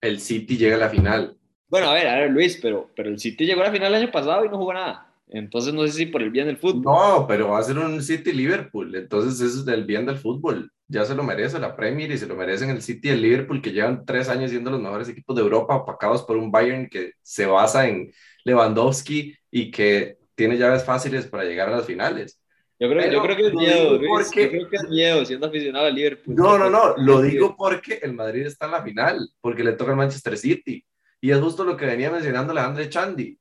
el 0.00 0.18
City 0.18 0.56
llegue 0.56 0.74
a 0.74 0.78
la 0.78 0.88
final. 0.88 1.36
Bueno, 1.68 1.90
a 1.90 1.94
ver, 1.94 2.08
a 2.08 2.16
ver, 2.16 2.32
Luis, 2.32 2.58
pero, 2.60 2.90
pero 2.96 3.08
el 3.08 3.20
City 3.20 3.46
llegó 3.46 3.60
a 3.60 3.66
la 3.66 3.70
final 3.70 3.94
el 3.94 4.02
año 4.02 4.10
pasado 4.10 4.44
y 4.44 4.48
no 4.48 4.58
jugó 4.58 4.74
nada. 4.74 5.14
Entonces 5.28 5.72
no 5.72 5.86
sé 5.86 5.92
si 5.92 6.06
por 6.06 6.20
el 6.20 6.30
bien 6.30 6.48
del 6.48 6.58
fútbol. 6.58 6.82
No, 6.82 7.24
pero 7.28 7.50
va 7.50 7.60
a 7.60 7.62
ser 7.62 7.78
un 7.78 8.02
City 8.02 8.32
Liverpool. 8.32 8.92
Entonces 8.96 9.40
eso 9.40 9.60
es 9.60 9.64
del 9.64 9.84
bien 9.84 10.06
del 10.06 10.16
fútbol. 10.16 10.72
Ya 10.88 11.04
se 11.04 11.14
lo 11.14 11.22
merece 11.22 11.60
la 11.60 11.76
Premier 11.76 12.10
y 12.10 12.18
se 12.18 12.26
lo 12.26 12.34
merecen 12.34 12.68
el 12.68 12.82
City 12.82 13.08
y 13.08 13.12
el 13.12 13.22
Liverpool, 13.22 13.62
que 13.62 13.70
llevan 13.70 14.04
tres 14.04 14.28
años 14.28 14.50
siendo 14.50 14.72
los 14.72 14.80
mejores 14.80 15.08
equipos 15.08 15.36
de 15.36 15.42
Europa, 15.42 15.76
opacados 15.76 16.24
por 16.24 16.36
un 16.36 16.50
Bayern 16.50 16.88
que 16.88 17.12
se 17.22 17.46
basa 17.46 17.86
en 17.88 18.12
Lewandowski 18.44 19.36
y 19.50 19.70
que 19.70 20.18
tiene 20.34 20.56
llaves 20.56 20.84
fáciles 20.84 21.26
para 21.26 21.44
llegar 21.44 21.68
a 21.68 21.76
las 21.76 21.86
finales. 21.86 22.38
Yo 22.78 22.88
creo, 22.88 23.12
yo 23.12 23.22
creo 23.22 23.36
que 23.36 23.46
es 23.46 23.54
miedo, 23.54 23.96
Luis, 23.96 24.10
porque... 24.10 24.42
yo 24.42 24.50
creo 24.50 24.68
que 24.68 24.76
es 24.76 24.88
miedo 24.88 25.24
siendo 25.24 25.46
aficionado 25.46 25.86
al 25.86 25.94
Liverpool. 25.94 26.34
No, 26.34 26.58
no, 26.58 26.68
no, 26.68 26.96
lo 26.96 27.20
digo 27.20 27.54
porque 27.56 28.00
el 28.02 28.12
Madrid 28.12 28.46
está 28.46 28.66
en 28.66 28.72
la 28.72 28.82
final, 28.82 29.30
porque 29.40 29.62
le 29.62 29.72
toca 29.74 29.92
al 29.92 29.98
Manchester 29.98 30.36
City. 30.36 30.84
Y 31.20 31.30
es 31.30 31.38
justo 31.38 31.64
lo 31.64 31.76
que 31.76 31.86
venía 31.86 32.10
mencionando 32.10 32.50
Alejandro 32.50 32.84
Chandi. 32.86 33.38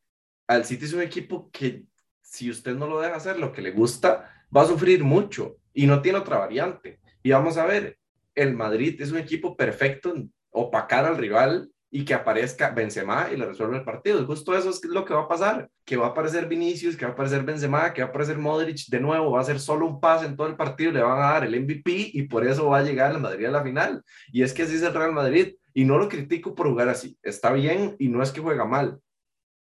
Al 0.48 0.64
City 0.66 0.86
es 0.86 0.94
un 0.94 1.02
equipo 1.02 1.50
que 1.52 1.86
si 2.22 2.52
usted 2.52 2.76
no 2.76 2.86
lo 2.86 3.02
deja 3.02 3.16
hacer 3.16 3.40
lo 3.40 3.52
que 3.52 3.64
le 3.64 3.72
gusta, 3.72 4.46
va 4.56 4.62
a 4.62 4.68
sufrir 4.68 5.04
mucho 5.04 5.58
y 5.74 5.88
no 5.88 6.02
tiene 6.04 6.20
otra 6.20 6.38
variante. 6.38 7.00
Y 7.24 7.32
vamos 7.32 7.58
a 7.58 7.66
ver, 7.66 7.98
el 8.36 8.54
Madrid 8.54 9.02
es 9.02 9.12
un 9.12 9.18
equipo 9.18 9.58
perfecto 9.58 10.14
en 10.14 10.32
opacar 10.52 11.06
al 11.06 11.18
rival 11.18 11.72
y 11.94 12.06
que 12.06 12.14
aparezca 12.14 12.70
Benzema 12.70 13.28
y 13.32 13.36
le 13.36 13.46
resuelve 13.46 13.78
el 13.78 13.84
partido. 13.84 14.26
Justo 14.26 14.58
eso 14.58 14.70
es 14.70 14.84
lo 14.86 15.04
que 15.04 15.14
va 15.14 15.24
a 15.24 15.28
pasar, 15.28 15.70
que 15.84 15.98
va 15.98 16.08
a 16.08 16.10
aparecer 16.12 16.48
Vinicius, 16.48 16.96
que 16.96 17.04
va 17.04 17.12
a 17.12 17.14
aparecer 17.14 17.44
Benzema, 17.44 17.94
que 17.94 18.02
va 18.02 18.08
a 18.08 18.10
aparecer 18.10 18.38
Modric 18.38 18.88
de 18.88 19.02
nuevo, 19.02 19.32
va 19.32 19.40
a 19.40 19.42
hacer 19.42 19.60
solo 19.60 19.86
un 19.86 20.00
pase 20.00 20.26
en 20.26 20.38
todo 20.38 20.48
el 20.48 20.56
partido, 20.56 20.94
le 20.94 21.02
van 21.02 21.22
a 21.22 21.34
dar 21.34 21.44
el 21.44 21.62
MVP 21.62 22.12
y 22.14 22.24
por 22.24 22.48
eso 22.48 22.70
va 22.70 22.78
a 22.78 22.84
llegar 22.84 23.12
el 23.12 23.20
Madrid 23.20 23.46
a 23.46 23.52
la 23.52 23.64
final. 23.64 24.02
Y 24.32 24.42
es 24.42 24.54
que 24.54 24.64
así 24.64 24.76
es 24.76 24.82
el 24.84 24.94
Real 24.94 25.12
Madrid 25.12 25.56
y 25.74 25.84
no 25.84 25.98
lo 25.98 26.08
critico 26.08 26.56
por 26.56 26.70
jugar 26.70 26.88
así, 26.88 27.18
está 27.22 27.52
bien 27.52 27.98
y 28.00 28.08
no 28.08 28.24
es 28.24 28.32
que 28.32 28.40
juega 28.40 28.64
mal, 28.64 29.00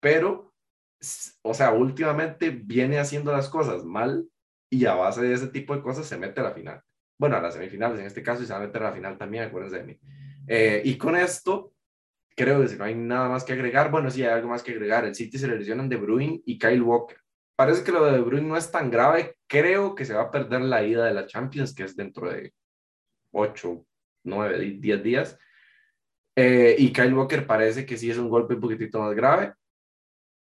pero, 0.01 0.55
o 1.43 1.53
sea, 1.53 1.73
últimamente 1.73 2.51
viene 2.51 2.99
haciendo 2.99 3.33
las 3.33 3.51
cosas 3.51 3.85
mal 3.85 4.27
y 4.71 4.87
a 4.87 4.95
base 4.95 5.21
de 5.23 5.35
ese 5.35 5.49
tipo 5.49 5.77
de 5.77 5.83
cosas 5.83 6.07
se 6.07 6.17
mete 6.17 6.41
a 6.41 6.45
la 6.45 6.53
final. 6.53 6.81
Bueno, 7.19 7.37
a 7.37 7.41
las 7.41 7.55
semifinales 7.55 8.01
en 8.01 8.07
este 8.07 8.23
caso 8.23 8.43
y 8.43 8.47
se 8.47 8.53
va 8.53 8.59
a 8.59 8.63
meter 8.63 8.83
a 8.83 8.91
la 8.91 8.95
final 8.95 9.19
también, 9.19 9.45
acuérdense 9.45 9.79
de 9.79 9.85
mí. 9.85 9.99
Eh, 10.47 10.83
y 10.85 10.97
con 10.99 11.17
esto 11.17 11.74
creo 12.35 12.67
que 12.67 12.77
no 12.77 12.85
hay 12.85 12.95
nada 12.95 13.29
más 13.29 13.45
que 13.45 13.53
agregar, 13.53 13.91
bueno, 13.91 14.11
sí 14.11 14.23
hay 14.23 14.31
algo 14.31 14.49
más 14.49 14.63
que 14.63 14.73
agregar. 14.73 15.05
El 15.05 15.15
City 15.15 15.39
se 15.39 15.47
le 15.47 15.59
lesionan 15.59 15.89
De 15.89 15.97
Bruyne 15.97 16.43
y 16.45 16.59
Kyle 16.59 16.83
Walker. 16.83 17.19
Parece 17.57 17.85
que 17.85 17.93
lo 17.93 18.05
de 18.05 18.13
De 18.13 18.21
Bruyne 18.21 18.49
no 18.49 18.57
es 18.57 18.71
tan 18.71 18.91
grave. 18.91 19.37
Creo 19.47 19.95
que 19.95 20.05
se 20.05 20.15
va 20.15 20.23
a 20.23 20.31
perder 20.31 20.63
la 20.63 20.85
ida 20.85 21.05
de 21.05 21.15
la 21.15 21.27
Champions, 21.27 21.75
que 21.75 21.85
es 21.85 21.97
dentro 21.97 22.31
de 22.31 22.53
8, 23.33 23.87
9, 24.25 24.77
10 24.81 25.03
días. 25.03 25.39
Eh, 26.37 26.75
y 26.79 26.93
Kyle 26.93 27.15
Walker 27.15 27.47
parece 27.47 27.87
que 27.87 27.97
sí 27.97 28.11
es 28.11 28.19
un 28.19 28.29
golpe 28.29 28.55
un 28.55 28.61
poquitito 28.61 28.99
más 29.01 29.15
grave. 29.15 29.55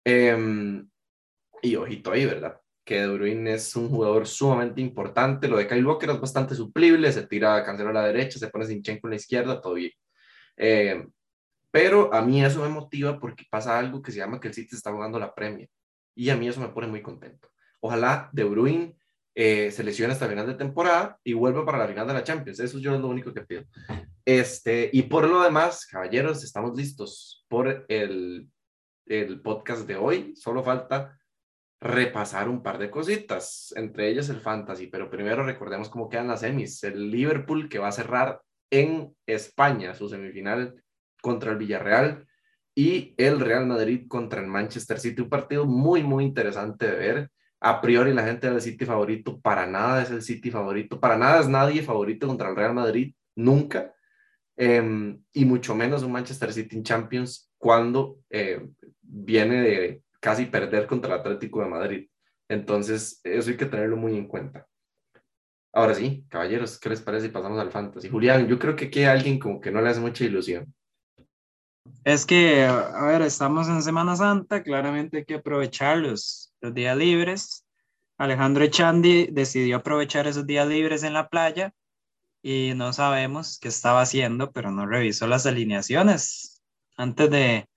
Eh, 0.06 0.84
y 1.62 1.76
ojito 1.76 2.12
ahí, 2.12 2.26
¿verdad? 2.26 2.60
Que 2.84 3.02
De 3.02 3.08
Bruyne 3.08 3.54
es 3.54 3.76
un 3.76 3.90
jugador 3.90 4.28
sumamente 4.28 4.82
importante. 4.82 5.48
Lo 5.48 5.58
de 5.58 5.68
Kyle 5.68 5.86
Walker 5.86 6.10
es 6.10 6.20
bastante 6.20 6.56
suplible. 6.56 7.12
Se 7.12 7.28
tira 7.28 7.64
Cancelo 7.64 7.90
a 7.92 7.94
la 7.94 8.08
derecha, 8.08 8.40
se 8.40 8.50
pone 8.50 8.66
Sinchenko 8.66 9.08
en 9.08 9.12
la 9.12 9.16
izquierda, 9.18 9.62
todo 9.62 9.76
bien. 9.76 9.92
Eh, 10.58 11.08
pero 11.74 12.14
a 12.14 12.22
mí 12.22 12.46
eso 12.46 12.62
me 12.62 12.70
motiva 12.70 13.20
porque 13.20 13.46
pasa 13.50 13.80
algo 13.80 14.00
que 14.00 14.12
se 14.12 14.20
llama 14.20 14.40
que 14.40 14.48
el 14.48 14.54
City 14.54 14.76
está 14.76 14.92
jugando 14.92 15.18
la 15.18 15.34
Premier. 15.34 15.68
Y 16.16 16.30
a 16.30 16.38
mí 16.38 16.48
eso 16.48 16.62
me 16.62 16.70
pone 16.70 16.86
muy 16.86 17.02
contento. 17.02 17.50
Ojalá 17.80 18.30
De 18.32 18.44
Bruyne 18.44 18.96
eh, 19.34 19.72
se 19.72 19.84
lesione 19.84 20.14
hasta 20.14 20.28
final 20.28 20.46
de 20.46 20.54
temporada 20.54 21.18
y 21.24 21.34
vuelva 21.34 21.66
para 21.66 21.80
la 21.80 21.88
final 21.88 22.06
de 22.06 22.14
la 22.14 22.24
Champions. 22.24 22.60
Eso 22.60 22.78
yo 22.78 22.94
es 22.94 23.02
lo 23.02 23.08
único 23.08 23.34
que 23.34 23.42
pido. 23.42 23.64
Este, 24.24 24.88
y 24.94 25.02
por 25.02 25.28
lo 25.28 25.42
demás, 25.42 25.88
caballeros, 25.88 26.44
estamos 26.44 26.78
listos 26.78 27.44
por 27.50 27.86
el, 27.88 28.48
el 29.08 29.42
podcast 29.42 29.88
de 29.88 29.96
hoy. 29.96 30.36
Solo 30.36 30.64
falta 30.64 31.18
repasar 31.82 32.50
un 32.50 32.62
par 32.62 32.78
de 32.78 32.92
cositas, 32.92 33.74
entre 33.76 34.10
ellas 34.10 34.30
el 34.30 34.42
fantasy, 34.42 34.86
pero 34.86 35.10
primero 35.10 35.44
recordemos 35.44 35.90
cómo 35.90 36.08
quedan 36.08 36.28
las 36.28 36.42
semis. 36.42 36.84
El 36.84 37.10
Liverpool 37.10 37.68
que 37.68 37.80
va 37.80 37.88
a 37.88 37.92
cerrar 37.92 38.44
en 38.70 39.16
España 39.26 39.96
su 39.96 40.08
semifinal 40.08 40.83
contra 41.24 41.52
el 41.52 41.58
Villarreal 41.58 42.28
y 42.76 43.16
el 43.18 43.40
Real 43.40 43.66
Madrid 43.66 44.08
contra 44.10 44.42
el 44.42 44.48
Manchester 44.48 45.00
City. 45.00 45.22
Un 45.22 45.30
partido 45.30 45.66
muy, 45.66 46.04
muy 46.04 46.26
interesante 46.26 46.86
de 46.86 46.98
ver. 46.98 47.32
A 47.62 47.80
priori 47.80 48.14
la 48.14 48.26
gente 48.26 48.50
del 48.50 48.62
City 48.62 48.86
favorito, 48.86 49.40
para 49.40 49.66
nada 49.66 50.04
es 50.04 50.12
el 50.12 50.22
City 50.22 50.52
favorito, 50.52 51.00
para 51.00 51.18
nada 51.18 51.40
es 51.40 51.48
nadie 51.48 51.82
favorito 51.82 52.28
contra 52.28 52.50
el 52.50 52.58
Real 52.58 52.74
Madrid, 52.74 53.16
nunca. 53.36 53.94
Eh, 54.58 55.18
y 55.32 55.46
mucho 55.46 55.74
menos 55.74 56.04
un 56.04 56.12
Manchester 56.12 56.52
City 56.52 56.76
en 56.76 56.84
Champions 56.84 57.50
cuando 57.58 58.20
eh, 58.30 58.68
viene 59.02 59.62
de 59.62 60.04
casi 60.20 60.46
perder 60.46 60.88
contra 60.88 61.14
el 61.14 61.22
Atlético 61.22 61.62
de 61.62 61.70
Madrid. 61.70 62.10
Entonces, 62.50 63.22
eso 63.24 63.50
hay 63.50 63.56
que 63.58 63.66
tenerlo 63.66 63.96
muy 63.96 64.18
en 64.18 64.28
cuenta. 64.28 64.68
Ahora 65.72 65.96
sí, 65.96 66.26
caballeros, 66.30 66.78
¿qué 66.78 66.90
les 66.90 67.02
parece 67.02 67.28
si 67.28 67.32
pasamos 67.32 67.60
al 67.60 67.72
fantasy? 67.72 68.10
Julián, 68.10 68.46
yo 68.48 68.60
creo 68.60 68.76
que 68.76 68.86
aquí 68.86 69.00
hay 69.00 69.06
alguien 69.06 69.40
como 69.40 69.62
que 69.62 69.72
no 69.72 69.82
le 69.82 69.90
hace 69.90 70.02
mucha 70.02 70.26
ilusión. 70.26 70.74
Es 72.04 72.26
que, 72.26 72.66
a 72.66 73.06
ver, 73.06 73.22
estamos 73.22 73.68
en 73.68 73.82
Semana 73.82 74.16
Santa, 74.16 74.62
claramente 74.62 75.18
hay 75.18 75.26
que 75.26 75.36
aprovechar 75.36 75.98
los, 75.98 76.54
los 76.60 76.74
días 76.74 76.98
libres. 76.98 77.66
Alejandro 78.18 78.64
Echandi 78.64 79.28
decidió 79.32 79.78
aprovechar 79.78 80.28
esos 80.28 80.46
días 80.46 80.68
libres 80.68 81.04
en 81.04 81.14
la 81.14 81.30
playa 81.30 81.74
y 82.42 82.74
no 82.76 82.92
sabemos 82.92 83.58
qué 83.60 83.70
estaba 83.70 84.02
haciendo, 84.02 84.52
pero 84.52 84.70
no 84.70 84.86
revisó 84.86 85.28
las 85.28 85.46
alineaciones 85.46 86.62
antes 86.98 87.30
de, 87.30 87.70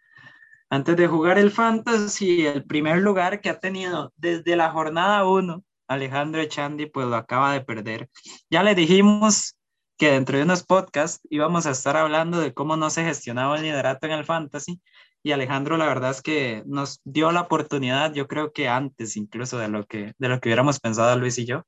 antes 0.70 0.96
de 0.96 1.07
jugar 1.07 1.38
el 1.38 1.52
Fantasy. 1.52 2.46
El 2.46 2.64
primer 2.64 2.98
lugar 2.98 3.40
que 3.40 3.50
ha 3.50 3.61
tenido 3.61 4.12
desde 4.16 4.57
la 4.57 4.70
jornada 4.70 5.24
1, 5.24 5.62
Alejandro 5.86 6.40
Echandi, 6.40 6.86
pues 6.86 7.07
lo 7.07 7.16
acaba 7.16 7.52
de 7.52 7.61
perder. 7.61 8.11
Ya 8.50 8.64
le 8.64 8.74
dijimos 8.74 9.57
que 9.97 10.11
dentro 10.11 10.36
de 10.36 10.44
unos 10.44 10.64
podcasts 10.64 11.26
íbamos 11.30 11.66
a 11.66 11.70
estar 11.70 11.97
hablando 11.97 12.40
de 12.40 12.53
cómo 12.53 12.76
no 12.76 12.90
se 12.90 13.05
gestionaba 13.05 13.57
el 13.57 13.62
liderato 13.62 14.07
en 14.07 14.12
el 14.12 14.24
fantasy 14.24 14.80
y 15.26 15.32
Alejandro 15.32 15.76
la 15.76 15.86
verdad 15.86 16.12
es 16.12 16.22
que 16.22 16.62
nos 16.66 17.01
dio 17.03 17.32
la 17.32 17.40
oportunidad, 17.40 18.14
yo 18.14 18.28
creo 18.28 18.53
que 18.53 18.68
antes 18.68 19.16
incluso 19.16 19.59
de 19.59 19.66
lo 19.66 19.84
que, 19.84 20.12
de 20.18 20.28
lo 20.28 20.38
que 20.38 20.49
hubiéramos 20.49 20.78
pensado 20.78 21.18
Luis 21.18 21.36
y 21.38 21.47
yo. 21.47 21.64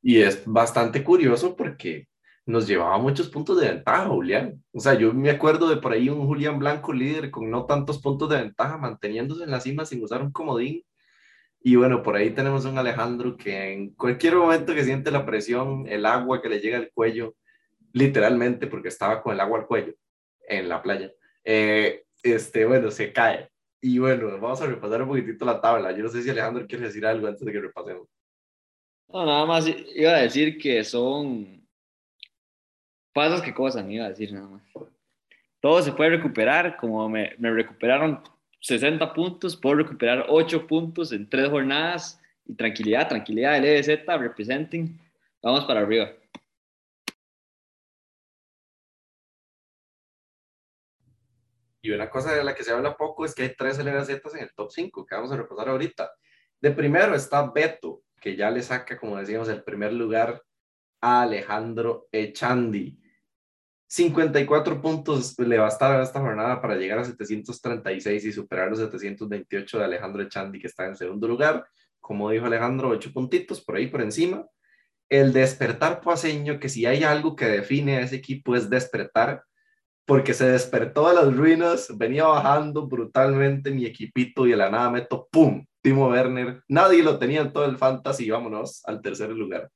Y 0.00 0.20
es 0.20 0.44
bastante 0.46 1.02
curioso 1.02 1.56
porque 1.56 2.06
nos 2.46 2.68
llevaba 2.68 2.98
muchos 2.98 3.28
puntos 3.28 3.60
de 3.60 3.68
ventaja, 3.68 4.06
Julián. 4.06 4.62
O 4.72 4.78
sea, 4.78 4.94
yo 4.94 5.12
me 5.12 5.30
acuerdo 5.30 5.68
de 5.68 5.78
por 5.78 5.92
ahí 5.92 6.08
un 6.08 6.24
Julián 6.24 6.60
Blanco 6.60 6.92
líder 6.92 7.32
con 7.32 7.50
no 7.50 7.66
tantos 7.66 8.00
puntos 8.00 8.28
de 8.28 8.36
ventaja, 8.36 8.78
manteniéndose 8.78 9.42
en 9.42 9.50
la 9.50 9.60
cima 9.60 9.84
sin 9.84 10.04
usar 10.04 10.22
un 10.22 10.30
comodín. 10.30 10.84
Y 11.62 11.74
bueno, 11.74 12.04
por 12.04 12.14
ahí 12.14 12.30
tenemos 12.30 12.64
un 12.64 12.78
Alejandro 12.78 13.36
que 13.36 13.72
en 13.72 13.90
cualquier 13.90 14.36
momento 14.36 14.72
que 14.72 14.84
siente 14.84 15.10
la 15.10 15.26
presión, 15.26 15.86
el 15.88 16.06
agua 16.06 16.40
que 16.40 16.48
le 16.48 16.60
llega 16.60 16.78
al 16.78 16.90
cuello, 16.94 17.34
literalmente 17.92 18.66
porque 18.66 18.88
estaba 18.88 19.22
con 19.22 19.34
el 19.34 19.40
agua 19.40 19.60
al 19.60 19.66
cuello 19.66 19.94
en 20.46 20.68
la 20.68 20.82
playa, 20.82 21.12
eh, 21.44 22.04
este, 22.22 22.64
bueno, 22.64 22.90
se 22.90 23.12
cae. 23.12 23.48
Y 23.80 23.98
bueno, 23.98 24.38
vamos 24.38 24.60
a 24.60 24.66
repasar 24.66 25.02
un 25.02 25.08
poquitito 25.08 25.44
la 25.44 25.60
tabla. 25.60 25.92
Yo 25.92 26.02
no 26.02 26.08
sé 26.10 26.22
si 26.22 26.30
Alejandro 26.30 26.66
quiere 26.66 26.86
decir 26.86 27.06
algo 27.06 27.26
antes 27.26 27.44
de 27.44 27.52
que 27.52 27.60
repasemos. 27.60 28.06
No, 29.08 29.24
nada 29.24 29.46
más 29.46 29.66
iba 29.66 30.12
a 30.12 30.20
decir 30.20 30.58
que 30.58 30.84
son 30.84 31.66
pasos 33.12 33.42
que 33.42 33.54
cosas, 33.54 33.88
iba 33.88 34.06
a 34.06 34.10
decir 34.10 34.32
nada 34.32 34.48
más. 34.48 34.62
Todo 35.60 35.82
se 35.82 35.92
puede 35.92 36.10
recuperar, 36.10 36.76
como 36.76 37.08
me, 37.08 37.34
me 37.38 37.50
recuperaron 37.50 38.20
60 38.60 39.12
puntos, 39.12 39.56
puedo 39.56 39.76
recuperar 39.76 40.26
8 40.28 40.66
puntos 40.66 41.12
en 41.12 41.28
3 41.28 41.48
jornadas 41.48 42.20
y 42.46 42.54
tranquilidad, 42.54 43.08
tranquilidad, 43.08 43.56
el 43.56 43.64
EBZ 43.64 44.06
representing, 44.06 44.98
vamos 45.42 45.64
para 45.64 45.80
arriba. 45.80 46.12
Y 51.82 51.90
una 51.90 52.10
cosa 52.10 52.34
de 52.34 52.44
la 52.44 52.54
que 52.54 52.62
se 52.62 52.72
habla 52.72 52.96
poco 52.96 53.24
es 53.24 53.34
que 53.34 53.42
hay 53.42 53.54
tres 53.56 53.78
LBZ 53.78 54.10
en 54.34 54.42
el 54.42 54.54
top 54.54 54.70
5, 54.70 55.06
que 55.06 55.14
vamos 55.14 55.32
a 55.32 55.36
repasar 55.36 55.68
ahorita. 55.68 56.10
De 56.60 56.70
primero 56.72 57.14
está 57.14 57.50
Beto, 57.50 58.02
que 58.20 58.36
ya 58.36 58.50
le 58.50 58.62
saca, 58.62 58.98
como 58.98 59.16
decíamos, 59.16 59.48
el 59.48 59.62
primer 59.62 59.92
lugar 59.92 60.42
a 61.00 61.22
Alejandro 61.22 62.08
Echandi. 62.12 62.98
54 63.86 64.80
puntos 64.80 65.36
le 65.38 65.58
bastaron 65.58 66.02
esta 66.02 66.20
jornada 66.20 66.60
para 66.60 66.76
llegar 66.76 66.98
a 67.00 67.04
736 67.04 68.24
y 68.24 68.32
superar 68.32 68.68
los 68.68 68.78
728 68.78 69.78
de 69.78 69.84
Alejandro 69.84 70.22
Echandi, 70.22 70.60
que 70.60 70.68
está 70.68 70.86
en 70.86 70.96
segundo 70.96 71.26
lugar. 71.26 71.66
Como 71.98 72.30
dijo 72.30 72.46
Alejandro, 72.46 72.90
8 72.90 73.10
puntitos 73.12 73.60
por 73.62 73.76
ahí 73.76 73.88
por 73.88 74.02
encima. 74.02 74.46
El 75.08 75.32
despertar 75.32 76.00
poaseño, 76.00 76.60
que 76.60 76.68
si 76.68 76.86
hay 76.86 77.02
algo 77.02 77.34
que 77.34 77.46
define 77.46 77.96
a 77.96 78.02
ese 78.02 78.16
equipo 78.16 78.54
es 78.54 78.70
despertar 78.70 79.42
porque 80.10 80.34
se 80.34 80.50
despertó 80.50 81.08
de 81.08 81.14
las 81.14 81.36
ruinas, 81.36 81.96
venía 81.96 82.24
bajando 82.24 82.88
brutalmente 82.88 83.70
mi 83.70 83.86
equipito 83.86 84.44
y 84.44 84.50
de 84.50 84.56
la 84.56 84.68
nada 84.68 84.90
meto, 84.90 85.28
¡pum! 85.30 85.64
Timo 85.80 86.08
Werner, 86.08 86.64
nadie 86.66 87.04
lo 87.04 87.16
tenía 87.16 87.42
en 87.42 87.52
todo 87.52 87.64
el 87.64 87.78
fantasy, 87.78 88.28
vámonos 88.28 88.84
al 88.86 89.00
tercer 89.00 89.30
lugar. 89.30 89.70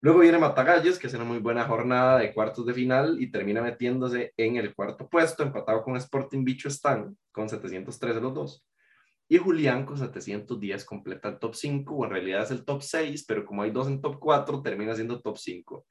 Luego 0.00 0.20
viene 0.20 0.38
Matagallos, 0.38 0.96
que 0.96 1.08
es 1.08 1.14
una 1.14 1.24
muy 1.24 1.38
buena 1.40 1.64
jornada 1.64 2.20
de 2.20 2.32
cuartos 2.32 2.66
de 2.66 2.72
final 2.72 3.20
y 3.20 3.32
termina 3.32 3.60
metiéndose 3.60 4.32
en 4.36 4.54
el 4.54 4.76
cuarto 4.76 5.08
puesto, 5.08 5.42
empatado 5.42 5.82
con 5.82 5.96
Sporting 5.96 6.44
Bicho 6.44 6.68
Stan, 6.68 7.18
con 7.32 7.48
713 7.48 8.20
los 8.20 8.34
dos. 8.34 8.64
Y 9.28 9.38
Julián 9.38 9.84
con 9.84 9.98
710 9.98 10.84
completa 10.84 11.30
el 11.30 11.40
top 11.40 11.56
5, 11.56 11.96
o 11.96 12.04
en 12.04 12.12
realidad 12.12 12.44
es 12.44 12.52
el 12.52 12.64
top 12.64 12.80
6, 12.80 13.24
pero 13.26 13.44
como 13.44 13.62
hay 13.62 13.72
dos 13.72 13.88
en 13.88 14.00
top 14.00 14.20
4, 14.20 14.62
termina 14.62 14.94
siendo 14.94 15.20
top 15.20 15.36
5. 15.36 15.84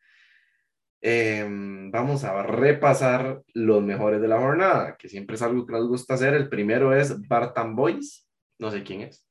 Em, 0.99 1.91
vamos 1.91 2.23
a 2.23 2.41
repasar 2.41 3.43
los 3.53 3.83
mejores 3.83 4.19
de 4.19 4.27
la 4.27 4.39
jornada, 4.39 4.97
que 4.97 5.07
siempre 5.07 5.35
es 5.35 5.41
algo 5.41 5.65
que 5.65 5.73
nos 5.73 5.87
gusta 5.87 6.15
hacer. 6.15 6.33
El 6.33 6.49
primero 6.49 6.95
es 6.95 7.27
Bartan 7.27 7.75
Boys, 7.75 8.27
no 8.59 8.71
sé 8.71 8.83
quién 8.83 9.01
es. 9.01 9.25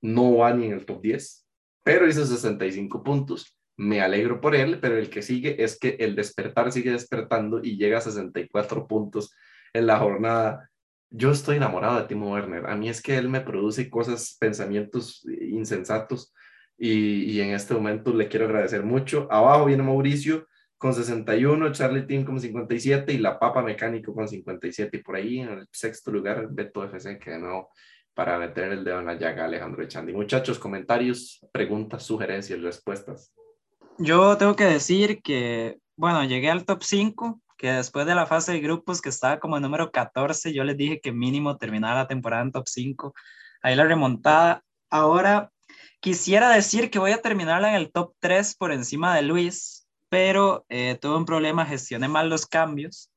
No 0.00 0.36
va 0.36 0.54
ni 0.54 0.66
en 0.66 0.72
el 0.72 0.86
top 0.86 1.02
10, 1.02 1.46
pero 1.82 2.06
hizo 2.06 2.24
65 2.24 3.02
puntos. 3.02 3.56
Me 3.76 4.00
alegro 4.00 4.40
por 4.40 4.54
él, 4.54 4.78
pero 4.80 4.96
el 4.96 5.10
que 5.10 5.22
sigue 5.22 5.62
es 5.62 5.78
que 5.78 5.96
el 6.00 6.14
despertar 6.16 6.70
sigue 6.72 6.92
despertando 6.92 7.60
y 7.62 7.76
llega 7.76 7.98
a 7.98 8.00
64 8.00 8.86
puntos 8.86 9.32
en 9.72 9.86
la 9.86 9.98
jornada. 9.98 10.70
Yo 11.10 11.30
estoy 11.32 11.56
enamorado 11.56 11.98
de 12.00 12.06
Timo 12.06 12.32
Werner. 12.32 12.66
A 12.66 12.76
mí 12.76 12.88
es 12.88 13.02
que 13.02 13.16
él 13.16 13.28
me 13.28 13.40
produce 13.40 13.90
cosas, 13.90 14.36
pensamientos 14.38 15.24
insensatos 15.40 16.34
y, 16.76 17.24
y 17.24 17.40
en 17.40 17.50
este 17.50 17.74
momento 17.74 18.12
le 18.12 18.28
quiero 18.28 18.46
agradecer 18.46 18.84
mucho. 18.84 19.26
Abajo 19.30 19.66
viene 19.66 19.82
Mauricio 19.82 20.46
con 20.78 20.94
61, 20.94 21.72
Charlie 21.72 22.06
Team 22.06 22.24
con 22.24 22.40
57 22.40 23.12
y 23.12 23.18
La 23.18 23.38
Papa 23.38 23.62
Mecánico 23.62 24.14
con 24.14 24.28
57. 24.28 24.96
Y 24.96 25.02
por 25.02 25.16
ahí 25.16 25.40
en 25.40 25.48
el 25.50 25.68
sexto 25.72 26.10
lugar, 26.12 26.48
Beto 26.50 26.84
FC, 26.84 27.18
que 27.18 27.32
de 27.32 27.38
nuevo 27.40 27.70
para 28.14 28.38
meter 28.38 28.72
el 28.72 28.84
dedo 28.84 28.98
en 28.98 29.06
la 29.06 29.14
llaga, 29.14 29.44
Alejandro 29.44 29.82
Echandi. 29.82 30.12
Muchachos, 30.12 30.58
comentarios, 30.58 31.38
preguntas, 31.52 32.02
sugerencias, 32.02 32.60
respuestas. 32.60 33.32
Yo 33.98 34.36
tengo 34.36 34.56
que 34.56 34.64
decir 34.64 35.22
que, 35.22 35.78
bueno, 35.96 36.24
llegué 36.24 36.50
al 36.50 36.64
top 36.64 36.82
5, 36.82 37.40
que 37.56 37.72
después 37.72 38.06
de 38.06 38.14
la 38.14 38.26
fase 38.26 38.52
de 38.52 38.60
grupos, 38.60 39.00
que 39.00 39.08
estaba 39.08 39.38
como 39.38 39.56
el 39.56 39.62
número 39.62 39.90
14, 39.90 40.52
yo 40.52 40.64
les 40.64 40.76
dije 40.76 41.00
que 41.00 41.12
mínimo 41.12 41.56
terminaba 41.58 41.94
la 41.94 42.08
temporada 42.08 42.42
en 42.42 42.52
top 42.52 42.66
5. 42.66 43.14
Ahí 43.62 43.76
la 43.76 43.84
remontada. 43.84 44.64
Ahora, 44.90 45.50
quisiera 46.00 46.50
decir 46.50 46.90
que 46.90 46.98
voy 46.98 47.12
a 47.12 47.22
terminarla 47.22 47.70
en 47.70 47.74
el 47.76 47.92
top 47.92 48.14
3 48.20 48.56
por 48.56 48.72
encima 48.72 49.14
de 49.14 49.22
Luis, 49.22 49.87
pero 50.08 50.64
eh, 50.68 50.98
tuve 51.00 51.16
un 51.16 51.24
problema, 51.24 51.66
gestioné 51.66 52.08
mal 52.08 52.28
los 52.28 52.46
cambios 52.46 53.10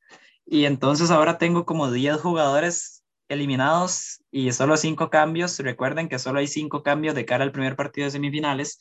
y 0.46 0.66
entonces 0.66 1.12
ahora 1.12 1.38
tengo 1.38 1.66
como 1.66 1.92
10 1.92 2.18
jugadores 2.20 3.04
eliminados 3.30 4.22
y 4.30 4.52
solo 4.52 4.76
5 4.76 5.10
cambios. 5.10 5.58
Recuerden 5.60 6.10
que 6.10 6.20
solo 6.20 6.40
hay 6.40 6.48
5 6.48 6.84
cambios 6.84 7.16
de 7.16 7.26
cara 7.26 7.44
al 7.44 7.52
primer 7.52 7.76
partido 7.76 8.06
de 8.06 8.12
semifinales 8.12 8.78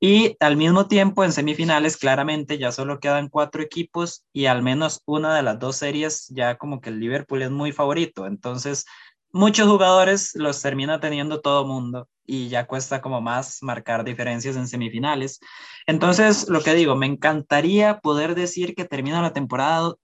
y 0.00 0.36
al 0.38 0.56
mismo 0.56 0.86
tiempo 0.86 1.24
en 1.24 1.32
semifinales 1.32 1.96
claramente 1.96 2.58
ya 2.58 2.70
solo 2.70 3.00
quedan 3.00 3.28
4 3.28 3.62
equipos 3.62 4.24
y 4.32 4.46
al 4.46 4.62
menos 4.62 5.02
una 5.04 5.34
de 5.34 5.42
las 5.42 5.58
dos 5.58 5.76
series 5.76 6.28
ya 6.28 6.56
como 6.56 6.80
que 6.80 6.90
el 6.90 7.00
Liverpool 7.00 7.42
es 7.42 7.50
muy 7.50 7.72
favorito. 7.72 8.26
Entonces 8.26 8.86
muchos 9.32 9.68
jugadores 9.68 10.34
los 10.34 10.60
termina 10.62 11.00
teniendo 11.00 11.40
todo 11.40 11.66
mundo 11.66 12.08
y 12.24 12.48
ya 12.48 12.66
cuesta 12.66 13.00
como 13.00 13.20
más 13.20 13.62
marcar 13.62 14.04
diferencias 14.04 14.56
en 14.56 14.68
semifinales. 14.68 15.40
Entonces, 15.86 16.48
lo 16.48 16.62
que 16.62 16.74
digo, 16.74 16.96
me 16.96 17.06
encantaría 17.06 18.00
poder 18.00 18.34
decir 18.34 18.74
que 18.74 18.84
termina 18.84 19.22
la 19.22 19.32
temporada 19.32 19.94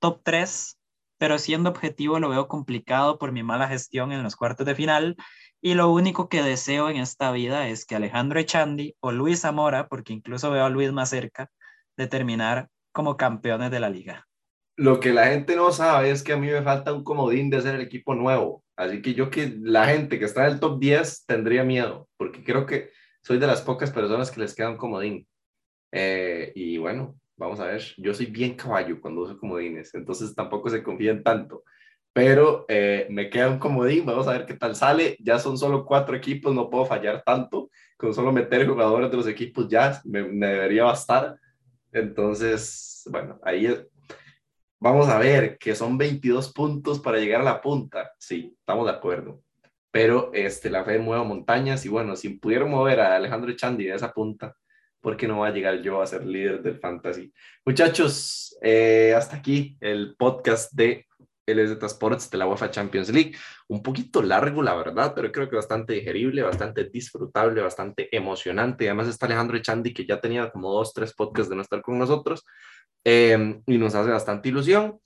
top 0.00 0.20
3, 0.24 0.78
pero 1.18 1.38
siendo 1.38 1.70
objetivo 1.70 2.18
lo 2.18 2.28
veo 2.28 2.48
complicado 2.48 3.18
por 3.18 3.32
mi 3.32 3.42
mala 3.42 3.68
gestión 3.68 4.12
en 4.12 4.22
los 4.22 4.36
cuartos 4.36 4.66
de 4.66 4.74
final 4.74 5.16
y 5.60 5.74
lo 5.74 5.90
único 5.92 6.28
que 6.28 6.42
deseo 6.42 6.90
en 6.90 6.96
esta 6.96 7.30
vida 7.30 7.68
es 7.68 7.86
que 7.86 7.94
Alejandro 7.94 8.40
Echandi 8.40 8.96
o 8.98 9.12
Luis 9.12 9.42
Zamora, 9.42 9.88
porque 9.88 10.12
incluso 10.12 10.50
veo 10.50 10.64
a 10.64 10.68
Luis 10.68 10.92
más 10.92 11.10
cerca, 11.10 11.50
de 11.96 12.08
terminar 12.08 12.68
como 12.90 13.16
campeones 13.16 13.70
de 13.70 13.78
la 13.78 13.88
liga. 13.88 14.26
Lo 14.76 15.00
que 15.00 15.12
la 15.12 15.26
gente 15.26 15.54
no 15.54 15.70
sabe 15.70 16.10
es 16.10 16.22
que 16.22 16.32
a 16.32 16.36
mí 16.36 16.48
me 16.48 16.62
falta 16.62 16.92
un 16.92 17.04
comodín 17.04 17.50
de 17.50 17.60
ser 17.60 17.74
el 17.74 17.82
equipo 17.82 18.14
nuevo. 18.14 18.64
Así 18.76 19.02
que 19.02 19.14
yo 19.14 19.30
que 19.30 19.54
la 19.60 19.86
gente 19.86 20.18
que 20.18 20.24
está 20.24 20.46
en 20.46 20.54
el 20.54 20.60
top 20.60 20.80
10 20.80 21.26
tendría 21.26 21.62
miedo, 21.62 22.08
porque 22.16 22.42
creo 22.42 22.66
que 22.66 22.90
soy 23.22 23.38
de 23.38 23.46
las 23.46 23.60
pocas 23.62 23.90
personas 23.90 24.30
que 24.30 24.40
les 24.40 24.54
queda 24.54 24.70
un 24.70 24.78
comodín. 24.78 25.26
Eh, 25.92 26.52
y 26.54 26.78
bueno, 26.78 27.16
vamos 27.36 27.60
a 27.60 27.66
ver, 27.66 27.82
yo 27.98 28.14
soy 28.14 28.26
bien 28.26 28.54
caballo 28.54 29.00
cuando 29.00 29.22
uso 29.22 29.38
comodines, 29.38 29.94
entonces 29.94 30.34
tampoco 30.34 30.70
se 30.70 30.82
confíen 30.82 31.22
tanto. 31.22 31.64
Pero 32.14 32.66
eh, 32.68 33.06
me 33.10 33.30
queda 33.30 33.48
un 33.50 33.58
comodín, 33.58 34.04
vamos 34.04 34.26
a 34.28 34.32
ver 34.32 34.46
qué 34.46 34.54
tal 34.54 34.74
sale. 34.76 35.16
Ya 35.20 35.38
son 35.38 35.56
solo 35.56 35.84
cuatro 35.86 36.14
equipos, 36.14 36.54
no 36.54 36.68
puedo 36.68 36.84
fallar 36.84 37.22
tanto. 37.24 37.70
Con 37.96 38.12
solo 38.12 38.32
meter 38.32 38.66
jugadores 38.66 39.10
de 39.10 39.16
los 39.16 39.26
equipos 39.26 39.68
ya 39.68 40.00
me, 40.04 40.22
me 40.24 40.48
debería 40.48 40.84
bastar. 40.84 41.36
Entonces, 41.90 43.02
bueno, 43.10 43.38
ahí 43.42 43.66
Vamos 44.82 45.08
a 45.08 45.16
ver 45.16 45.58
que 45.58 45.76
son 45.76 45.96
22 45.96 46.52
puntos 46.52 46.98
para 46.98 47.18
llegar 47.18 47.42
a 47.42 47.44
la 47.44 47.60
punta. 47.60 48.10
Sí, 48.18 48.52
estamos 48.58 48.84
de 48.86 48.90
acuerdo. 48.90 49.40
Pero 49.92 50.32
este, 50.34 50.70
la 50.70 50.84
fe 50.84 50.98
mueve 50.98 51.24
montañas 51.24 51.86
y 51.86 51.88
bueno, 51.88 52.16
si 52.16 52.30
pudieron 52.30 52.68
mover 52.68 52.98
a 52.98 53.14
Alejandro 53.14 53.52
Chandi 53.52 53.84
de 53.84 53.94
esa 53.94 54.12
punta, 54.12 54.56
¿por 55.00 55.16
qué 55.16 55.28
no 55.28 55.38
va 55.38 55.46
a 55.46 55.52
llegar 55.52 55.80
yo 55.82 56.02
a 56.02 56.06
ser 56.08 56.26
líder 56.26 56.62
del 56.62 56.80
fantasy? 56.80 57.32
Muchachos, 57.64 58.58
eh, 58.60 59.14
hasta 59.16 59.36
aquí 59.36 59.76
el 59.80 60.16
podcast 60.16 60.72
de 60.72 61.06
LZ 61.46 61.80
Sports 61.84 62.28
de 62.28 62.38
la 62.38 62.48
UEFA 62.48 62.72
Champions 62.72 63.10
League. 63.10 63.36
Un 63.68 63.84
poquito 63.84 64.20
largo, 64.20 64.62
la 64.62 64.74
verdad, 64.74 65.12
pero 65.14 65.30
creo 65.30 65.48
que 65.48 65.54
bastante 65.54 65.92
digerible, 65.92 66.42
bastante 66.42 66.86
disfrutable, 66.86 67.62
bastante 67.62 68.08
emocionante. 68.14 68.88
Además 68.88 69.06
está 69.06 69.26
Alejandro 69.26 69.60
Chandi, 69.60 69.94
que 69.94 70.06
ya 70.06 70.20
tenía 70.20 70.50
como 70.50 70.72
dos, 70.72 70.92
tres 70.92 71.14
podcasts 71.14 71.50
de 71.50 71.54
no 71.54 71.62
estar 71.62 71.82
con 71.82 72.00
nosotros. 72.00 72.44
Em, 73.04 73.62
y 73.66 73.78
nos 73.78 73.94
hace 73.94 74.10
bastante 74.10 74.48
ilusión. 74.48 75.00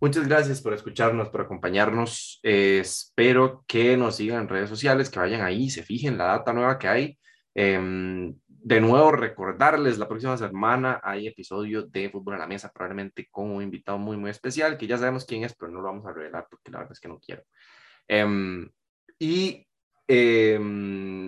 Muchas 0.00 0.26
gracias 0.26 0.60
por 0.60 0.74
escucharnos, 0.74 1.28
por 1.28 1.42
acompañarnos. 1.42 2.40
Eh, 2.42 2.80
espero 2.80 3.64
que 3.68 3.96
nos 3.96 4.16
sigan 4.16 4.42
en 4.42 4.48
redes 4.48 4.68
sociales, 4.68 5.10
que 5.10 5.20
vayan 5.20 5.42
ahí, 5.42 5.70
se 5.70 5.82
fijen 5.82 6.18
la 6.18 6.24
data 6.24 6.52
nueva 6.52 6.78
que 6.78 6.88
hay. 6.88 7.18
Em, 7.54 8.34
de 8.48 8.80
nuevo, 8.80 9.12
recordarles, 9.12 9.98
la 9.98 10.08
próxima 10.08 10.36
semana 10.36 11.00
hay 11.02 11.26
episodio 11.26 11.82
de 11.82 12.10
Fútbol 12.10 12.34
en 12.34 12.40
la 12.40 12.46
Mesa, 12.46 12.70
probablemente 12.72 13.28
con 13.30 13.50
un 13.50 13.62
invitado 13.62 13.98
muy, 13.98 14.16
muy 14.16 14.30
especial, 14.30 14.76
que 14.78 14.86
ya 14.86 14.98
sabemos 14.98 15.24
quién 15.24 15.44
es, 15.44 15.54
pero 15.54 15.70
no 15.70 15.80
lo 15.80 15.88
vamos 15.88 16.06
a 16.06 16.12
revelar 16.12 16.46
porque 16.48 16.70
la 16.70 16.78
verdad 16.78 16.92
es 16.92 17.00
que 17.00 17.08
no 17.08 17.18
quiero. 17.18 17.42
Em, 18.08 18.68
y 19.18 19.66
Eh, 20.08 20.58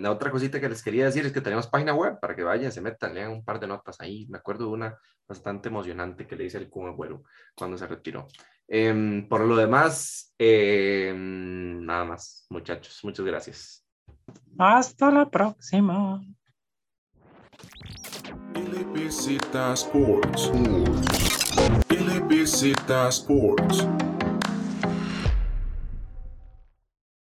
la 0.01 0.11
otra 0.11 0.29
cosita 0.31 0.59
que 0.59 0.69
les 0.69 0.83
quería 0.83 1.05
decir 1.05 1.25
es 1.25 1.31
que 1.31 1.41
tenemos 1.41 1.67
página 1.67 1.93
web 1.93 2.19
para 2.19 2.35
que 2.35 2.43
vayan, 2.43 2.71
se 2.71 2.81
metan, 2.81 3.13
lean 3.13 3.31
un 3.31 3.43
par 3.43 3.59
de 3.59 3.67
notas 3.67 3.99
ahí. 3.99 4.27
Me 4.29 4.37
acuerdo 4.37 4.65
de 4.65 4.71
una 4.71 4.99
bastante 5.27 5.69
emocionante 5.69 6.27
que 6.27 6.35
le 6.35 6.45
hice 6.45 6.57
el 6.57 6.69
Kun 6.69 6.89
Agüero 6.89 7.23
cuando 7.55 7.77
se 7.77 7.87
retiró. 7.87 8.27
Eh, 8.67 9.25
por 9.29 9.41
lo 9.41 9.55
demás, 9.55 10.33
eh, 10.37 11.13
nada 11.15 12.05
más, 12.05 12.45
muchachos. 12.49 12.99
Muchas 13.03 13.25
gracias. 13.25 13.85
Hasta 14.57 15.11
la 15.11 15.29
próxima. 15.29 16.21
LBZ 18.55 19.73
Sports. 19.73 20.51
LBZ 21.89 23.09
Sports. 23.09 24.14